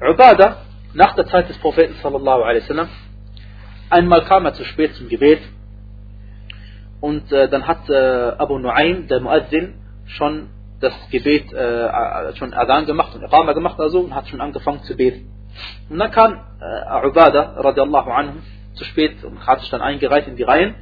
Ubada, 0.00 0.62
nach 0.94 1.14
der 1.14 1.26
Zeit 1.26 1.48
des 1.48 1.58
Propheten 1.58 1.94
sallallahu 2.02 2.42
alaihi 2.42 2.62
wasallam, 2.62 2.88
einmal 3.90 4.24
kam 4.24 4.46
er 4.46 4.54
zu 4.54 4.64
spät 4.64 4.94
zum 4.94 5.08
Gebet 5.08 5.40
und 7.00 7.30
äh, 7.32 7.48
dann 7.48 7.66
hat 7.66 7.88
äh, 7.90 8.32
Abu 8.38 8.56
Nu'aym, 8.56 9.06
der 9.08 9.20
Muazzin, 9.20 9.74
schon 10.06 10.48
das 10.80 10.94
Gebet 11.10 11.52
äh, 11.52 12.34
schon 12.36 12.54
Adhan 12.54 12.86
gemacht 12.86 13.14
und 13.14 13.22
Iqama 13.22 13.52
gemacht 13.52 13.78
also 13.80 14.00
und 14.00 14.14
hat 14.14 14.28
schon 14.28 14.40
angefangen 14.40 14.82
zu 14.82 14.96
beten. 14.96 15.28
Und 15.90 15.98
dann 15.98 16.10
kam 16.10 16.34
äh, 16.60 17.06
Ubada 17.06 17.54
radiallahu 17.56 18.10
anhu 18.10 18.34
zu 18.74 18.84
spät 18.84 19.24
und 19.24 19.46
hat 19.46 19.60
sich 19.60 19.70
dann 19.70 19.82
eingereiht 19.82 20.28
in 20.28 20.36
die 20.36 20.44
Reihen 20.44 20.76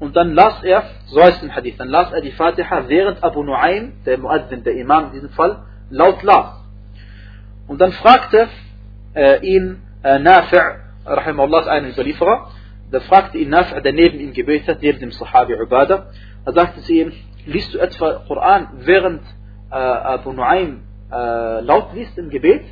und 0.00 0.16
dann 0.16 0.34
las 0.34 0.62
er, 0.64 0.82
so 1.06 1.22
heißt 1.22 1.42
im 1.42 1.54
Hadith, 1.54 1.76
dann 1.78 1.88
las 1.88 2.10
er 2.10 2.22
die 2.22 2.32
Fatiha, 2.32 2.88
während 2.88 3.22
Abu 3.22 3.42
Nu'aym, 3.42 4.02
der 4.06 4.18
Muazzin, 4.18 4.64
der 4.64 4.74
Imam 4.74 5.06
in 5.08 5.12
diesem 5.12 5.30
Fall, 5.30 5.62
laut 5.90 6.22
las. 6.22 6.64
Und 7.68 7.80
dann 7.80 7.92
fragte 7.92 8.48
äh, 9.14 9.46
ihn 9.46 9.82
äh, 10.02 10.18
Nafi' 10.18 10.58
rahimahullah, 11.04 11.66
ein 11.66 11.90
Überlieferer, 11.90 12.50
da 12.90 13.00
fragte 13.00 13.36
ihn 13.36 13.50
Nafi', 13.50 13.78
der 13.82 13.92
neben 13.92 14.18
ihm 14.18 14.32
gebetet 14.32 14.68
hat, 14.68 14.82
neben 14.82 15.00
dem 15.00 15.12
Sahabi 15.12 15.54
Ubada, 15.60 16.06
er 16.46 16.52
sagte 16.54 16.80
zu 16.80 16.92
ihm, 16.92 17.12
liest 17.44 17.74
du 17.74 17.78
etwa 17.78 18.24
Koran, 18.26 18.68
während 18.78 19.22
äh, 19.70 19.74
Abu 19.74 20.30
Nu'aym 20.30 20.78
äh, 21.12 21.60
laut 21.60 21.92
liest 21.94 22.16
im 22.16 22.30
Gebet? 22.30 22.64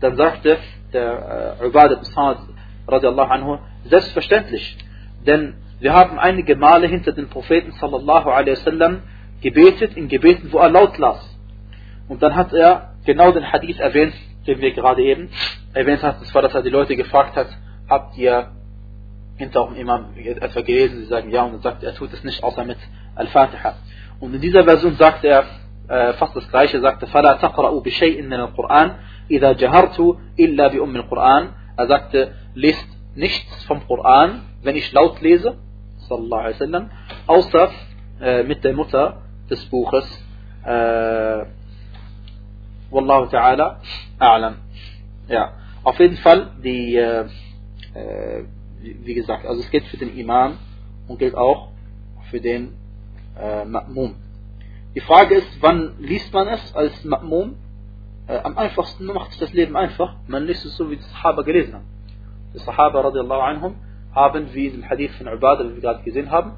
Dann 0.00 0.16
sagte 0.16 0.58
der 0.92 1.56
äh, 1.60 1.66
Ubada 1.66 2.00
radiallahu 2.88 3.30
anhu, 3.30 3.58
selbstverständlich, 3.84 4.76
denn 5.24 5.54
wir 5.79 5.93
haben 5.93 6.19
einige 6.19 6.55
Male 6.55 6.87
hinter 6.87 7.13
den 7.13 7.29
Propheten 7.29 7.71
sallallahu 7.73 8.29
alaihi 8.29 8.57
wasallam 8.57 9.01
gebetet, 9.41 9.95
in 9.95 10.07
Gebeten, 10.09 10.51
wo 10.51 10.57
er 10.59 10.69
laut 10.69 10.97
las. 10.97 11.37
Und 12.07 12.21
dann 12.21 12.35
hat 12.35 12.53
er 12.53 12.95
genau 13.05 13.31
den 13.31 13.51
Hadith 13.51 13.79
erwähnt, 13.79 14.13
den 14.47 14.61
wir 14.61 14.71
gerade 14.71 15.01
eben 15.03 15.29
erwähnt 15.73 16.03
hat, 16.03 16.21
das 16.21 16.33
war, 16.33 16.41
dass 16.41 16.55
er 16.55 16.63
die 16.63 16.69
Leute 16.69 16.95
gefragt 16.95 17.35
hat, 17.35 17.47
habt 17.87 18.17
ihr 18.17 18.51
hinter 19.37 19.61
auch 19.61 19.69
dem 19.69 19.77
Imam 19.77 20.07
etwa 20.17 20.61
gelesen? 20.61 20.99
Sie 20.99 21.05
sagen 21.05 21.29
ja 21.29 21.43
und 21.43 21.53
dann 21.53 21.61
sagt 21.61 21.83
er, 21.83 21.91
er 21.91 21.95
tut 21.95 22.11
es 22.13 22.23
nicht 22.23 22.43
außer 22.43 22.65
mit 22.65 22.77
Al-Fatiha. 23.15 23.75
Und 24.19 24.33
in 24.33 24.41
dieser 24.41 24.63
Version 24.63 24.95
sagt 24.95 25.23
er 25.23 25.45
äh, 25.87 26.13
fast 26.13 26.35
das 26.35 26.47
gleiche, 26.49 26.81
sagte, 26.81 27.07
فَلَا 27.07 27.39
تَقْرَأُوا 27.39 27.81
بِشَيْءٍ 27.81 28.21
مِنَ 28.23 28.39
الْقُرْآنِ 28.39 28.95
إِذَا 29.29 29.53
جَهَرْتُ 29.53 30.17
إِلَّا 30.37 30.67
بِأُمِّ 30.67 30.95
الْقُرْآنِ 30.95 31.47
Er 31.77 31.87
sagte, 31.87 32.33
lest 32.53 32.87
nichts 33.15 33.63
vom 33.65 33.85
Koran, 33.87 34.41
wenn 34.64 34.76
ich 34.76 34.90
laut 34.92 35.20
lese, 35.20 35.58
sallallahu 36.08 36.40
alaihi 36.40 36.54
wasallam, 36.54 36.90
außer 37.26 37.70
äh, 38.20 38.42
mit 38.42 38.64
der 38.64 38.72
Mutter 38.72 39.22
des 39.50 39.64
Buches. 39.66 40.06
Äh, 40.64 41.44
Wallahu 42.90 43.26
ta'ala 43.26 43.80
a'lam. 44.18 44.54
Ja, 45.28 45.52
auf 45.82 45.98
jeden 45.98 46.16
Fall, 46.16 46.52
die, 46.62 46.96
äh, 46.96 47.26
äh 47.94 48.44
wie 48.80 49.14
gesagt, 49.14 49.46
also 49.46 49.60
es 49.62 49.70
gilt 49.70 49.84
für 49.86 49.96
den 49.96 50.16
Imam 50.16 50.58
und 51.08 51.18
gilt 51.18 51.34
auch 51.34 51.68
für 52.30 52.40
den 52.40 52.74
äh, 53.38 53.64
Ma'mum. 53.64 54.14
Die 54.94 55.00
Frage 55.00 55.36
ist, 55.36 55.48
wann 55.60 55.94
liest 55.98 56.32
man 56.32 56.48
es 56.48 56.74
als 56.74 57.04
Ma'mum? 57.04 57.54
Äh, 58.26 58.38
am 58.38 58.56
einfachsten 58.56 59.06
macht 59.06 59.32
es 59.32 59.38
das 59.38 59.52
Leben 59.52 59.76
einfach. 59.76 60.16
Man 60.26 60.46
liest 60.46 60.64
es 60.64 60.76
so, 60.76 60.90
wie 60.90 60.96
die 60.96 61.02
Sahaba 61.02 61.42
gelesen 61.42 61.74
haben. 61.74 61.86
Die 62.54 62.58
Sahaba 62.58 63.00
radiallahu 63.00 63.40
anhum 63.40 63.74
haben, 64.14 64.54
wie 64.54 64.68
im 64.68 64.88
Hadith 64.88 65.14
von 65.16 65.28
Ubadah, 65.28 65.64
wie 65.64 65.74
wir 65.74 65.80
gerade 65.80 66.02
gesehen 66.02 66.30
haben, 66.30 66.52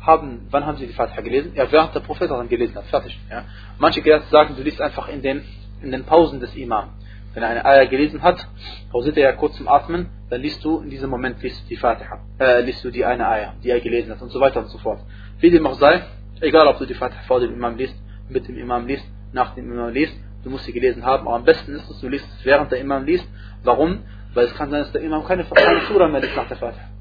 haben, 0.00 0.46
wann 0.50 0.66
haben 0.66 0.78
sie 0.78 0.86
die 0.86 0.92
Fatiha 0.92 1.20
gelesen? 1.20 1.52
Ja, 1.54 1.70
während 1.70 1.94
der 1.94 2.00
Prophet 2.00 2.30
daran 2.30 2.48
gelesen 2.48 2.76
hat. 2.76 2.86
Fertig. 2.86 3.18
Ja. 3.30 3.44
Manche 3.78 4.02
Gelehrte 4.02 4.26
sagen, 4.30 4.54
du 4.56 4.62
liest 4.62 4.80
einfach 4.80 5.08
in 5.08 5.22
den, 5.22 5.44
in 5.82 5.92
den 5.92 6.04
Pausen 6.04 6.40
des 6.40 6.54
Imam. 6.56 6.90
Wenn 7.34 7.42
er 7.42 7.48
eine 7.50 7.64
Eier 7.64 7.86
gelesen 7.86 8.22
hat, 8.22 8.46
pausiert 8.90 9.16
er 9.16 9.24
ja 9.24 9.32
kurz 9.32 9.56
zum 9.56 9.66
Atmen, 9.66 10.10
dann 10.28 10.40
liest 10.40 10.62
du 10.64 10.80
in 10.80 10.90
diesem 10.90 11.08
Moment 11.08 11.42
liest 11.42 11.68
die 11.70 11.76
Fatiha, 11.76 12.20
äh, 12.38 12.60
liest 12.60 12.84
du 12.84 12.90
die 12.90 13.04
eine 13.04 13.26
Eier, 13.26 13.54
die 13.62 13.70
er 13.70 13.80
gelesen 13.80 14.12
hat 14.12 14.20
und 14.20 14.30
so 14.30 14.40
weiter 14.40 14.60
und 14.60 14.68
so 14.68 14.78
fort. 14.78 15.00
Wie 15.38 15.50
dem 15.50 15.66
auch 15.66 15.78
sei, 15.78 16.02
egal 16.40 16.66
ob 16.66 16.78
du 16.78 16.84
die 16.84 16.94
Fatiha 16.94 17.22
vor 17.26 17.40
dem 17.40 17.54
Imam 17.54 17.76
liest, 17.76 17.96
mit 18.28 18.46
dem 18.48 18.58
Imam 18.58 18.86
liest, 18.86 19.06
nach 19.32 19.54
dem 19.54 19.70
Imam 19.72 19.90
liest, 19.92 20.14
du 20.44 20.50
musst 20.50 20.64
sie 20.64 20.72
gelesen 20.72 21.04
haben, 21.06 21.26
aber 21.26 21.36
am 21.36 21.44
besten 21.44 21.74
ist 21.74 21.88
es, 21.88 22.00
du 22.00 22.08
liest 22.08 22.26
es 22.38 22.44
während 22.44 22.70
der 22.70 22.80
Imam 22.80 23.04
liest. 23.04 23.26
Warum? 23.64 24.00
Weil 24.34 24.46
es 24.46 24.54
kann 24.54 24.70
sein, 24.70 24.80
dass 24.80 24.92
der 24.92 25.02
Imam 25.02 25.24
keine, 25.24 25.44
keine 25.44 25.80
Surah 25.82 26.08
mehr 26.08 26.20
liest 26.20 26.36
nach 26.36 26.48
der 26.48 26.56
Fatiha. 26.56 26.91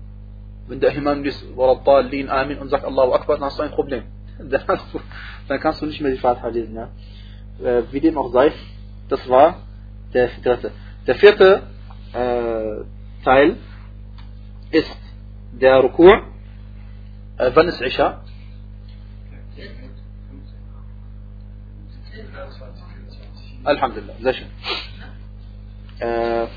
Wenn 0.67 0.79
der 0.79 0.93
Imam 0.93 1.23
liest, 1.23 1.43
Waradallin, 1.55 2.29
Amin 2.29 2.59
und 2.59 2.69
sagt 2.69 2.85
Allahu 2.85 3.13
Akbar, 3.13 3.37
dann 3.37 3.45
hast 3.45 3.59
du 3.59 3.63
ein 3.63 3.71
Problem. 3.71 4.03
Dann, 5.47 5.59
kannst 5.59 5.81
du 5.81 5.85
nicht 5.85 6.01
mehr 6.01 6.11
die 6.11 6.17
Fatiha 6.17 6.47
lesen. 6.47 6.75
Ja? 6.75 6.89
Äh, 7.63 7.83
wie 7.91 7.99
dem 7.99 8.17
auch 8.17 8.31
sei, 8.31 8.51
das 9.09 9.27
war 9.29 9.61
der 10.13 10.29
dritte. 10.43 10.71
Der 11.05 11.15
vierte 11.15 11.63
äh, 12.13 13.23
Teil 13.23 13.57
ist 14.71 14.97
der 15.51 15.79
Rukur. 15.81 16.23
Äh, 17.37 17.51
wann 17.53 17.67
ist 17.67 17.81
Isha? 17.81 18.23
Alhamdulillah, 23.63 24.13
sehr 24.21 24.33
schön. 24.33 24.47
Äh, 25.99 26.47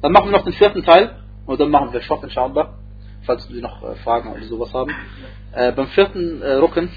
dann 0.00 0.12
machen 0.12 0.30
wir 0.30 0.38
noch 0.38 0.44
den 0.44 0.54
vierten 0.54 0.82
Teil 0.82 1.16
und 1.46 1.60
dann 1.60 1.70
machen 1.70 1.92
wir 1.92 2.00
Schock 2.02 2.22
inshallah, 2.24 2.78
falls 3.26 3.46
Sie 3.48 3.60
noch 3.60 3.82
äh, 3.82 3.96
Fragen 3.96 4.32
oder 4.32 4.42
sowas 4.44 4.72
haben. 4.74 4.90
Äh, 5.52 5.72
beim 5.72 5.88
vierten 5.88 6.42
äh, 6.42 6.52
Rücken 6.54 6.90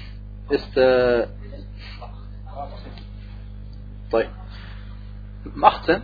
ist 0.50 0.76
äh, 0.76 1.26
18? 5.62 6.02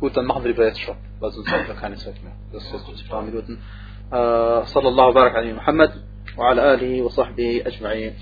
Gut, 0.00 0.16
dann 0.16 0.26
machen 0.26 0.44
wir 0.44 0.50
lieber 0.52 0.66
jetzt 0.66 0.80
schon, 0.80 0.96
weil 1.20 1.30
sonst 1.30 1.50
haben 1.50 1.66
wir 1.66 1.74
keine 1.74 1.96
Zeit 1.96 2.22
mehr. 2.22 2.32
Das 2.52 2.64
ist 2.64 2.88
jetzt 2.88 3.04
ein 3.04 3.08
paar 3.08 3.22
Minuten. 3.22 3.62
Äh, 4.10 4.14
sallallahu 4.14 5.12
barak 5.12 5.36
ala 5.36 5.54
Muhammad 5.54 5.92
wa 6.36 6.48
ala 6.50 6.62
alihi 6.72 7.04
wa 7.04 7.10
sahbihi 7.10 7.64
ajma'in. 7.64 8.14